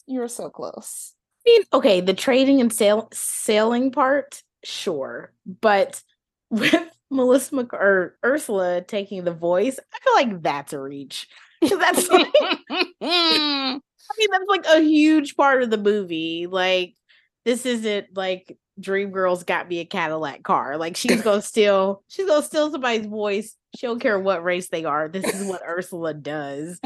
You 0.08 0.22
were 0.22 0.28
so 0.28 0.50
close 0.50 1.14
mean, 1.46 1.64
okay, 1.74 2.02
the 2.02 2.14
trading 2.14 2.62
and 2.62 2.72
sail 2.72 3.10
sailing 3.14 3.92
part, 3.92 4.44
sure, 4.64 5.34
but 5.62 6.02
with 6.50 6.76
Melissa 7.10 7.56
Mc- 7.56 7.74
or 7.74 8.18
Ursula 8.24 8.82
taking 8.82 9.24
the 9.24 9.34
voice, 9.34 9.80
I 9.80 10.00
feel 10.00 10.14
like 10.34 10.42
that's 10.44 10.74
a 10.74 10.80
reach. 10.80 11.28
That's 11.62 12.10
like, 12.10 12.34
I 13.02 13.82
mean, 14.18 14.30
that's 14.32 14.46
like 14.48 14.66
a 14.68 14.80
huge 14.82 15.36
part 15.36 15.62
of 15.64 15.70
the 15.70 15.78
movie. 15.78 16.48
Like, 16.48 16.96
this 17.46 17.66
isn't 17.66 18.16
like 18.18 18.58
Dreamgirls 18.82 19.46
got 19.46 19.68
me 19.68 19.80
a 19.80 19.86
Cadillac 19.86 20.44
car. 20.44 20.78
Like 20.78 20.96
she's 20.98 21.22
gonna 21.22 21.42
steal, 21.42 22.04
she's 22.08 22.28
gonna 22.28 22.44
steal 22.44 22.72
somebody's 22.72 23.06
voice. 23.06 23.56
She 23.76 23.88
don't 23.88 24.00
care 24.00 24.20
what 24.20 24.44
race 24.44 24.68
they 24.68 24.84
are. 24.84 25.08
This 25.08 25.26
is 25.34 25.48
what 25.48 25.62
Ursula 25.68 26.14
does. 26.14 26.80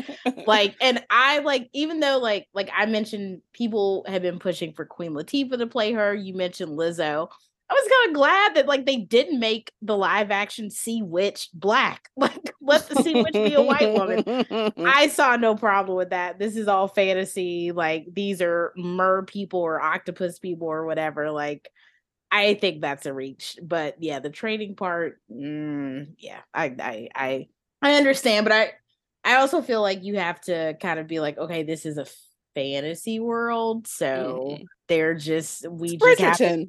Like, 0.46 0.76
and 0.82 1.04
I 1.10 1.40
like, 1.40 1.70
even 1.74 2.00
though 2.00 2.20
like 2.20 2.48
like 2.54 2.70
I 2.76 2.86
mentioned 2.86 3.42
people 3.54 4.06
have 4.08 4.22
been 4.22 4.40
pushing 4.40 4.74
for 4.74 4.86
Queen 4.86 5.12
Latifah 5.12 5.58
to 5.58 5.68
play 5.68 5.94
her. 5.94 6.14
You 6.14 6.34
mentioned 6.36 6.78
Lizzo. 6.78 7.30
I 7.68 7.74
was 7.74 7.92
kind 7.92 8.10
of 8.10 8.16
glad 8.16 8.56
that 8.56 8.68
like 8.68 8.86
they 8.86 8.98
didn't 8.98 9.40
make 9.40 9.72
the 9.82 9.98
live 9.98 10.30
action 10.30 10.70
Sea 10.70 11.02
Witch 11.02 11.50
black. 11.54 12.10
Like 12.16 12.54
let 12.62 12.88
the 12.88 13.02
Sea 13.02 13.24
Witch 13.24 13.34
be 13.34 13.54
a 13.56 13.62
white 13.62 13.92
woman. 13.92 14.74
I 14.78 15.08
saw 15.08 15.36
no 15.36 15.56
problem 15.56 15.98
with 15.98 16.12
that. 16.12 16.38
This 16.38 16.56
is 16.56 16.68
all 16.68 16.88
fantasy. 16.88 17.72
Like 17.72 18.06
these 18.14 18.42
are 18.42 18.72
mer 18.76 19.24
people 19.24 19.62
or 19.62 19.82
octopus 19.82 20.38
people 20.38 20.68
or 20.68 20.86
whatever. 20.86 21.32
Like 21.32 21.70
I 22.36 22.54
think 22.56 22.82
that's 22.82 23.06
a 23.06 23.14
reach. 23.14 23.58
But 23.62 23.96
yeah, 24.00 24.20
the 24.20 24.30
trading 24.30 24.76
part, 24.76 25.20
mm, 25.32 26.08
yeah, 26.20 26.40
I 26.54 26.66
I 26.80 27.10
I 27.16 27.48
I 27.82 27.96
understand, 27.96 28.46
but 28.46 28.52
I 28.52 28.72
I 29.24 29.36
also 29.38 29.62
feel 29.62 29.82
like 29.82 30.04
you 30.04 30.18
have 30.18 30.42
to 30.42 30.76
kind 30.82 31.00
of 31.00 31.08
be 31.08 31.20
like, 31.20 31.38
okay, 31.38 31.64
this 31.64 31.86
is 31.86 31.98
a 31.98 32.06
fantasy 32.54 33.20
world, 33.20 33.88
so 33.88 34.50
mm-hmm. 34.52 34.64
they're 34.88 35.14
just 35.14 35.70
we 35.70 35.92
it's 36.02 36.20
just 36.20 36.20
have 36.20 36.38
to, 36.38 36.68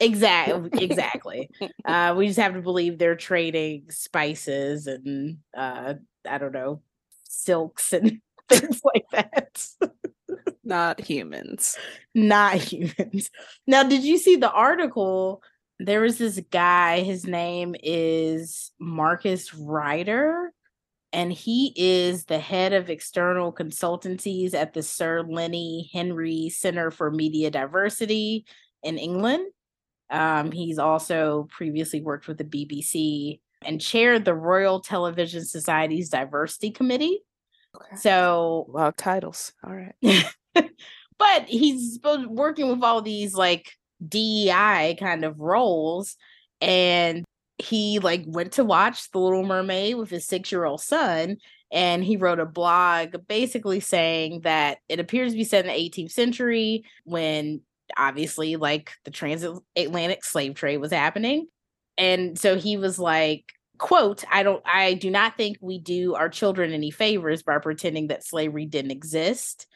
Exactly. 0.00 0.70
Exactly. 0.80 1.50
uh, 1.84 2.14
we 2.16 2.26
just 2.26 2.38
have 2.38 2.54
to 2.54 2.62
believe 2.62 2.98
they're 2.98 3.16
trading 3.16 3.86
spices 3.90 4.86
and 4.86 5.38
uh, 5.56 5.94
I 6.28 6.38
don't 6.38 6.52
know, 6.52 6.82
silks 7.24 7.92
and 7.92 8.20
things 8.48 8.80
like 8.84 9.04
that. 9.12 9.66
Not 10.64 11.00
humans. 11.00 11.76
Not 12.14 12.54
humans. 12.54 13.30
Now, 13.66 13.82
did 13.82 14.02
you 14.02 14.18
see 14.18 14.36
the 14.36 14.50
article 14.50 15.42
there 15.80 16.02
was 16.02 16.18
this 16.18 16.38
guy, 16.50 17.00
his 17.00 17.26
name 17.26 17.74
is 17.82 18.70
Marcus 18.78 19.54
Ryder, 19.54 20.52
and 21.10 21.32
he 21.32 21.72
is 21.74 22.26
the 22.26 22.38
head 22.38 22.74
of 22.74 22.90
external 22.90 23.50
consultancies 23.50 24.52
at 24.52 24.74
the 24.74 24.82
Sir 24.82 25.22
Lenny 25.22 25.88
Henry 25.90 26.50
Center 26.50 26.90
for 26.90 27.10
Media 27.10 27.50
Diversity 27.50 28.44
in 28.82 28.98
England. 28.98 29.46
Um, 30.10 30.52
he's 30.52 30.78
also 30.78 31.48
previously 31.50 32.02
worked 32.02 32.28
with 32.28 32.36
the 32.36 32.44
BBC 32.44 33.40
and 33.64 33.80
chaired 33.80 34.26
the 34.26 34.34
Royal 34.34 34.80
Television 34.80 35.46
Society's 35.46 36.10
Diversity 36.10 36.72
Committee. 36.72 37.22
Okay. 37.76 37.96
So, 37.96 38.70
of 38.74 38.96
titles. 38.96 39.52
All 39.64 39.74
right. 39.74 39.94
but 41.18 41.44
he's 41.46 41.98
working 42.28 42.68
with 42.68 42.82
all 42.82 43.02
these 43.02 43.34
like 43.34 43.72
DEI 44.06 44.96
kind 44.98 45.24
of 45.24 45.38
roles. 45.38 46.16
And 46.60 47.24
he 47.58 47.98
like 47.98 48.24
went 48.26 48.52
to 48.52 48.64
watch 48.64 49.10
The 49.10 49.18
Little 49.18 49.44
Mermaid 49.44 49.96
with 49.96 50.10
his 50.10 50.26
six 50.26 50.50
year 50.50 50.64
old 50.64 50.80
son. 50.80 51.36
And 51.72 52.02
he 52.02 52.16
wrote 52.16 52.40
a 52.40 52.46
blog 52.46 53.14
basically 53.28 53.80
saying 53.80 54.40
that 54.40 54.78
it 54.88 54.98
appears 54.98 55.32
to 55.32 55.38
be 55.38 55.44
set 55.44 55.64
in 55.64 55.72
the 55.72 55.78
18th 55.78 56.10
century 56.10 56.84
when 57.04 57.60
obviously 57.96 58.56
like 58.56 58.92
the 59.04 59.10
transatlantic 59.10 60.24
slave 60.24 60.54
trade 60.54 60.78
was 60.78 60.92
happening. 60.92 61.46
And 61.96 62.38
so 62.38 62.56
he 62.56 62.76
was 62.76 62.98
like, 62.98 63.52
quote, 63.80 64.22
I 64.30 64.42
don't 64.42 64.62
I 64.64 64.94
do 64.94 65.10
not 65.10 65.36
think 65.36 65.56
we 65.60 65.78
do 65.78 66.14
our 66.14 66.28
children 66.28 66.72
any 66.72 66.90
favors 66.90 67.42
by 67.42 67.58
pretending 67.58 68.08
that 68.08 68.24
slavery 68.24 68.66
didn't 68.66 68.92
exist. 68.92 69.66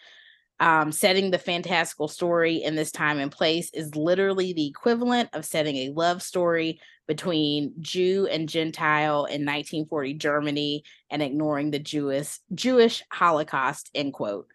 Um, 0.61 0.93
setting 0.93 1.33
the 1.33 1.39
fantastical 1.39 2.07
story 2.07 2.63
in 2.63 2.77
this 2.77 2.93
time 2.93 3.19
and 3.19 3.33
place 3.33 3.71
is 3.75 3.97
literally 3.97 4.53
the 4.53 4.69
equivalent 4.69 5.31
of 5.33 5.45
setting 5.45 5.77
a 5.77 5.91
love 5.91 6.23
story 6.23 6.81
between 7.09 7.73
Jew 7.81 8.29
and 8.31 8.49
Gentile 8.49 9.25
in 9.25 9.45
1940 9.45 10.15
Germany 10.15 10.85
and 11.11 11.23
ignoring 11.23 11.73
the 11.73 11.81
Jewish 11.81 12.39
Jewish 12.55 13.03
Holocaust. 13.11 13.91
End 13.95 14.13
quote. 14.13 14.47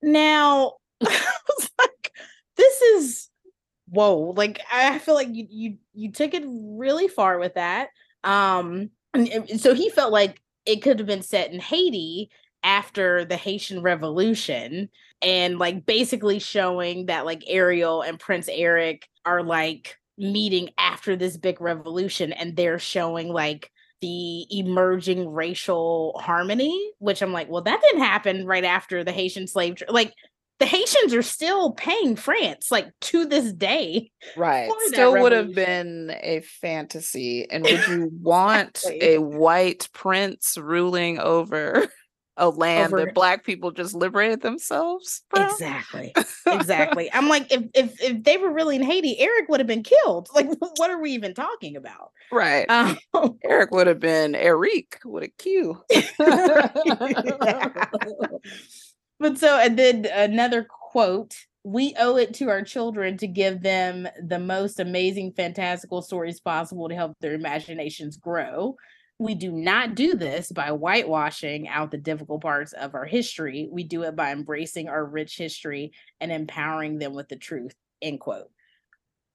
Now, 0.00 0.74
like, 1.00 2.12
this 2.56 2.80
is 2.80 3.28
whoa! 3.88 4.32
Like 4.36 4.60
I 4.72 4.98
feel 4.98 5.14
like 5.14 5.28
you 5.32 5.46
you 5.50 5.76
you 5.92 6.12
took 6.12 6.32
it 6.32 6.44
really 6.46 7.08
far 7.08 7.38
with 7.38 7.54
that. 7.54 7.88
Um, 8.26 8.90
so 9.56 9.74
he 9.74 9.88
felt 9.88 10.12
like 10.12 10.40
it 10.66 10.82
could 10.82 10.98
have 10.98 11.06
been 11.06 11.22
set 11.22 11.52
in 11.52 11.60
Haiti 11.60 12.28
after 12.62 13.24
the 13.24 13.36
Haitian 13.36 13.80
Revolution 13.80 14.90
and 15.22 15.58
like 15.58 15.86
basically 15.86 16.40
showing 16.40 17.06
that 17.06 17.24
like 17.24 17.44
Ariel 17.46 18.02
and 18.02 18.18
Prince 18.18 18.48
Eric 18.50 19.08
are 19.24 19.42
like 19.42 19.96
meeting 20.18 20.70
after 20.78 21.16
this 21.16 21.36
big 21.36 21.60
revolution 21.60 22.32
and 22.32 22.56
they're 22.56 22.78
showing 22.78 23.28
like 23.28 23.70
the 24.00 24.46
emerging 24.50 25.28
racial 25.28 26.18
harmony 26.22 26.92
which 26.98 27.22
i'm 27.22 27.32
like 27.32 27.48
well 27.48 27.62
that 27.62 27.80
didn't 27.82 28.02
happen 28.02 28.46
right 28.46 28.64
after 28.64 29.04
the 29.04 29.12
haitian 29.12 29.46
slave 29.46 29.82
like 29.88 30.12
the 30.58 30.66
Haitians 30.66 31.12
are 31.12 31.22
still 31.22 31.72
paying 31.72 32.16
France 32.16 32.70
like 32.70 32.88
to 33.02 33.26
this 33.26 33.52
day. 33.52 34.10
Right. 34.36 34.70
Still 34.86 35.20
would 35.20 35.32
have 35.32 35.54
been 35.54 36.14
a 36.20 36.40
fantasy. 36.40 37.46
And 37.50 37.64
would 37.64 37.86
you 37.88 38.10
want 38.22 38.82
a 38.90 39.18
white 39.18 39.88
prince 39.92 40.56
ruling 40.56 41.18
over 41.18 41.88
a 42.38 42.48
land 42.48 42.92
over... 42.92 43.04
that 43.04 43.14
black 43.14 43.44
people 43.44 43.70
just 43.70 43.94
liberated 43.94 44.40
themselves 44.40 45.22
from? 45.28 45.50
Exactly. 45.50 46.14
Exactly. 46.46 47.10
I'm 47.14 47.28
like, 47.28 47.52
if 47.52 47.64
if 47.74 48.02
if 48.02 48.22
they 48.22 48.38
were 48.38 48.50
really 48.50 48.76
in 48.76 48.82
Haiti, 48.82 49.18
Eric 49.18 49.50
would 49.50 49.60
have 49.60 49.66
been 49.66 49.82
killed. 49.82 50.28
Like, 50.36 50.48
what 50.58 50.90
are 50.90 51.00
we 51.00 51.12
even 51.12 51.32
talking 51.32 51.76
about? 51.76 52.10
Right. 52.30 52.68
Um, 52.68 52.98
Eric 53.42 53.70
would 53.70 53.86
have 53.86 54.00
been 54.00 54.34
Eric 54.34 55.00
with 55.04 55.24
a 55.24 55.28
Q. 55.28 55.82
But 59.18 59.38
so, 59.38 59.58
and 59.58 59.78
then 59.78 60.06
another 60.12 60.64
quote 60.64 61.34
we 61.66 61.96
owe 61.98 62.16
it 62.16 62.32
to 62.32 62.48
our 62.48 62.62
children 62.62 63.16
to 63.16 63.26
give 63.26 63.60
them 63.60 64.06
the 64.22 64.38
most 64.38 64.78
amazing, 64.78 65.32
fantastical 65.32 66.00
stories 66.00 66.38
possible 66.38 66.88
to 66.88 66.94
help 66.94 67.18
their 67.20 67.34
imaginations 67.34 68.16
grow. 68.16 68.76
We 69.18 69.34
do 69.34 69.50
not 69.50 69.96
do 69.96 70.14
this 70.14 70.52
by 70.52 70.68
whitewashing 70.68 71.66
out 71.66 71.90
the 71.90 71.98
difficult 71.98 72.42
parts 72.42 72.72
of 72.72 72.94
our 72.94 73.04
history. 73.04 73.68
We 73.68 73.82
do 73.82 74.04
it 74.04 74.14
by 74.14 74.30
embracing 74.30 74.88
our 74.88 75.04
rich 75.04 75.36
history 75.36 75.90
and 76.20 76.30
empowering 76.30 77.00
them 77.00 77.14
with 77.14 77.28
the 77.28 77.36
truth. 77.36 77.74
End 78.00 78.20
quote. 78.20 78.48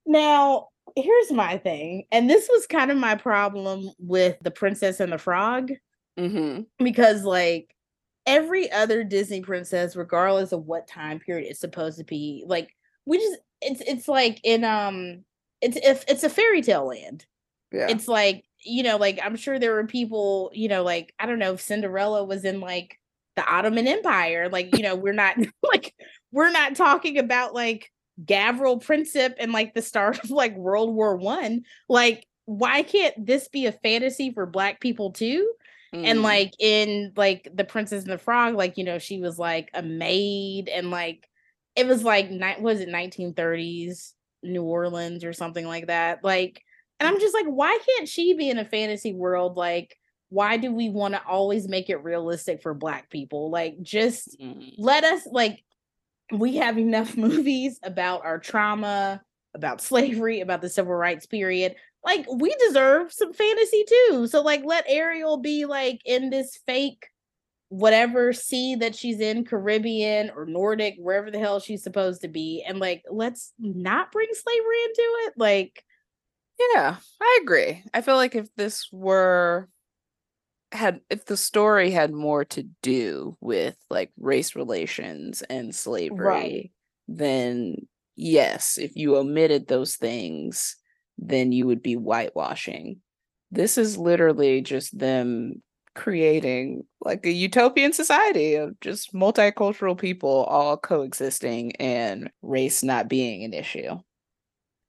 Now, 0.05 0.69
here's 0.95 1.33
my 1.33 1.57
thing, 1.57 2.05
and 2.13 2.29
this 2.29 2.47
was 2.49 2.65
kind 2.65 2.91
of 2.91 2.97
my 2.97 3.15
problem 3.15 3.91
with 3.99 4.37
The 4.41 4.51
Princess 4.51 5.01
and 5.01 5.11
the 5.11 5.17
Frog. 5.17 5.71
Mm-hmm. 6.17 6.61
Because, 6.81 7.25
like, 7.25 7.75
every 8.25 8.71
other 8.71 9.03
Disney 9.03 9.41
princess, 9.41 9.95
regardless 9.95 10.51
of 10.51 10.65
what 10.65 10.87
time 10.87 11.19
period 11.19 11.49
it's 11.49 11.59
supposed 11.59 11.97
to 11.97 12.03
be, 12.03 12.43
like 12.47 12.75
we 13.05 13.17
just 13.17 13.39
it's 13.61 13.81
it's 13.81 14.07
like 14.07 14.39
in 14.43 14.63
um 14.63 15.23
it's 15.61 15.77
if 15.77 16.03
it's 16.07 16.23
a 16.23 16.29
fairy 16.29 16.61
tale 16.61 16.87
land. 16.87 17.25
Yeah. 17.71 17.87
It's 17.89 18.07
like, 18.07 18.43
you 18.63 18.83
know, 18.83 18.97
like 18.97 19.19
I'm 19.23 19.35
sure 19.35 19.57
there 19.57 19.73
were 19.73 19.87
people, 19.87 20.51
you 20.53 20.67
know, 20.67 20.83
like 20.83 21.13
I 21.19 21.25
don't 21.25 21.39
know 21.39 21.53
if 21.53 21.61
Cinderella 21.61 22.23
was 22.23 22.43
in 22.43 22.59
like 22.59 22.99
the 23.35 23.45
Ottoman 23.45 23.87
Empire. 23.87 24.49
Like, 24.49 24.75
you 24.75 24.83
know, 24.83 24.95
we're 24.95 25.13
not 25.13 25.37
like 25.63 25.93
we're 26.31 26.51
not 26.51 26.75
talking 26.75 27.17
about 27.17 27.53
like 27.53 27.91
Gavril 28.23 28.83
Princip 28.83 29.35
and 29.39 29.51
like 29.51 29.73
the 29.73 29.81
start 29.81 30.23
of 30.23 30.31
like 30.31 30.55
World 30.55 30.93
War 30.93 31.15
One. 31.15 31.63
Like, 31.87 32.27
why 32.45 32.83
can't 32.83 33.25
this 33.25 33.47
be 33.47 33.67
a 33.67 33.71
fantasy 33.71 34.31
for 34.31 34.45
black 34.45 34.81
people 34.81 35.11
too? 35.11 35.53
Mm. 35.93 36.05
And 36.05 36.21
like 36.21 36.53
in 36.59 37.11
like 37.15 37.49
the 37.53 37.65
Princess 37.65 38.03
and 38.03 38.11
the 38.11 38.17
Frog, 38.17 38.55
like 38.55 38.77
you 38.77 38.83
know, 38.83 38.97
she 38.97 39.19
was 39.19 39.37
like 39.37 39.69
a 39.73 39.83
maid, 39.83 40.69
and 40.69 40.89
like 40.89 41.27
it 41.75 41.87
was 41.87 42.03
like 42.03 42.29
was 42.59 42.79
it 42.79 42.89
1930s 42.89 44.13
New 44.43 44.63
Orleans 44.63 45.23
or 45.23 45.33
something 45.33 45.67
like 45.67 45.87
that. 45.87 46.23
Like, 46.23 46.63
and 46.99 47.07
I'm 47.07 47.19
just 47.19 47.33
like, 47.33 47.45
why 47.45 47.77
can't 47.85 48.07
she 48.07 48.33
be 48.33 48.49
in 48.49 48.57
a 48.57 48.65
fantasy 48.65 49.13
world? 49.13 49.57
Like, 49.57 49.97
why 50.29 50.57
do 50.57 50.71
we 50.71 50.89
want 50.89 51.13
to 51.13 51.23
always 51.25 51.67
make 51.67 51.89
it 51.89 52.03
realistic 52.03 52.61
for 52.61 52.73
Black 52.73 53.09
people? 53.09 53.49
Like, 53.49 53.81
just 53.81 54.39
mm. 54.39 54.73
let 54.77 55.03
us 55.03 55.27
like 55.29 55.61
we 56.31 56.55
have 56.57 56.77
enough 56.77 57.17
movies 57.17 57.79
about 57.83 58.23
our 58.23 58.39
trauma, 58.39 59.21
about 59.53 59.81
slavery, 59.81 60.39
about 60.39 60.61
the 60.61 60.69
civil 60.69 60.95
rights 60.95 61.25
period 61.25 61.75
like 62.03 62.25
we 62.31 62.55
deserve 62.67 63.11
some 63.11 63.33
fantasy 63.33 63.85
too. 63.87 64.27
So 64.27 64.41
like 64.41 64.63
let 64.65 64.85
Ariel 64.87 65.37
be 65.37 65.65
like 65.65 66.01
in 66.05 66.29
this 66.29 66.59
fake 66.65 67.07
whatever 67.71 68.33
sea 68.33 68.75
that 68.75 68.93
she's 68.93 69.21
in, 69.21 69.45
Caribbean 69.45 70.29
or 70.35 70.45
Nordic, 70.45 70.95
wherever 70.97 71.31
the 71.31 71.39
hell 71.39 71.61
she's 71.61 71.81
supposed 71.81 72.21
to 72.21 72.27
be, 72.27 72.63
and 72.67 72.79
like 72.79 73.01
let's 73.09 73.53
not 73.57 74.11
bring 74.11 74.27
slavery 74.33 74.83
into 74.83 75.01
it. 75.25 75.33
Like, 75.37 75.85
yeah, 76.73 76.97
I 77.21 77.39
agree. 77.41 77.81
I 77.93 78.01
feel 78.01 78.17
like 78.17 78.35
if 78.35 78.53
this 78.57 78.89
were 78.91 79.69
had 80.73 80.99
if 81.09 81.25
the 81.25 81.37
story 81.37 81.91
had 81.91 82.11
more 82.11 82.43
to 82.45 82.63
do 82.81 83.37
with 83.39 83.77
like 83.89 84.11
race 84.19 84.53
relations 84.53 85.41
and 85.43 85.73
slavery, 85.73 86.25
right. 86.25 86.71
then 87.07 87.75
yes, 88.17 88.77
if 88.77 88.97
you 88.97 89.15
omitted 89.15 89.67
those 89.67 89.95
things, 89.95 90.75
then 91.21 91.51
you 91.51 91.67
would 91.67 91.81
be 91.81 91.93
whitewashing. 91.93 92.97
This 93.51 93.77
is 93.77 93.97
literally 93.97 94.61
just 94.61 94.97
them 94.97 95.61
creating 95.93 96.83
like 97.01 97.25
a 97.25 97.31
utopian 97.31 97.93
society 97.93 98.55
of 98.55 98.79
just 98.79 99.13
multicultural 99.13 99.97
people 99.97 100.45
all 100.45 100.77
coexisting 100.77 101.75
and 101.77 102.31
race 102.41 102.81
not 102.81 103.09
being 103.09 103.43
an 103.43 103.53
issue. 103.53 103.99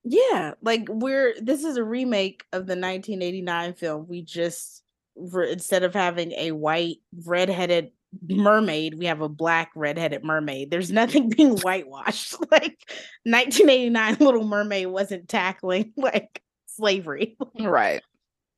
Yeah, 0.05 0.55
like 0.62 0.89
we're 0.89 1.35
this 1.41 1.64
is 1.64 1.76
a 1.76 1.85
remake 1.85 2.45
of 2.53 2.66
the 2.66 2.74
1989 2.74 3.74
film. 3.74 4.07
We 4.09 4.22
just 4.22 4.83
instead 5.16 5.83
of 5.83 5.95
having 5.95 6.33
a 6.33 6.53
white 6.53 6.99
redheaded 7.24 7.91
mermaid, 8.28 8.98
we 8.98 9.06
have 9.06 9.20
a 9.20 9.28
black 9.28 9.70
redheaded 9.74 10.24
mermaid. 10.24 10.70
There's 10.70 10.90
nothing 10.90 11.28
being 11.36 11.58
whitewashed. 11.58 12.34
like 12.50 12.78
1989 13.24 14.16
Little 14.20 14.44
Mermaid 14.44 14.88
wasn't 14.88 15.28
tackling 15.28 15.92
like 15.96 16.42
slavery. 16.66 17.36
right. 17.58 18.02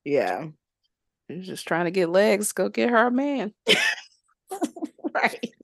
Yeah. 0.05 0.48
She's 1.30 1.46
just 1.46 1.66
trying 1.66 1.86
to 1.86 1.90
get 1.90 2.11
legs. 2.11 2.52
Go 2.52 2.68
get 2.68 2.90
her 2.90 3.07
a 3.07 3.11
man. 3.11 3.55
right. 5.14 5.55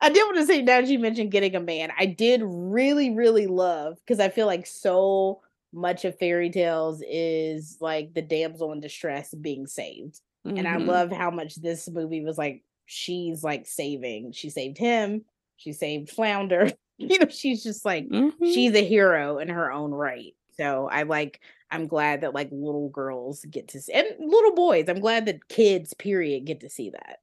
I 0.00 0.10
did 0.10 0.24
want 0.24 0.36
to 0.36 0.46
say 0.46 0.62
now 0.62 0.80
that 0.80 0.88
you 0.88 0.98
mentioned 0.98 1.30
getting 1.30 1.54
a 1.54 1.60
man, 1.60 1.92
I 1.96 2.06
did 2.06 2.42
really, 2.44 3.10
really 3.10 3.46
love 3.46 3.96
because 4.00 4.18
I 4.20 4.28
feel 4.28 4.46
like 4.46 4.66
so 4.66 5.40
much 5.72 6.04
of 6.04 6.18
fairy 6.18 6.50
tales 6.50 7.02
is 7.08 7.78
like 7.80 8.12
the 8.14 8.22
damsel 8.22 8.72
in 8.72 8.80
distress 8.80 9.32
being 9.34 9.66
saved. 9.66 10.20
Mm-hmm. 10.46 10.58
And 10.58 10.68
I 10.68 10.76
mm-hmm. 10.76 10.88
love 10.88 11.12
how 11.12 11.30
much 11.30 11.56
this 11.56 11.88
movie 11.88 12.24
was 12.24 12.38
like 12.38 12.62
she's 12.86 13.42
like 13.42 13.66
saving. 13.66 14.32
She 14.32 14.50
saved 14.50 14.78
him, 14.78 15.24
she 15.56 15.72
saved 15.72 16.10
Flounder, 16.10 16.70
you 16.98 17.18
know, 17.18 17.28
she's 17.28 17.62
just 17.62 17.84
like 17.84 18.08
Mhm. 18.08 18.32
she's 18.42 18.74
a 18.74 18.84
hero 18.84 19.38
in 19.38 19.48
her 19.48 19.72
own 19.72 19.90
right. 19.90 20.34
So 20.56 20.88
I 20.90 21.02
like 21.02 21.40
I'm 21.70 21.86
glad 21.88 22.20
that 22.20 22.34
like 22.34 22.48
little 22.52 22.88
girls 22.90 23.44
get 23.50 23.68
to 23.68 23.80
see 23.80 23.92
and 23.92 24.06
little 24.18 24.54
boys. 24.54 24.88
I'm 24.88 25.00
glad 25.00 25.26
that 25.26 25.48
kids, 25.48 25.94
period, 25.94 26.44
get 26.44 26.60
to 26.60 26.70
see 26.70 26.90
that. 26.90 27.18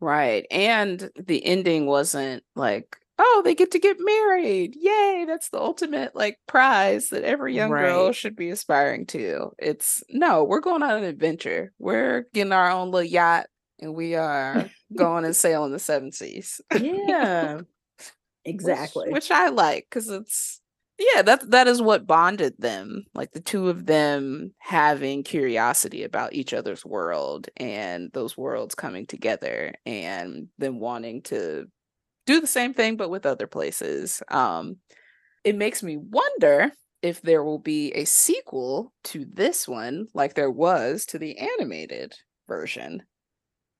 Right. 0.00 0.46
And 0.50 1.10
the 1.18 1.44
ending 1.44 1.86
wasn't 1.86 2.44
like, 2.54 2.98
oh, 3.18 3.42
they 3.44 3.54
get 3.54 3.70
to 3.72 3.78
get 3.78 3.96
married. 3.98 4.76
Yay. 4.78 5.24
That's 5.26 5.48
the 5.50 5.60
ultimate 5.60 6.14
like 6.14 6.38
prize 6.46 7.08
that 7.10 7.24
every 7.24 7.54
young 7.54 7.70
girl 7.70 8.12
should 8.12 8.36
be 8.36 8.50
aspiring 8.50 9.06
to. 9.06 9.52
It's 9.58 10.02
no, 10.10 10.44
we're 10.44 10.60
going 10.60 10.82
on 10.82 10.98
an 10.98 11.04
adventure. 11.04 11.72
We're 11.78 12.26
getting 12.34 12.52
our 12.52 12.70
own 12.70 12.90
little 12.90 13.08
yacht 13.08 13.46
and 13.80 13.94
we 13.94 14.14
are 14.14 14.68
going 14.96 15.24
and 15.24 15.36
sailing 15.36 15.72
the 15.72 15.78
seven 15.78 16.12
seas. 16.12 16.60
Yeah. 16.74 17.54
Which- 17.56 17.66
exactly. 18.44 19.10
Which, 19.10 19.30
I 19.30 19.48
like 19.48 19.86
because 19.90 20.08
it's 20.08 20.60
yeah, 20.98 21.20
that 21.22 21.50
that 21.50 21.66
is 21.66 21.82
what 21.82 22.06
bonded 22.06 22.54
them. 22.58 23.04
Like 23.14 23.32
the 23.32 23.40
two 23.40 23.68
of 23.68 23.84
them 23.84 24.54
having 24.58 25.24
curiosity 25.24 26.04
about 26.04 26.32
each 26.32 26.54
other's 26.54 26.86
world 26.86 27.48
and 27.58 28.10
those 28.14 28.36
worlds 28.36 28.74
coming 28.74 29.06
together 29.06 29.74
and 29.84 30.48
them 30.58 30.80
wanting 30.80 31.22
to 31.22 31.66
do 32.26 32.40
the 32.40 32.46
same 32.46 32.74
thing 32.74 32.96
but 32.96 33.10
with 33.10 33.26
other 33.26 33.46
places. 33.46 34.22
Um 34.28 34.76
it 35.44 35.56
makes 35.56 35.82
me 35.82 35.96
wonder 35.96 36.72
if 37.02 37.22
there 37.22 37.44
will 37.44 37.58
be 37.58 37.92
a 37.92 38.04
sequel 38.04 38.92
to 39.04 39.24
this 39.32 39.68
one 39.68 40.06
like 40.14 40.34
there 40.34 40.50
was 40.50 41.06
to 41.06 41.18
the 41.18 41.38
animated 41.38 42.14
version. 42.48 43.02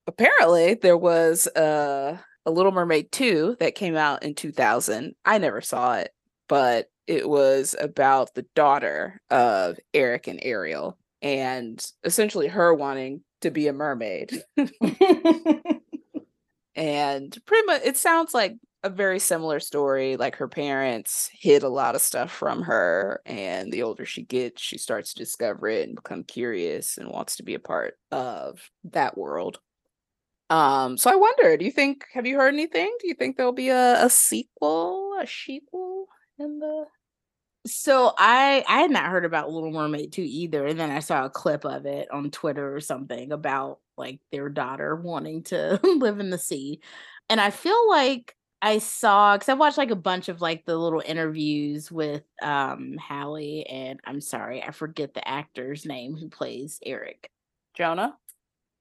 Apparently 0.06 0.74
there 0.74 0.96
was 0.96 1.46
a 1.56 2.20
a 2.46 2.50
Little 2.50 2.70
Mermaid 2.70 3.10
2 3.10 3.56
that 3.58 3.74
came 3.74 3.96
out 3.96 4.22
in 4.22 4.34
2000. 4.34 5.14
I 5.24 5.38
never 5.38 5.60
saw 5.60 5.96
it, 5.96 6.12
but 6.48 6.86
it 7.08 7.28
was 7.28 7.74
about 7.80 8.34
the 8.34 8.46
daughter 8.54 9.20
of 9.30 9.78
Eric 9.92 10.28
and 10.28 10.38
Ariel 10.42 10.96
and 11.22 11.84
essentially 12.04 12.46
her 12.46 12.72
wanting 12.72 13.22
to 13.40 13.50
be 13.50 13.66
a 13.66 13.72
mermaid. 13.72 14.42
and 16.76 17.36
pretty 17.46 17.66
much 17.66 17.82
it 17.84 17.96
sounds 17.96 18.34
like 18.34 18.56
a 18.84 18.90
very 18.90 19.18
similar 19.18 19.58
story 19.60 20.16
like 20.16 20.36
her 20.36 20.48
parents 20.48 21.30
hid 21.32 21.64
a 21.64 21.68
lot 21.68 21.96
of 21.96 22.00
stuff 22.02 22.30
from 22.30 22.62
her 22.62 23.20
and 23.26 23.72
the 23.72 23.82
older 23.82 24.04
she 24.06 24.22
gets 24.22 24.62
she 24.62 24.78
starts 24.78 25.14
to 25.14 25.24
discover 25.24 25.68
it 25.68 25.88
and 25.88 25.96
become 25.96 26.22
curious 26.22 26.98
and 26.98 27.10
wants 27.10 27.36
to 27.36 27.42
be 27.42 27.54
a 27.54 27.58
part 27.60 27.94
of 28.12 28.70
that 28.84 29.18
world 29.18 29.58
um 30.50 30.96
so 30.96 31.10
i 31.10 31.16
wonder 31.16 31.56
do 31.56 31.64
you 31.64 31.72
think 31.72 32.04
have 32.12 32.26
you 32.26 32.36
heard 32.36 32.54
anything 32.54 32.94
do 33.00 33.08
you 33.08 33.14
think 33.14 33.36
there'll 33.36 33.52
be 33.52 33.70
a, 33.70 34.04
a 34.04 34.10
sequel 34.10 35.18
a 35.20 35.26
sequel 35.26 36.06
in 36.38 36.60
the 36.60 36.86
So 37.66 38.12
I 38.18 38.64
I 38.68 38.80
had 38.82 38.90
not 38.90 39.06
heard 39.10 39.24
about 39.24 39.50
Little 39.50 39.72
Mermaid 39.72 40.12
2 40.12 40.22
either. 40.22 40.66
And 40.66 40.78
then 40.80 40.90
I 40.90 41.00
saw 41.00 41.24
a 41.24 41.30
clip 41.30 41.64
of 41.64 41.86
it 41.86 42.10
on 42.12 42.30
Twitter 42.30 42.74
or 42.74 42.80
something 42.80 43.32
about 43.32 43.80
like 43.96 44.20
their 44.32 44.48
daughter 44.48 44.96
wanting 44.96 45.42
to 45.44 45.80
live 45.84 46.20
in 46.20 46.30
the 46.30 46.38
sea. 46.38 46.80
And 47.28 47.40
I 47.40 47.50
feel 47.50 47.88
like 47.88 48.34
I 48.62 48.78
saw 48.78 49.36
because 49.36 49.48
I 49.48 49.54
watched 49.54 49.78
like 49.78 49.90
a 49.90 49.96
bunch 49.96 50.28
of 50.28 50.40
like 50.40 50.64
the 50.64 50.76
little 50.76 51.02
interviews 51.04 51.90
with 51.92 52.22
um 52.42 52.96
Halle 52.98 53.64
and 53.64 54.00
I'm 54.04 54.20
sorry, 54.20 54.62
I 54.62 54.70
forget 54.70 55.14
the 55.14 55.26
actor's 55.28 55.84
name 55.86 56.16
who 56.16 56.28
plays 56.28 56.80
Eric. 56.84 57.30
jonah 57.76 58.16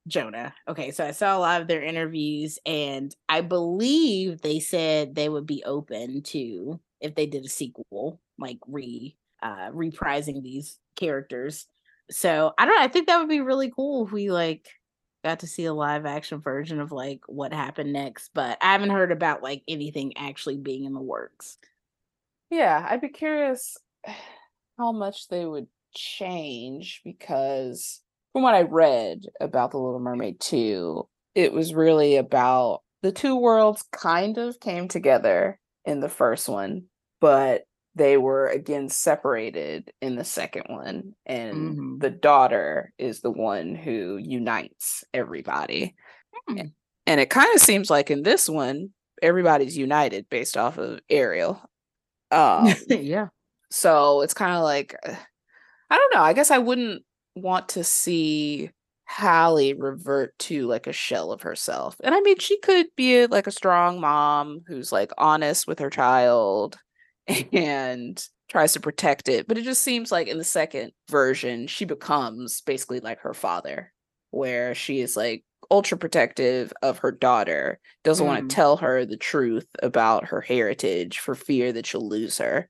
Jonah. 0.08 0.54
Okay, 0.68 0.92
so 0.92 1.06
I 1.06 1.12
saw 1.12 1.36
a 1.36 1.40
lot 1.40 1.62
of 1.62 1.68
their 1.68 1.82
interviews, 1.82 2.60
and 2.66 3.16
I 3.28 3.42
believe 3.42 4.42
they 4.42 4.60
said 4.60 5.16
they 5.16 5.30
would 5.30 5.48
be 5.48 5.64
open 5.64 6.22
to 6.24 6.80
if 7.02 7.16
they 7.16 7.26
did 7.26 7.46
a 7.46 7.50
sequel, 7.50 8.22
like 8.38 8.60
re 8.68 9.16
uh 9.42 9.72
reprising 9.72 10.44
these 10.44 10.80
characters. 10.96 11.68
So 12.12 12.54
I 12.58 12.66
don't 12.66 12.76
know, 12.76 12.84
I 12.84 12.88
think 12.88 13.08
that 13.08 13.18
would 13.18 13.30
be 13.30 13.42
really 13.42 13.72
cool 13.76 14.06
if 14.06 14.12
we 14.12 14.32
like 14.32 14.68
got 15.26 15.40
to 15.40 15.48
see 15.48 15.66
a 15.66 15.74
live 15.74 16.06
action 16.06 16.40
version 16.40 16.80
of 16.80 16.92
like 16.92 17.22
what 17.26 17.52
happened 17.52 17.92
next, 17.92 18.30
but 18.36 18.60
I 18.62 18.74
haven't 18.74 18.92
heard 18.92 19.12
about 19.12 19.42
like 19.42 19.64
anything 19.68 20.16
actually 20.18 20.58
being 20.58 20.86
in 20.86 20.94
the 20.94 21.02
works. 21.02 21.58
Yeah, 22.52 22.86
I'd 22.88 23.02
be 23.02 23.10
curious 23.10 23.76
how 24.78 24.92
much 24.92 25.28
they 25.30 25.44
would 25.44 25.66
change 25.96 27.02
because 27.04 28.02
from 28.34 28.44
what 28.44 28.54
I 28.54 28.62
read 28.62 29.26
about 29.42 29.72
The 29.72 29.80
Little 29.80 30.00
Mermaid 30.00 30.40
2, 30.42 31.08
it 31.34 31.52
was 31.52 31.74
really 31.74 32.18
about 32.18 32.84
the 33.02 33.12
two 33.12 33.36
worlds 33.36 33.84
kind 33.92 34.38
of 34.38 34.60
came 34.60 34.88
together 34.88 35.60
in 35.86 36.02
the 36.02 36.10
first 36.10 36.48
one, 36.48 36.84
but 37.20 37.64
they 37.96 38.18
were 38.18 38.48
again 38.48 38.90
separated 38.90 39.92
in 40.02 40.16
the 40.16 40.24
second 40.26 40.66
one. 40.68 41.16
And 41.26 41.78
Mhm. 41.78 42.02
the 42.02 42.10
daughter 42.10 42.92
is 42.98 43.22
the 43.22 43.32
one 43.32 43.74
who 43.76 44.18
unites 44.18 45.04
everybody. 45.14 45.96
A- 46.50 46.72
And 47.08 47.22
it 47.22 47.30
kind 47.30 47.54
of 47.56 47.62
seems 47.62 47.90
like 47.90 48.12
in 48.12 48.24
this 48.24 48.50
one, 48.50 48.90
everybody's 49.22 49.78
united 49.78 50.28
based 50.30 50.58
off 50.58 50.78
of 50.78 51.00
Ariel. 51.10 51.62
Um, 52.32 52.66
yeah. 52.90 53.28
so 53.72 54.22
it's 54.22 54.34
kind 54.34 54.56
of 54.56 54.64
like, 54.64 54.96
uh, 55.06 55.16
I 55.90 55.96
don't 55.98 56.14
know. 56.16 56.22
I 56.22 56.34
guess 56.34 56.52
I 56.52 56.58
wouldn't 56.58 57.04
want 57.36 57.70
to 57.70 57.84
see 57.84 58.72
Halle 59.06 59.74
revert 59.76 60.38
to 60.40 60.66
like 60.68 60.88
a 60.88 60.92
shell 60.94 61.32
of 61.32 61.44
herself. 61.44 61.96
And 62.04 62.16
I 62.16 62.22
mean, 62.22 62.40
she 62.40 62.58
could 62.60 62.88
be 62.96 63.28
like 63.28 63.48
a 63.48 63.52
strong 63.52 64.02
mom 64.02 64.62
who's 64.68 64.92
like 64.92 65.12
honest 65.18 65.68
with 65.68 65.80
her 65.80 65.90
child 65.92 66.78
and 67.54 68.24
tries 68.50 68.74
to 68.74 68.80
protect 68.80 69.28
it. 69.30 69.48
But 69.48 69.58
it 69.58 69.64
just 69.64 69.82
seems 69.82 70.12
like 70.12 70.28
in 70.28 70.38
the 70.38 70.44
second 70.44 70.92
version, 71.10 71.68
she 71.68 71.86
becomes 71.86 72.62
basically 72.62 73.00
like 73.00 73.20
her 73.22 73.34
father, 73.34 73.92
where 74.32 74.76
she 74.76 75.00
is 75.02 75.16
like 75.18 75.44
ultra 75.72 75.98
protective 75.98 76.72
of 76.84 77.00
her 77.00 77.12
daughter, 77.12 77.80
doesn't 78.04 78.26
want 78.26 78.46
Mm. 78.46 78.50
to 78.50 78.56
tell 78.56 78.78
her 78.78 79.06
the 79.06 79.18
truth 79.18 79.68
about 79.82 80.26
her 80.26 80.42
heritage 80.42 81.20
for 81.20 81.34
fear 81.36 81.74
that 81.74 81.88
she'll 81.88 82.08
lose 82.08 82.38
her. 82.38 82.70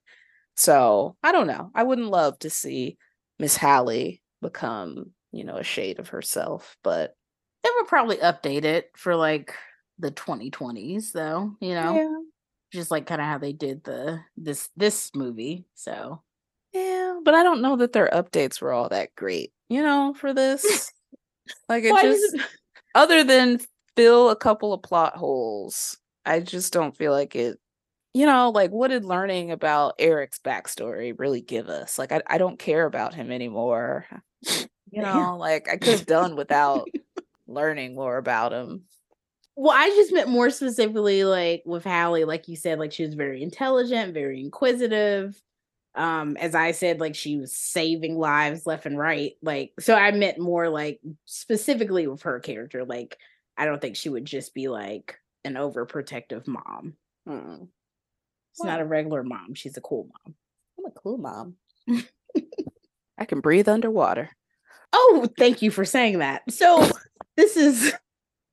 So 0.55 1.17
I 1.23 1.31
don't 1.33 1.47
know. 1.47 1.71
I 1.75 1.83
wouldn't 1.83 2.09
love 2.09 2.39
to 2.39 2.49
see 2.49 2.97
Miss 3.39 3.57
Halle 3.57 4.21
become, 4.41 5.11
you 5.33 5.43
know, 5.43 5.57
a 5.57 5.63
shade 5.63 5.99
of 5.99 6.09
herself, 6.09 6.77
but 6.83 7.15
They 7.63 7.69
would 7.75 7.87
probably 7.87 8.17
update 8.17 8.63
it 8.63 8.91
for 8.95 9.15
like 9.15 9.53
the 9.99 10.11
2020s 10.11 11.11
though, 11.11 11.55
you 11.59 11.73
know. 11.73 11.95
yeah, 11.95 12.17
just 12.75 12.91
like 12.91 13.07
kind 13.07 13.21
of 13.21 13.27
how 13.27 13.37
they 13.37 13.53
did 13.53 13.83
the 13.83 14.19
this 14.37 14.69
this 14.75 15.11
movie. 15.15 15.65
So 15.73 16.21
yeah. 16.73 17.19
But 17.23 17.33
I 17.33 17.43
don't 17.43 17.61
know 17.61 17.77
that 17.77 17.93
their 17.93 18.09
updates 18.11 18.61
were 18.61 18.73
all 18.73 18.89
that 18.89 19.15
great, 19.15 19.53
you 19.69 19.81
know, 19.81 20.13
for 20.13 20.33
this. 20.33 20.91
like 21.69 21.83
it 21.85 22.01
just 22.01 22.35
other 22.95 23.23
than 23.23 23.59
fill 23.95 24.29
a 24.29 24.35
couple 24.35 24.73
of 24.73 24.83
plot 24.83 25.15
holes, 25.15 25.97
I 26.25 26.41
just 26.41 26.73
don't 26.73 26.95
feel 26.95 27.11
like 27.11 27.35
it. 27.35 27.59
You 28.13 28.25
know, 28.25 28.49
like 28.49 28.71
what 28.71 28.89
did 28.89 29.03
learning 29.03 29.51
about 29.51 29.95
Eric's 29.99 30.39
backstory 30.39 31.13
really 31.17 31.41
give 31.41 31.67
us? 31.67 31.99
Like 31.99 32.11
I, 32.11 32.21
I 32.27 32.37
don't 32.37 32.59
care 32.59 32.85
about 32.85 33.13
him 33.13 33.31
anymore. 33.31 34.05
You 34.41 34.67
know, 35.01 35.37
like 35.37 35.67
I 35.69 35.77
could 35.77 35.99
have 35.99 36.05
done 36.05 36.35
without 36.35 36.87
learning 37.47 37.95
more 37.95 38.17
about 38.17 38.53
him. 38.53 38.83
Well, 39.55 39.75
I 39.75 39.89
just 39.89 40.11
meant 40.11 40.29
more 40.29 40.49
specifically 40.49 41.23
like 41.23 41.63
with 41.65 41.85
Halle, 41.85 42.25
like 42.25 42.47
you 42.47 42.55
said, 42.55 42.79
like 42.79 42.91
she 42.91 43.05
was 43.05 43.13
very 43.13 43.41
intelligent, 43.41 44.13
very 44.13 44.41
inquisitive. 44.41 45.41
Um, 45.95 46.35
as 46.35 46.53
I 46.55 46.71
said, 46.71 46.99
like 46.99 47.15
she 47.15 47.37
was 47.37 47.55
saving 47.55 48.17
lives 48.17 48.65
left 48.65 48.85
and 48.85 48.97
right. 48.97 49.33
Like, 49.41 49.71
so 49.79 49.95
I 49.95 50.11
meant 50.11 50.39
more 50.39 50.67
like 50.67 50.99
specifically 51.23 52.05
with 52.05 52.23
her 52.23 52.41
character. 52.41 52.83
Like, 52.83 53.17
I 53.57 53.65
don't 53.65 53.79
think 53.79 53.95
she 53.95 54.09
would 54.09 54.25
just 54.25 54.53
be 54.53 54.67
like 54.67 55.17
an 55.45 55.53
overprotective 55.53 56.47
mom. 56.47 56.95
Mm. 57.27 57.69
She's 58.57 58.65
not 58.65 58.81
a 58.81 58.85
regular 58.85 59.23
mom. 59.23 59.53
She's 59.53 59.77
a 59.77 59.81
cool 59.81 60.09
mom. 60.09 60.35
I'm 60.77 60.85
a 60.85 60.91
cool 60.91 61.17
mom. 61.17 61.55
I 63.17 63.25
can 63.25 63.39
breathe 63.39 63.69
underwater. 63.69 64.29
Oh, 64.91 65.27
thank 65.37 65.61
you 65.61 65.71
for 65.71 65.85
saying 65.85 66.19
that. 66.19 66.41
So 66.51 66.89
this 67.37 67.55
is 67.55 67.93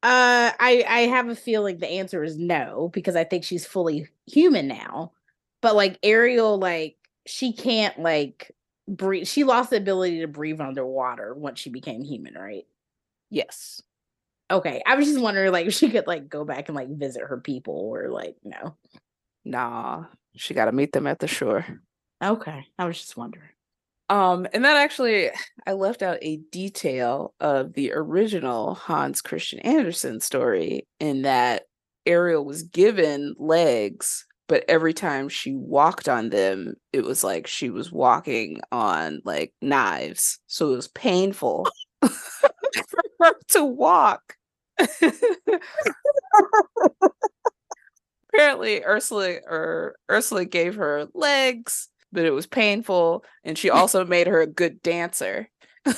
uh 0.02 0.50
I 0.58 0.84
I 0.88 1.00
have 1.02 1.28
a 1.28 1.36
feeling 1.36 1.78
the 1.78 1.88
answer 1.88 2.24
is 2.24 2.36
no 2.36 2.90
because 2.92 3.16
I 3.16 3.24
think 3.24 3.44
she's 3.44 3.66
fully 3.66 4.08
human 4.26 4.68
now. 4.68 5.12
But 5.60 5.76
like 5.76 5.98
Ariel 6.02 6.58
like 6.58 6.96
she 7.26 7.52
can't 7.52 7.98
like 8.00 8.52
breathe 8.88 9.26
she 9.26 9.44
lost 9.44 9.70
the 9.70 9.76
ability 9.76 10.20
to 10.20 10.28
breathe 10.28 10.60
underwater 10.60 11.34
once 11.34 11.60
she 11.60 11.70
became 11.70 12.02
human, 12.02 12.34
right? 12.34 12.66
Yes. 13.30 13.82
Okay. 14.50 14.82
I 14.84 14.96
was 14.96 15.06
just 15.06 15.20
wondering 15.20 15.52
like 15.52 15.66
if 15.68 15.74
she 15.74 15.90
could 15.90 16.06
like 16.06 16.28
go 16.28 16.44
back 16.44 16.68
and 16.68 16.76
like 16.76 16.88
visit 16.88 17.22
her 17.22 17.38
people 17.38 17.74
or 17.74 18.08
like 18.08 18.36
no. 18.44 18.76
Nah, 19.44 20.04
she 20.36 20.54
got 20.54 20.66
to 20.66 20.72
meet 20.72 20.92
them 20.92 21.06
at 21.06 21.18
the 21.18 21.26
shore. 21.26 21.66
Okay. 22.22 22.66
I 22.78 22.84
was 22.84 22.98
just 22.98 23.16
wondering. 23.16 23.48
Um, 24.12 24.46
and 24.52 24.62
that 24.66 24.76
actually, 24.76 25.30
I 25.66 25.72
left 25.72 26.02
out 26.02 26.18
a 26.20 26.36
detail 26.50 27.32
of 27.40 27.72
the 27.72 27.92
original 27.94 28.74
Hans 28.74 29.22
Christian 29.22 29.58
Andersen 29.60 30.20
story 30.20 30.86
in 31.00 31.22
that 31.22 31.62
Ariel 32.04 32.44
was 32.44 32.62
given 32.62 33.34
legs, 33.38 34.26
but 34.48 34.66
every 34.68 34.92
time 34.92 35.30
she 35.30 35.54
walked 35.54 36.10
on 36.10 36.28
them, 36.28 36.74
it 36.92 37.04
was 37.04 37.24
like 37.24 37.46
she 37.46 37.70
was 37.70 37.90
walking 37.90 38.60
on 38.70 39.22
like 39.24 39.54
knives. 39.62 40.40
So 40.46 40.74
it 40.74 40.76
was 40.76 40.88
painful 40.88 41.66
for 42.02 42.50
her 43.20 43.32
to 43.52 43.64
walk. 43.64 44.36
Apparently 48.28 48.84
Ursula 48.84 49.36
or 49.46 49.96
Ursula 50.10 50.44
gave 50.44 50.74
her 50.74 51.06
legs, 51.14 51.88
but 52.12 52.24
it 52.24 52.30
was 52.30 52.46
painful 52.46 53.24
and 53.42 53.56
she 53.56 53.70
also 53.70 54.04
made 54.04 54.26
her 54.26 54.40
a 54.40 54.46
good 54.46 54.82
dancer. 54.82 55.48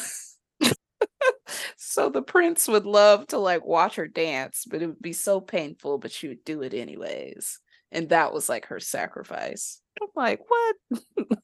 so 1.76 2.08
the 2.08 2.22
prince 2.22 2.68
would 2.68 2.86
love 2.86 3.26
to 3.28 3.38
like 3.38 3.64
watch 3.64 3.96
her 3.96 4.08
dance, 4.08 4.64
but 4.68 4.82
it 4.82 4.86
would 4.86 5.02
be 5.02 5.12
so 5.12 5.40
painful, 5.40 5.98
but 5.98 6.12
she 6.12 6.28
would 6.28 6.44
do 6.44 6.62
it 6.62 6.74
anyways. 6.74 7.60
And 7.92 8.08
that 8.08 8.32
was 8.32 8.48
like 8.48 8.66
her 8.66 8.80
sacrifice. 8.80 9.80
I'm 10.00 10.08
like, 10.16 10.40
what? 10.48 10.76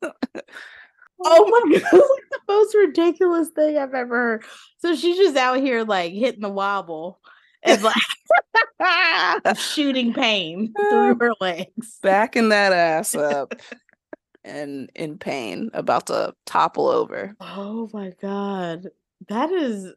oh 1.25 1.67
my 1.69 1.79
god, 1.79 1.93
like 1.93 2.31
the 2.31 2.41
most 2.49 2.75
ridiculous 2.75 3.49
thing 3.49 3.79
I've 3.79 3.95
ever 3.95 4.17
heard. 4.17 4.45
So 4.79 4.97
she's 4.97 5.17
just 5.17 5.37
out 5.37 5.59
here 5.59 5.85
like 5.85 6.13
hitting 6.13 6.41
the 6.41 6.49
wobble 6.49 7.21
and 7.63 7.83
like 7.83 9.57
shooting 9.57 10.13
pain 10.13 10.73
through 10.77 11.17
her 11.21 11.33
legs. 11.41 11.99
Backing 12.03 12.49
that 12.49 12.73
ass 12.73 13.15
up 13.15 13.55
and 14.51 14.91
in 14.95 15.19
pain, 15.19 15.71
about 15.73 16.07
to 16.09 16.35
topple 16.47 16.89
over. 16.89 17.35
Oh 17.41 17.89
my 17.93 18.13
god. 18.21 18.89
That 19.29 19.51
is 19.51 19.93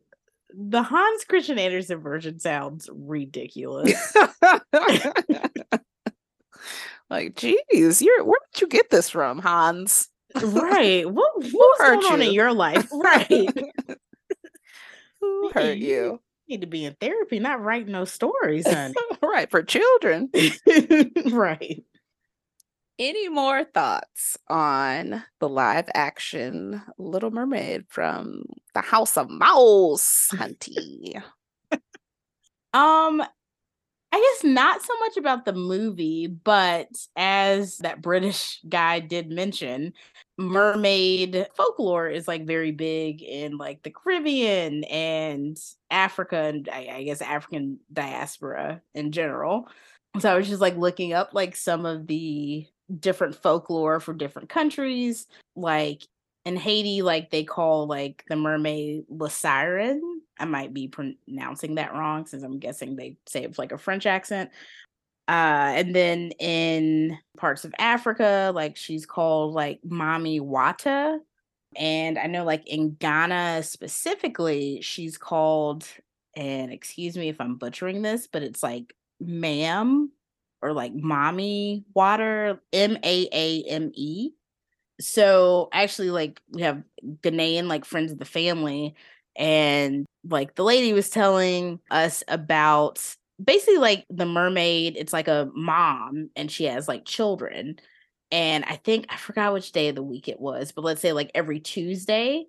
the 0.53 0.83
Hans 0.83 1.23
Christian 1.25 1.57
Andersen 1.57 1.99
version 1.99 2.39
sounds 2.39 2.89
ridiculous. 2.93 4.15
like, 7.09 7.35
geez, 7.35 8.01
you're 8.01 8.23
where 8.23 8.39
did 8.53 8.61
you 8.61 8.67
get 8.67 8.89
this 8.89 9.09
from, 9.09 9.39
Hans? 9.39 10.09
right. 10.41 11.09
What 11.09 11.31
what 11.35 11.51
was 11.51 11.77
going 11.79 12.13
on 12.13 12.21
in 12.21 12.33
your 12.33 12.53
life? 12.53 12.89
Right. 13.03 13.49
Who 15.21 15.51
hurt 15.53 15.77
you? 15.77 16.19
need 16.49 16.61
to 16.61 16.67
be 16.67 16.83
in 16.83 16.93
therapy, 16.99 17.39
not 17.39 17.61
writing 17.61 17.93
those 17.93 18.11
stories, 18.11 18.67
honey. 18.67 18.93
right, 19.21 19.49
for 19.49 19.63
children. 19.63 20.29
right. 21.31 21.81
Any 22.99 23.27
more 23.27 23.63
thoughts 23.63 24.37
on 24.47 25.23
the 25.39 25.49
live 25.49 25.89
action 25.95 26.81
Little 26.99 27.31
Mermaid 27.31 27.85
from 27.89 28.43
the 28.75 28.81
House 28.81 29.17
of 29.17 29.31
Mouse, 29.31 30.27
Hunty? 30.31 31.21
um, 32.73 33.23
I 34.11 34.35
guess 34.35 34.43
not 34.43 34.83
so 34.83 34.95
much 34.99 35.17
about 35.17 35.45
the 35.45 35.53
movie, 35.53 36.27
but 36.27 36.87
as 37.15 37.79
that 37.79 38.03
British 38.03 38.59
guy 38.69 38.99
did 38.99 39.31
mention, 39.31 39.93
mermaid 40.37 41.47
folklore 41.55 42.07
is 42.07 42.27
like 42.27 42.45
very 42.45 42.71
big 42.71 43.23
in 43.23 43.57
like 43.57 43.81
the 43.81 43.89
Caribbean 43.89 44.83
and 44.83 45.57
Africa 45.89 46.37
and 46.37 46.69
I, 46.71 46.89
I 46.93 47.03
guess 47.03 47.23
African 47.23 47.79
diaspora 47.91 48.83
in 48.93 49.11
general. 49.11 49.67
So 50.19 50.31
I 50.31 50.37
was 50.37 50.47
just 50.47 50.61
like 50.61 50.77
looking 50.77 51.13
up 51.13 51.33
like 51.33 51.55
some 51.55 51.87
of 51.87 52.05
the 52.05 52.67
different 52.99 53.35
folklore 53.35 53.99
for 53.99 54.13
different 54.13 54.49
countries. 54.49 55.27
Like 55.55 56.03
in 56.45 56.55
Haiti, 56.55 57.01
like 57.01 57.29
they 57.29 57.43
call 57.43 57.87
like 57.87 58.23
the 58.27 58.35
mermaid 58.35 59.05
La 59.09 59.27
Siren. 59.27 60.21
I 60.39 60.45
might 60.45 60.73
be 60.73 60.87
pronouncing 60.87 61.75
that 61.75 61.93
wrong 61.93 62.25
since 62.25 62.43
I'm 62.43 62.59
guessing 62.59 62.95
they 62.95 63.17
say 63.27 63.43
it's 63.43 63.59
like 63.59 63.71
a 63.71 63.77
French 63.77 64.05
accent. 64.05 64.49
Uh, 65.27 65.71
and 65.75 65.95
then 65.95 66.31
in 66.39 67.17
parts 67.37 67.63
of 67.63 67.73
Africa, 67.79 68.51
like 68.53 68.75
she's 68.75 69.05
called 69.05 69.53
like 69.53 69.79
Mami 69.87 70.41
Wata. 70.41 71.19
And 71.75 72.19
I 72.19 72.27
know 72.27 72.43
like 72.43 72.67
in 72.67 72.95
Ghana 72.95 73.63
specifically, 73.63 74.81
she's 74.81 75.17
called, 75.17 75.87
and 76.35 76.73
excuse 76.73 77.15
me 77.15 77.29
if 77.29 77.39
I'm 77.39 77.55
butchering 77.55 78.01
this, 78.01 78.27
but 78.27 78.43
it's 78.43 78.61
like 78.61 78.93
ma'am 79.19 80.11
or 80.63 80.73
like 80.73 80.93
mommy 80.95 81.83
water, 81.93 82.61
M 82.71 82.97
A 83.03 83.29
A 83.31 83.63
M 83.69 83.91
E. 83.93 84.31
So 85.01 85.69
actually, 85.73 86.11
like 86.11 86.41
we 86.49 86.61
have 86.61 86.83
Ghanaian 87.21 87.67
like 87.67 87.85
friends 87.85 88.11
of 88.11 88.19
the 88.19 88.25
family, 88.25 88.95
and 89.35 90.05
like 90.23 90.55
the 90.55 90.63
lady 90.63 90.93
was 90.93 91.09
telling 91.09 91.79
us 91.91 92.23
about 92.27 92.99
basically 93.43 93.79
like 93.79 94.05
the 94.09 94.25
mermaid. 94.25 94.95
It's 94.97 95.13
like 95.13 95.27
a 95.27 95.49
mom, 95.53 96.29
and 96.35 96.49
she 96.49 96.65
has 96.65 96.87
like 96.87 97.05
children. 97.05 97.77
And 98.31 98.63
I 98.65 98.77
think 98.77 99.07
I 99.09 99.17
forgot 99.17 99.53
which 99.53 99.73
day 99.73 99.89
of 99.89 99.95
the 99.95 100.01
week 100.03 100.27
it 100.27 100.39
was, 100.39 100.71
but 100.71 100.83
let's 100.83 101.01
say 101.01 101.13
like 101.13 101.29
every 101.35 101.59
Tuesday, 101.59 102.45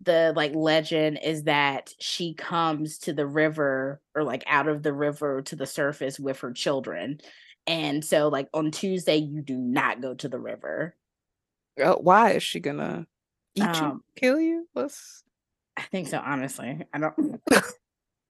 the 0.00 0.32
like 0.36 0.54
legend 0.54 1.18
is 1.22 1.44
that 1.44 1.92
she 1.98 2.34
comes 2.34 2.98
to 3.00 3.12
the 3.12 3.26
river 3.26 4.00
or 4.14 4.22
like 4.22 4.44
out 4.46 4.68
of 4.68 4.82
the 4.82 4.92
river 4.92 5.42
to 5.42 5.56
the 5.56 5.66
surface 5.66 6.18
with 6.18 6.40
her 6.40 6.52
children. 6.52 7.18
And 7.66 8.04
so 8.04 8.28
like 8.28 8.48
on 8.54 8.70
Tuesday 8.70 9.16
you 9.16 9.42
do 9.42 9.56
not 9.56 10.00
go 10.00 10.14
to 10.14 10.28
the 10.28 10.38
river. 10.38 10.94
Oh, 11.82 11.98
why 12.00 12.32
is 12.32 12.42
she 12.42 12.60
gonna 12.60 13.06
eat 13.54 13.62
um, 13.62 14.02
you, 14.14 14.20
kill 14.20 14.40
you? 14.40 14.68
What's 14.72 15.24
I 15.76 15.82
think 15.82 16.08
so, 16.08 16.20
honestly. 16.24 16.82
I 16.92 16.98
don't 16.98 17.42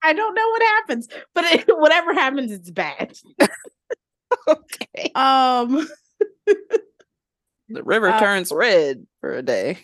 I 0.03 0.13
don't 0.13 0.35
know 0.35 0.47
what 0.49 0.61
happens, 0.61 1.07
but 1.33 1.45
it, 1.45 1.65
whatever 1.67 2.13
happens, 2.13 2.51
it's 2.51 2.71
bad. 2.71 3.17
okay. 4.47 5.11
Um 5.15 5.87
the 7.69 7.83
river 7.83 8.09
uh, 8.09 8.19
turns 8.19 8.51
red 8.51 9.05
for 9.21 9.33
a 9.35 9.41
day. 9.41 9.77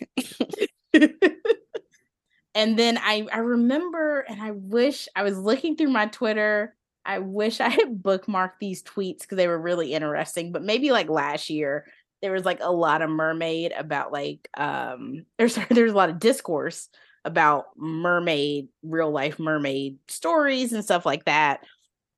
and 2.54 2.78
then 2.78 2.98
I 2.98 3.26
I 3.32 3.38
remember 3.38 4.20
and 4.20 4.42
I 4.42 4.52
wish 4.52 5.08
I 5.14 5.22
was 5.22 5.38
looking 5.38 5.76
through 5.76 5.90
my 5.90 6.06
Twitter. 6.06 6.74
I 7.04 7.18
wish 7.18 7.60
I 7.60 7.68
had 7.68 8.02
bookmarked 8.02 8.58
these 8.60 8.82
tweets 8.82 9.20
because 9.20 9.36
they 9.36 9.48
were 9.48 9.60
really 9.60 9.92
interesting. 9.92 10.52
But 10.52 10.62
maybe 10.62 10.90
like 10.90 11.08
last 11.08 11.50
year, 11.50 11.86
there 12.22 12.32
was 12.32 12.44
like 12.44 12.60
a 12.60 12.72
lot 12.72 13.02
of 13.02 13.10
mermaid 13.10 13.72
about 13.76 14.12
like 14.12 14.48
um 14.56 15.26
there's 15.38 15.58
there's 15.70 15.92
a 15.92 15.96
lot 15.96 16.10
of 16.10 16.18
discourse 16.18 16.88
about 17.26 17.66
mermaid 17.76 18.68
real 18.82 19.10
life 19.10 19.38
mermaid 19.38 19.96
stories 20.08 20.74
and 20.74 20.84
stuff 20.84 21.06
like 21.06 21.24
that 21.24 21.60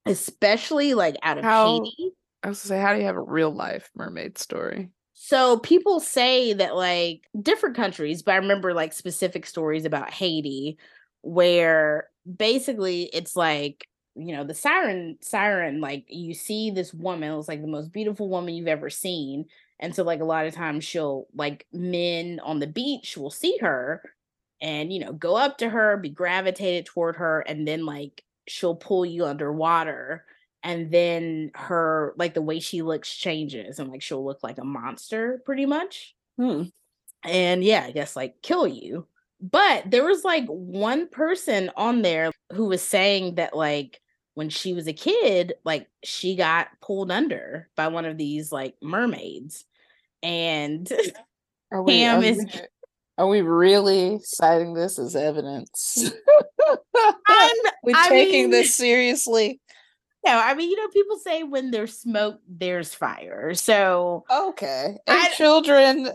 especially 0.06 0.94
like 0.94 1.16
out 1.22 1.38
of 1.38 1.44
how, 1.44 1.82
Haiti. 1.82 2.14
I 2.42 2.48
was 2.48 2.62
gonna 2.62 2.78
say, 2.78 2.80
how 2.80 2.94
do 2.94 3.00
you 3.00 3.06
have 3.06 3.16
a 3.16 3.20
real 3.20 3.50
life 3.50 3.90
mermaid 3.94 4.38
story? 4.38 4.90
So 5.14 5.58
people 5.58 6.00
say 6.00 6.52
that 6.54 6.76
like 6.76 7.22
different 7.40 7.76
countries, 7.76 8.22
but 8.22 8.32
I 8.32 8.36
remember 8.38 8.72
like 8.72 8.92
specific 8.92 9.46
stories 9.46 9.84
about 9.84 10.10
Haiti 10.10 10.78
where 11.22 12.08
basically 12.36 13.10
it's 13.12 13.34
like 13.34 13.88
you 14.16 14.34
know 14.34 14.44
the 14.44 14.54
siren 14.54 15.18
siren 15.20 15.80
like 15.80 16.04
you 16.08 16.32
see 16.32 16.70
this 16.70 16.94
woman 16.94 17.30
it 17.30 17.36
was 17.36 17.48
like 17.48 17.60
the 17.60 17.66
most 17.66 17.92
beautiful 17.92 18.28
woman 18.28 18.54
you've 18.54 18.66
ever 18.66 18.88
seen 18.88 19.44
and 19.78 19.94
so 19.94 20.02
like 20.02 20.20
a 20.20 20.24
lot 20.24 20.46
of 20.46 20.54
times 20.54 20.84
she'll 20.84 21.26
like 21.34 21.66
men 21.72 22.40
on 22.42 22.58
the 22.58 22.66
beach 22.66 23.16
will 23.16 23.30
see 23.30 23.56
her 23.60 24.02
and 24.60 24.92
you 24.92 24.98
know 24.98 25.12
go 25.12 25.36
up 25.36 25.58
to 25.58 25.68
her 25.68 25.96
be 25.98 26.08
gravitated 26.08 26.86
toward 26.86 27.16
her 27.16 27.40
and 27.40 27.68
then 27.68 27.84
like 27.84 28.22
she'll 28.48 28.76
pull 28.76 29.04
you 29.04 29.26
underwater 29.26 30.24
and 30.62 30.90
then 30.90 31.50
her 31.54 32.14
like 32.16 32.32
the 32.34 32.42
way 32.42 32.58
she 32.58 32.82
looks 32.82 33.14
changes 33.14 33.78
and 33.78 33.90
like 33.90 34.02
she'll 34.02 34.24
look 34.24 34.42
like 34.42 34.58
a 34.58 34.64
monster 34.64 35.42
pretty 35.44 35.66
much 35.66 36.14
hmm. 36.38 36.62
and 37.22 37.62
yeah 37.62 37.84
i 37.84 37.90
guess 37.90 38.16
like 38.16 38.40
kill 38.42 38.66
you 38.66 39.06
but 39.40 39.90
there 39.90 40.04
was 40.04 40.24
like 40.24 40.46
one 40.46 41.08
person 41.08 41.70
on 41.76 42.00
there 42.00 42.30
who 42.52 42.66
was 42.66 42.80
saying 42.80 43.34
that 43.34 43.54
like 43.54 44.00
when 44.36 44.50
she 44.50 44.74
was 44.74 44.86
a 44.86 44.92
kid 44.92 45.54
like 45.64 45.88
she 46.04 46.36
got 46.36 46.68
pulled 46.82 47.10
under 47.10 47.68
by 47.74 47.88
one 47.88 48.04
of 48.04 48.18
these 48.18 48.52
like 48.52 48.74
mermaids 48.82 49.64
and 50.22 50.92
are 51.72 51.82
we, 51.82 52.04
are 52.04 52.22
is 52.22 52.38
we, 52.38 52.60
are 53.16 53.26
we 53.26 53.40
really 53.40 54.20
citing 54.22 54.74
this 54.74 54.98
as 54.98 55.16
evidence? 55.16 56.12
we 57.82 57.94
taking 58.08 58.42
mean, 58.44 58.50
this 58.50 58.74
seriously? 58.74 59.58
No, 60.24 60.38
I 60.38 60.54
mean, 60.54 60.70
you 60.70 60.76
know, 60.76 60.88
people 60.88 61.16
say 61.18 61.42
when 61.42 61.70
there's 61.70 61.98
smoke, 61.98 62.40
there's 62.46 62.92
fire. 62.92 63.54
So 63.54 64.24
okay, 64.30 64.98
and 65.06 65.18
I, 65.18 65.28
children. 65.30 66.08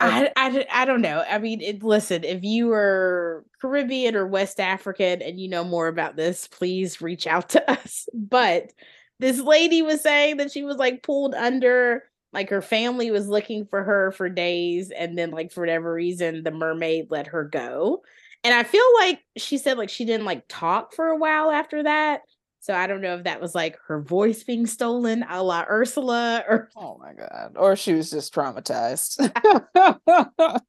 I, 0.00 0.30
I, 0.36 0.66
I 0.70 0.84
don't 0.84 1.00
know. 1.00 1.24
I 1.28 1.38
mean, 1.38 1.60
it, 1.60 1.82
listen, 1.82 2.22
if 2.22 2.44
you 2.44 2.72
are 2.72 3.44
Caribbean 3.60 4.14
or 4.14 4.26
West 4.26 4.60
African 4.60 5.22
and 5.22 5.40
you 5.40 5.48
know 5.48 5.64
more 5.64 5.88
about 5.88 6.16
this, 6.16 6.46
please 6.46 7.00
reach 7.00 7.26
out 7.26 7.48
to 7.50 7.70
us. 7.70 8.08
But 8.14 8.72
this 9.18 9.40
lady 9.40 9.82
was 9.82 10.00
saying 10.00 10.36
that 10.36 10.52
she 10.52 10.62
was 10.62 10.76
like 10.76 11.02
pulled 11.02 11.34
under, 11.34 12.04
like 12.32 12.50
her 12.50 12.62
family 12.62 13.10
was 13.10 13.28
looking 13.28 13.66
for 13.66 13.82
her 13.82 14.12
for 14.12 14.28
days, 14.28 14.92
and 14.92 15.18
then 15.18 15.32
like 15.32 15.50
for 15.52 15.60
whatever 15.60 15.92
reason, 15.92 16.44
the 16.44 16.52
mermaid 16.52 17.08
let 17.10 17.28
her 17.28 17.44
go. 17.44 18.02
And 18.44 18.54
I 18.54 18.62
feel 18.62 18.84
like 19.00 19.20
she 19.36 19.58
said 19.58 19.78
like 19.78 19.90
she 19.90 20.04
didn't 20.04 20.26
like 20.26 20.44
talk 20.48 20.94
for 20.94 21.08
a 21.08 21.16
while 21.16 21.50
after 21.50 21.82
that 21.82 22.20
So 22.60 22.74
I 22.74 22.86
don't 22.86 23.00
know 23.00 23.14
if 23.14 23.24
that 23.24 23.40
was 23.40 23.54
like 23.54 23.78
her 23.86 24.00
voice 24.00 24.42
being 24.42 24.66
stolen 24.66 25.24
a 25.28 25.42
la 25.42 25.64
Ursula 25.68 26.44
or 26.48 26.68
Oh 26.76 26.98
my 27.00 27.12
god. 27.14 27.52
Or 27.56 27.76
she 27.76 27.94
was 27.94 28.10
just 28.10 28.34
traumatized. 28.34 29.18
or 29.74 30.00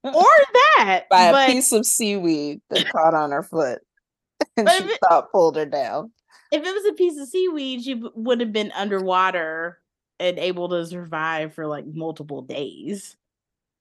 that. 0.04 1.04
By 1.10 1.24
a 1.24 1.48
piece 1.48 1.72
of 1.72 1.86
seaweed 1.86 2.62
that 2.70 2.90
caught 2.92 3.14
on 3.14 3.32
her 3.32 3.44
foot. 3.44 3.80
And 4.56 4.66
But 4.66 4.78
she 4.78 4.84
it- 4.86 5.00
thought 5.10 5.32
pulled 5.32 5.56
her 5.58 5.66
down. 5.66 6.12
if 6.52 6.64
it 6.66 6.74
was 6.74 6.86
a 6.86 6.94
piece 6.94 7.20
of 7.20 7.28
seaweed, 7.28 7.84
she 7.84 8.02
would 8.16 8.40
have 8.40 8.54
been 8.54 8.72
underwater 8.76 9.80
and 10.20 10.38
able 10.38 10.70
to 10.70 10.86
survive 10.86 11.54
for 11.54 11.66
like 11.68 11.86
multiple 11.88 12.42
days. 12.42 13.16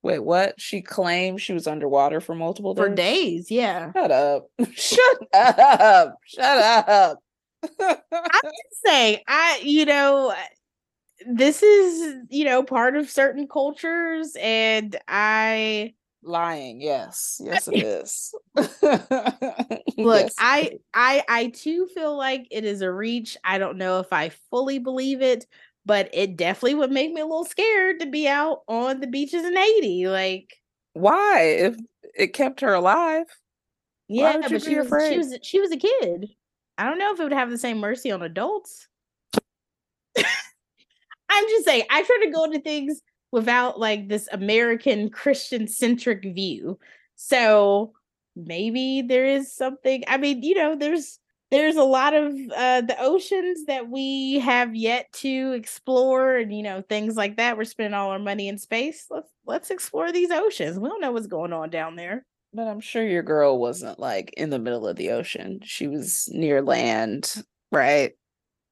Wait, 0.01 0.19
what? 0.19 0.59
She 0.59 0.81
claimed 0.81 1.41
she 1.41 1.51
was 1.53 1.67
underwater 1.67 2.21
for 2.21 2.33
multiple 2.33 2.73
days. 2.73 2.83
For 2.85 2.89
days, 2.95 3.51
yeah. 3.51 3.91
Shut 3.91 4.11
up. 4.11 4.47
Shut 4.73 5.29
up. 5.33 6.15
Shut 6.25 6.87
up. 6.89 7.19
Say 8.85 9.23
I 9.27 9.61
you 9.63 9.85
know 9.85 10.33
this 11.27 11.61
is 11.63 12.15
you 12.29 12.45
know 12.45 12.63
part 12.63 12.95
of 12.95 13.09
certain 13.09 13.47
cultures 13.47 14.35
and 14.39 14.95
I 15.07 15.93
Lying, 16.21 16.81
yes. 16.81 17.41
Yes, 17.41 17.69
it 17.69 17.83
is. 17.83 18.33
look 18.55 18.73
Yes. 19.97 20.35
I 20.37 20.79
I 20.93 21.23
I 21.29 21.47
too 21.47 21.87
feel 21.95 22.17
like 22.17 22.47
it 22.51 22.65
is 22.65 22.81
a 22.81 22.91
reach. 22.91 23.37
I 23.43 23.57
don't 23.57 23.77
know 23.77 23.99
if 23.99 24.11
I 24.11 24.29
fully 24.49 24.79
believe 24.79 25.21
it, 25.21 25.45
but 25.85 26.09
it 26.13 26.35
definitely 26.35 26.75
would 26.75 26.91
make 26.91 27.13
me 27.13 27.21
a 27.21 27.25
little 27.25 27.45
scared 27.45 28.01
to 28.01 28.05
be 28.05 28.27
out 28.27 28.63
on 28.67 28.99
the 28.99 29.07
beaches 29.07 29.45
in 29.45 29.55
Haiti. 29.55 30.07
Like 30.07 30.57
why? 30.93 31.41
If 31.41 31.77
it 32.15 32.33
kept 32.33 32.61
her 32.61 32.73
alive. 32.73 33.27
yeah, 34.09 34.41
but 34.41 34.61
she 34.61 34.75
was 34.75 34.87
she 35.09 35.17
was 35.17 35.37
she 35.41 35.59
was 35.61 35.71
a 35.71 35.77
kid. 35.77 36.29
I 36.79 36.85
don't 36.85 36.97
know 36.97 37.13
if 37.13 37.19
it 37.19 37.23
would 37.23 37.33
have 37.33 37.49
the 37.49 37.57
same 37.57 37.79
mercy 37.79 38.09
on 38.09 38.21
adults. 38.21 38.87
I'm 40.17 41.49
just 41.49 41.65
saying, 41.65 41.83
I 41.89 42.03
try 42.03 42.21
to 42.23 42.31
go 42.31 42.45
into 42.45 42.61
things 42.61 43.01
without 43.33 43.77
like 43.77 44.07
this 44.07 44.29
American 44.31 45.09
Christian 45.09 45.67
centric 45.67 46.23
view. 46.23 46.79
So 47.15 47.91
maybe 48.33 49.01
there 49.01 49.25
is 49.25 49.53
something. 49.53 50.05
I 50.07 50.15
mean, 50.17 50.41
you 50.41 50.55
know, 50.55 50.75
there's 50.75 51.19
there's 51.51 51.75
a 51.75 51.83
lot 51.83 52.13
of 52.13 52.33
uh 52.55 52.81
the 52.81 52.95
oceans 52.99 53.65
that 53.65 53.89
we 53.89 54.39
have 54.39 54.73
yet 54.73 55.11
to 55.11 55.51
explore 55.53 56.37
and 56.37 56.55
you 56.55 56.63
know 56.63 56.81
things 56.87 57.15
like 57.15 57.37
that 57.37 57.57
we're 57.57 57.63
spending 57.63 57.95
all 57.95 58.11
our 58.11 58.19
money 58.19 58.47
in 58.47 58.57
space 58.57 59.07
let's 59.09 59.31
let's 59.47 59.71
explore 59.71 60.11
these 60.11 60.29
oceans 60.29 60.77
we 60.77 60.87
don't 60.87 61.01
know 61.01 61.11
what's 61.11 61.25
going 61.25 61.51
on 61.51 61.71
down 61.71 61.95
there 61.95 62.23
But 62.53 62.67
I'm 62.67 62.79
sure 62.79 63.05
your 63.05 63.23
girl 63.23 63.59
wasn't 63.59 63.99
like 63.99 64.33
in 64.35 64.49
the 64.49 64.59
middle 64.59 64.87
of 64.87 64.95
the 64.95 65.11
ocean. 65.11 65.59
She 65.63 65.87
was 65.87 66.27
near 66.31 66.61
land, 66.61 67.35
right? 67.71 68.13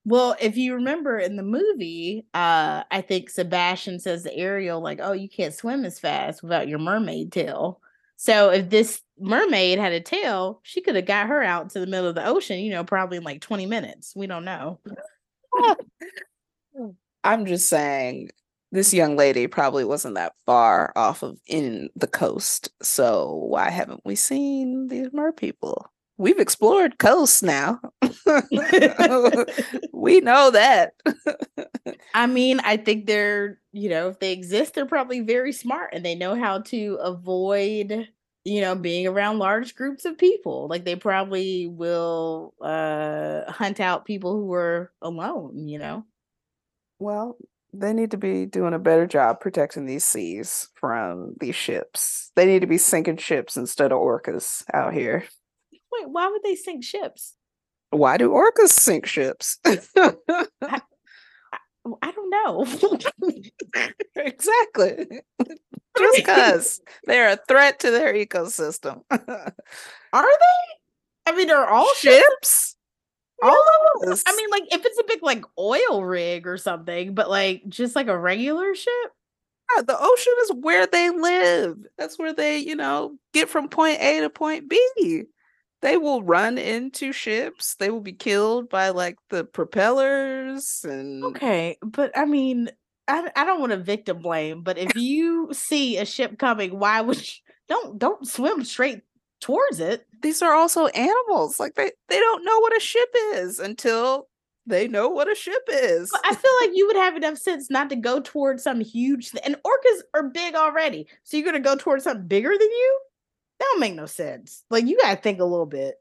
Well, 0.03 0.36
if 0.39 0.55
you 0.57 0.73
remember 0.75 1.19
in 1.19 1.36
the 1.36 1.43
movie, 1.43 2.25
uh, 2.34 2.84
I 2.89 3.01
think 3.01 3.30
Sebastian 3.30 3.99
says 3.99 4.23
to 4.23 4.36
Ariel, 4.36 4.82
like, 4.82 4.99
oh, 5.01 5.11
you 5.11 5.28
can't 5.28 5.53
swim 5.53 5.84
as 5.84 5.99
fast 5.99 6.41
without 6.41 6.67
your 6.69 6.80
mermaid 6.80 7.32
tail. 7.32 7.82
So 8.15 8.49
if 8.49 8.69
this 8.69 9.01
mermaid 9.19 9.80
had 9.80 9.91
a 9.91 9.99
tail, 9.99 10.59
she 10.63 10.82
could 10.82 10.95
have 10.95 11.05
got 11.05 11.28
her 11.28 11.43
out 11.43 11.69
to 11.71 11.80
the 11.80 11.86
middle 11.88 12.07
of 12.07 12.15
the 12.15 12.25
ocean, 12.25 12.59
you 12.59 12.71
know, 12.71 12.84
probably 12.84 13.17
in 13.17 13.23
like 13.23 13.41
20 13.41 13.65
minutes. 13.65 14.13
We 14.15 14.28
don't 14.28 14.45
know. 14.45 14.80
I'm 17.23 17.45
just 17.45 17.67
saying 17.67 18.30
this 18.78 18.93
young 18.93 19.17
lady 19.17 19.47
probably 19.47 19.84
wasn't 19.84 20.13
that 20.13 20.34
far 20.45 20.93
off 20.95 21.23
of 21.23 21.39
in 21.47 21.89
the 21.95 22.05
coast. 22.05 22.69
So 22.82 23.34
why 23.49 23.71
haven't 23.71 24.01
we 24.05 24.15
seen 24.15 24.88
these 24.88 25.11
mer 25.11 25.32
people? 25.32 25.91
We've 26.19 26.39
explored 26.39 26.99
coasts 26.99 27.41
now. 27.41 27.80
we 29.91 30.19
know 30.21 30.51
that. 30.51 30.93
I 32.13 32.28
mean, 32.28 32.59
I 32.59 32.78
think 32.78 33.07
they're, 33.07 33.59
you 33.71 33.89
know, 33.89 34.09
if 34.09 34.19
they 34.19 34.32
exist, 34.32 34.75
they're 34.75 34.86
probably 34.86 35.21
very 35.21 35.53
smart 35.53 35.89
and 35.93 36.05
they 36.05 36.13
know 36.13 36.36
how 36.36 36.59
to 36.61 36.99
avoid, 37.01 38.07
you 38.45 38.61
know, 38.61 38.75
being 38.75 39.07
around 39.07 39.39
large 39.39 39.73
groups 39.73 40.05
of 40.05 40.19
people. 40.19 40.67
Like 40.67 40.86
they 40.86 40.95
probably 40.95 41.67
will 41.67 42.53
uh 42.61 43.51
hunt 43.51 43.80
out 43.80 44.05
people 44.05 44.34
who 44.36 44.53
are 44.53 44.91
alone, 45.01 45.67
you 45.67 45.80
know. 45.80 46.05
Well, 46.99 47.38
they 47.74 47.93
need 47.93 48.11
to 48.11 48.18
be 48.18 48.45
doing 48.45 48.74
a 48.74 48.80
better 48.80 49.05
job 49.05 49.39
protecting 49.39 49.86
these 49.86 50.05
seas 50.05 50.70
from 50.76 51.36
these 51.39 51.55
ships. 51.55 52.32
They 52.36 52.45
need 52.45 52.61
to 52.61 52.68
be 52.68 52.78
sinking 52.78 53.18
ships 53.18 53.57
instead 53.57 53.91
of 53.91 53.99
orcas 53.99 54.63
out 54.74 54.93
here. 54.93 55.26
Wait, 55.91 56.09
why 56.09 56.28
would 56.28 56.43
they 56.43 56.55
sink 56.55 56.84
ships? 56.84 57.36
Why 57.89 58.18
do 58.18 58.32
orcas 58.32 58.70
sink 58.70 59.05
ships? 59.05 59.59
Oh, 59.95 60.15
I 62.01 62.11
don't 62.11 62.30
know. 62.30 62.65
exactly. 64.15 65.07
Just 65.97 66.18
because 66.18 66.82
they're 67.05 67.32
a 67.32 67.39
threat 67.47 67.80
to 67.80 67.91
their 67.91 68.13
ecosystem. 68.13 69.01
Are 69.09 69.30
they? 70.13 71.26
I 71.26 71.36
mean, 71.36 71.49
are 71.49 71.68
all 71.68 71.91
ships? 71.95 72.26
ships? 72.41 72.76
All 73.41 73.51
of 73.51 74.01
them? 74.01 74.09
Yes. 74.09 74.23
I 74.27 74.35
mean, 74.35 74.49
like 74.49 74.63
if 74.71 74.85
it's 74.85 74.99
a 74.99 75.03
big 75.07 75.23
like 75.23 75.43
oil 75.59 76.03
rig 76.03 76.47
or 76.47 76.57
something, 76.57 77.13
but 77.13 77.29
like 77.29 77.63
just 77.67 77.95
like 77.95 78.07
a 78.07 78.17
regular 78.17 78.73
ship. 78.75 79.11
Yeah, 79.75 79.83
the 79.83 79.97
ocean 79.99 80.33
is 80.43 80.53
where 80.61 80.88
they 80.88 81.09
live. 81.09 81.77
That's 81.97 82.17
where 82.17 82.33
they, 82.33 82.59
you 82.59 82.75
know, 82.75 83.17
get 83.33 83.49
from 83.49 83.67
point 83.67 83.99
A 83.99 84.21
to 84.21 84.29
point 84.29 84.69
B. 84.69 85.23
They 85.81 85.97
will 85.97 86.23
run 86.23 86.57
into 86.57 87.11
ships. 87.11 87.75
They 87.75 87.89
will 87.89 88.01
be 88.01 88.13
killed 88.13 88.69
by 88.69 88.89
like 88.89 89.17
the 89.29 89.43
propellers 89.43 90.83
and 90.83 91.23
Okay, 91.23 91.77
but 91.83 92.17
I 92.17 92.25
mean, 92.25 92.69
I 93.07 93.29
I 93.35 93.45
don't 93.45 93.59
want 93.59 93.71
to 93.71 93.77
victim 93.77 94.19
blame, 94.21 94.63
but 94.63 94.77
if 94.77 94.95
you 94.95 95.49
see 95.53 95.97
a 95.97 96.05
ship 96.05 96.39
coming, 96.39 96.79
why 96.79 97.01
would 97.01 97.19
you 97.19 97.33
don't 97.67 97.99
don't 97.99 98.27
swim 98.27 98.63
straight 98.63 99.01
towards 99.39 99.79
it? 99.79 100.07
these 100.21 100.41
are 100.41 100.53
also 100.53 100.88
animals. 100.88 101.59
Like 101.59 101.75
they 101.75 101.91
they 102.09 102.19
don't 102.19 102.45
know 102.45 102.59
what 102.59 102.75
a 102.75 102.79
ship 102.79 103.09
is 103.33 103.59
until 103.59 104.27
they 104.65 104.88
know 104.88 105.07
what 105.07 105.31
a 105.31 105.35
ship 105.35 105.63
is. 105.71 106.09
But 106.11 106.21
I 106.25 106.35
feel 106.35 106.51
like 106.61 106.71
you 106.73 106.88
would 106.88 106.95
have 106.95 107.15
enough 107.15 107.38
sense 107.38 107.69
not 107.69 107.89
to 107.89 107.95
go 107.95 108.19
towards 108.19 108.63
some 108.63 108.81
huge 108.81 109.31
th- 109.31 109.43
and 109.45 109.55
orcas 109.65 110.01
are 110.13 110.23
big 110.29 110.55
already. 110.55 111.07
So 111.23 111.38
you're 111.38 111.45
gonna 111.45 111.59
go 111.59 111.75
towards 111.75 112.03
something 112.03 112.27
bigger 112.27 112.49
than 112.49 112.61
you? 112.61 112.99
That 113.59 113.65
don't 113.71 113.79
make 113.79 113.95
no 113.95 114.05
sense. 114.05 114.63
Like 114.69 114.85
you 114.85 114.97
gotta 115.01 115.21
think 115.21 115.39
a 115.39 115.45
little 115.45 115.65
bit. 115.65 115.95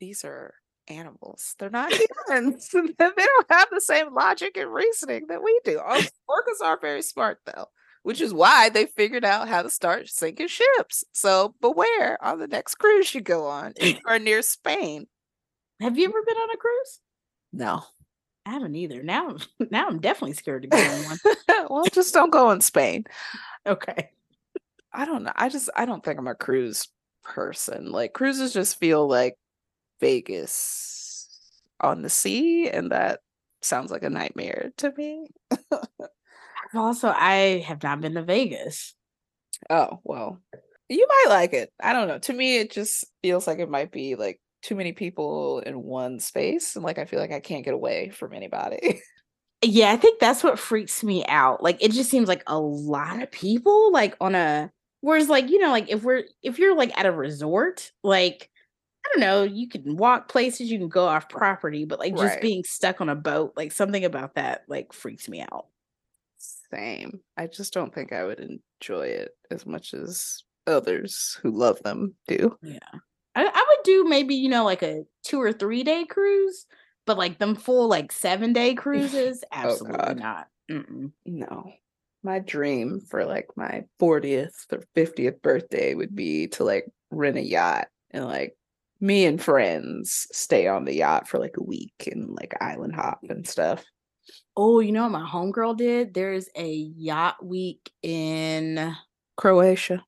these 0.00 0.24
are 0.24 0.54
animals. 0.88 1.54
They're 1.58 1.70
not 1.70 1.92
humans. 1.92 2.68
they 2.72 2.82
don't 2.98 3.50
have 3.50 3.68
the 3.72 3.80
same 3.80 4.14
logic 4.14 4.56
and 4.56 4.72
reasoning 4.72 5.26
that 5.28 5.42
we 5.42 5.60
do. 5.64 5.78
Orcas 5.78 6.64
are 6.64 6.78
very 6.80 7.02
smart 7.02 7.40
though, 7.44 7.66
which 8.06 8.20
is 8.20 8.32
why 8.32 8.68
they 8.68 8.86
figured 8.86 9.24
out 9.24 9.48
how 9.48 9.62
to 9.62 9.68
start 9.68 10.08
sinking 10.08 10.46
ships. 10.46 11.02
So 11.10 11.56
beware 11.60 12.24
on 12.24 12.38
the 12.38 12.46
next 12.46 12.76
cruise 12.76 13.12
you 13.12 13.20
go 13.20 13.46
on 13.46 13.74
are 14.04 14.20
near 14.20 14.42
Spain. 14.42 15.08
Have 15.80 15.98
you 15.98 16.04
ever 16.04 16.22
been 16.24 16.36
on 16.36 16.50
a 16.52 16.56
cruise? 16.56 17.00
No. 17.52 17.82
I 18.46 18.50
haven't 18.50 18.76
either. 18.76 19.02
Now 19.02 19.38
now 19.72 19.88
I'm 19.88 19.98
definitely 19.98 20.34
scared 20.34 20.62
to 20.62 20.68
go 20.68 20.78
on 20.78 21.04
one. 21.04 21.18
well, 21.68 21.84
just 21.92 22.14
don't 22.14 22.30
go 22.30 22.52
in 22.52 22.60
Spain. 22.60 23.06
Okay. 23.66 24.10
I 24.92 25.04
don't 25.04 25.24
know. 25.24 25.32
I 25.34 25.48
just 25.48 25.68
I 25.74 25.84
don't 25.84 26.04
think 26.04 26.20
I'm 26.20 26.28
a 26.28 26.36
cruise 26.36 26.86
person. 27.24 27.90
Like 27.90 28.12
cruises 28.12 28.52
just 28.52 28.78
feel 28.78 29.08
like 29.08 29.34
Vegas 29.98 31.60
on 31.80 32.02
the 32.02 32.08
sea, 32.08 32.70
and 32.70 32.92
that 32.92 33.18
sounds 33.62 33.90
like 33.90 34.04
a 34.04 34.10
nightmare 34.10 34.70
to 34.76 34.92
me. 34.96 35.26
Also, 36.74 37.08
I 37.08 37.64
have 37.66 37.82
not 37.82 38.00
been 38.00 38.14
to 38.14 38.22
Vegas. 38.22 38.94
Oh, 39.70 40.00
well. 40.04 40.40
You 40.88 41.06
might 41.08 41.34
like 41.34 41.52
it. 41.52 41.72
I 41.82 41.92
don't 41.92 42.06
know. 42.06 42.18
To 42.18 42.32
me, 42.32 42.58
it 42.58 42.70
just 42.70 43.04
feels 43.22 43.46
like 43.46 43.58
it 43.58 43.68
might 43.68 43.90
be 43.90 44.14
like 44.14 44.40
too 44.62 44.76
many 44.76 44.92
people 44.92 45.60
in 45.60 45.82
one 45.82 46.20
space. 46.20 46.76
And 46.76 46.84
like 46.84 46.98
I 46.98 47.04
feel 47.04 47.18
like 47.18 47.32
I 47.32 47.40
can't 47.40 47.64
get 47.64 47.74
away 47.74 48.10
from 48.10 48.32
anybody. 48.32 49.00
Yeah, 49.62 49.90
I 49.90 49.96
think 49.96 50.20
that's 50.20 50.44
what 50.44 50.58
freaks 50.58 51.02
me 51.02 51.24
out. 51.26 51.62
Like 51.62 51.82
it 51.82 51.90
just 51.90 52.10
seems 52.10 52.28
like 52.28 52.42
a 52.46 52.60
lot 52.60 53.22
of 53.22 53.30
people 53.30 53.90
like 53.90 54.14
on 54.20 54.34
a 54.34 54.70
whereas 55.00 55.28
like, 55.28 55.48
you 55.48 55.58
know, 55.58 55.70
like 55.70 55.88
if 55.88 56.02
we're 56.02 56.24
if 56.42 56.58
you're 56.58 56.76
like 56.76 56.96
at 56.96 57.06
a 57.06 57.10
resort, 57.10 57.90
like 58.04 58.50
I 59.04 59.08
don't 59.12 59.20
know, 59.20 59.42
you 59.44 59.68
can 59.68 59.96
walk 59.96 60.28
places, 60.28 60.70
you 60.70 60.78
can 60.78 60.88
go 60.88 61.06
off 61.06 61.28
property, 61.28 61.84
but 61.84 61.98
like 61.98 62.16
just 62.16 62.40
being 62.40 62.64
stuck 62.64 63.00
on 63.00 63.08
a 63.08 63.16
boat, 63.16 63.54
like 63.56 63.72
something 63.72 64.04
about 64.04 64.34
that 64.34 64.64
like 64.68 64.92
freaks 64.92 65.28
me 65.28 65.40
out. 65.40 65.66
Same. 66.72 67.20
I 67.36 67.46
just 67.46 67.72
don't 67.72 67.94
think 67.94 68.12
I 68.12 68.24
would 68.24 68.40
enjoy 68.40 69.06
it 69.06 69.30
as 69.50 69.66
much 69.66 69.94
as 69.94 70.42
others 70.66 71.38
who 71.42 71.50
love 71.50 71.82
them 71.82 72.14
do. 72.26 72.56
I, 73.34 73.44
I 73.44 73.64
would 73.68 73.84
do 73.84 74.04
maybe, 74.04 74.34
you 74.34 74.48
know, 74.48 74.64
like 74.64 74.82
a 74.82 75.04
two 75.22 75.40
or 75.40 75.52
three 75.52 75.82
day 75.82 76.04
cruise, 76.04 76.66
but 77.04 77.18
like 77.18 77.38
them 77.38 77.54
full 77.54 77.88
like 77.88 78.12
seven 78.12 78.52
day 78.52 78.70
oh, 78.78 78.80
cruises, 78.80 79.44
absolutely 79.52 79.98
God. 79.98 80.18
not. 80.18 80.46
Mm-mm. 80.70 81.12
No. 81.24 81.72
My 82.22 82.40
dream 82.40 83.00
for 83.00 83.24
like 83.24 83.48
my 83.56 83.84
40th 84.00 84.54
or 84.72 84.82
50th 84.96 85.40
birthday 85.42 85.94
would 85.94 86.16
be 86.16 86.48
to 86.48 86.64
like 86.64 86.86
rent 87.10 87.36
a 87.36 87.42
yacht 87.42 87.86
and 88.10 88.24
like 88.24 88.56
me 89.00 89.26
and 89.26 89.40
friends 89.40 90.26
stay 90.32 90.66
on 90.66 90.84
the 90.84 90.94
yacht 90.94 91.28
for 91.28 91.38
like 91.38 91.56
a 91.56 91.62
week 91.62 92.08
and 92.10 92.30
like 92.30 92.56
island 92.60 92.94
hop 92.94 93.20
and 93.28 93.46
stuff. 93.46 93.84
Oh, 94.56 94.80
you 94.80 94.92
know 94.92 95.02
what 95.02 95.12
my 95.12 95.26
homegirl 95.26 95.76
did? 95.76 96.14
There's 96.14 96.48
a 96.56 96.70
yacht 96.72 97.44
week 97.44 97.90
in 98.02 98.96
Croatia. 99.36 100.04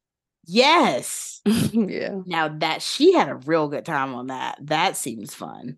Yes. 0.46 1.42
yeah. 1.72 2.20
Now 2.24 2.48
that 2.48 2.80
she 2.80 3.12
had 3.12 3.28
a 3.28 3.34
real 3.34 3.68
good 3.68 3.84
time 3.84 4.14
on 4.14 4.28
that. 4.28 4.58
That 4.62 4.96
seems 4.96 5.34
fun. 5.34 5.76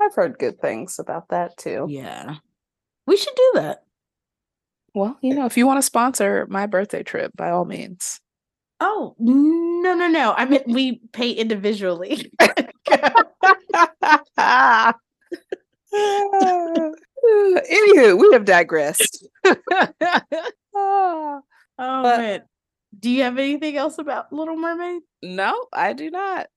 I've 0.00 0.14
heard 0.14 0.38
good 0.38 0.60
things 0.60 0.98
about 0.98 1.28
that 1.30 1.56
too. 1.58 1.86
Yeah. 1.88 2.36
We 3.06 3.16
should 3.16 3.34
do 3.36 3.52
that. 3.56 3.84
Well, 4.94 5.16
you 5.22 5.34
know, 5.34 5.46
if 5.46 5.56
you 5.56 5.66
want 5.66 5.78
to 5.78 5.82
sponsor 5.82 6.46
my 6.50 6.66
birthday 6.66 7.02
trip, 7.02 7.32
by 7.36 7.50
all 7.50 7.64
means. 7.64 8.20
Oh, 8.80 9.14
no, 9.18 9.94
no, 9.94 10.08
no. 10.08 10.34
I 10.36 10.44
mean, 10.46 10.62
we 10.68 11.00
pay 11.12 11.30
individually. 11.32 12.32
Ah. 14.38 14.94
Anywho, 17.70 18.18
we 18.18 18.30
have 18.32 18.44
digressed. 18.44 19.26
oh, 20.74 21.40
but, 21.76 22.18
man. 22.18 22.42
Do 22.98 23.10
you 23.10 23.22
have 23.22 23.38
anything 23.38 23.76
else 23.76 23.98
about 23.98 24.32
Little 24.32 24.56
Mermaid? 24.56 25.02
No, 25.22 25.66
I 25.72 25.92
do 25.92 26.10
not. 26.10 26.48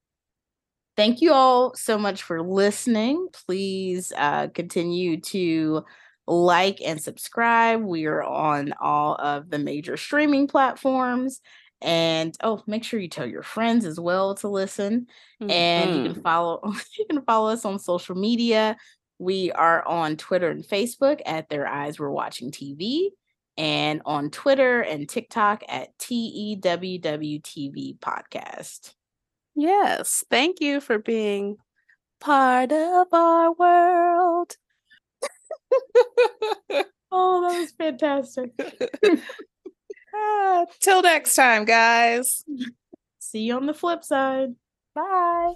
Thank 0.98 1.22
you 1.22 1.34
all 1.34 1.74
so 1.76 1.98
much 1.98 2.24
for 2.24 2.42
listening. 2.42 3.28
Please 3.46 4.14
uh, 4.16 4.48
continue 4.48 5.20
to 5.22 5.84
like 6.28 6.82
and 6.82 7.02
subscribe. 7.02 7.82
We 7.82 8.06
are 8.06 8.24
on 8.24 8.74
all 8.80 9.16
of 9.16 9.50
the 9.50 9.60
major 9.60 9.98
streaming 9.98 10.48
platforms. 10.48 11.42
And 11.82 12.36
oh, 12.42 12.64
make 12.66 12.84
sure 12.84 13.00
you 13.00 13.10
tell 13.10 13.28
your 13.28 13.44
friends 13.44 13.86
as 13.86 14.00
well 14.00 14.36
to 14.36 14.48
listen. 14.48 15.08
Mm-hmm. 15.42 15.52
And 15.52 15.96
you 15.96 16.04
can 16.04 16.12
mm-hmm. 16.14 16.22
follow 16.22 16.62
you 16.98 17.06
can 17.10 17.22
follow 17.24 17.52
us 17.52 17.66
on 17.66 17.78
social 17.80 18.16
media. 18.16 18.78
We 19.20 19.52
are 19.52 19.88
on 19.88 20.18
Twitter 20.18 20.50
and 20.50 20.64
Facebook 20.64 21.22
at 21.26 21.50
Their 21.50 21.68
Eyes 21.68 22.00
Were 22.00 22.12
Watching 22.12 22.52
TV, 22.52 23.10
and 23.58 24.02
on 24.06 24.30
Twitter 24.30 24.82
and 24.82 25.08
TikTok 25.08 25.64
at 25.68 25.98
TEWWTV 25.98 28.00
Podcast. 28.00 28.94
Yes. 29.56 30.24
Thank 30.30 30.60
you 30.60 30.82
for 30.82 31.00
being 31.00 31.58
part 32.20 32.72
of 32.72 33.08
our 33.14 33.54
world. 33.54 34.56
oh, 37.12 37.42
that 37.42 37.60
was 37.60 37.72
fantastic. 37.72 38.52
ah, 40.16 40.66
till 40.82 41.02
next 41.02 41.36
time, 41.36 41.66
guys. 41.66 42.44
See 43.20 43.44
you 43.44 43.56
on 43.56 43.66
the 43.66 43.74
flip 43.74 44.04
side. 44.04 44.56
Bye. 44.94 45.54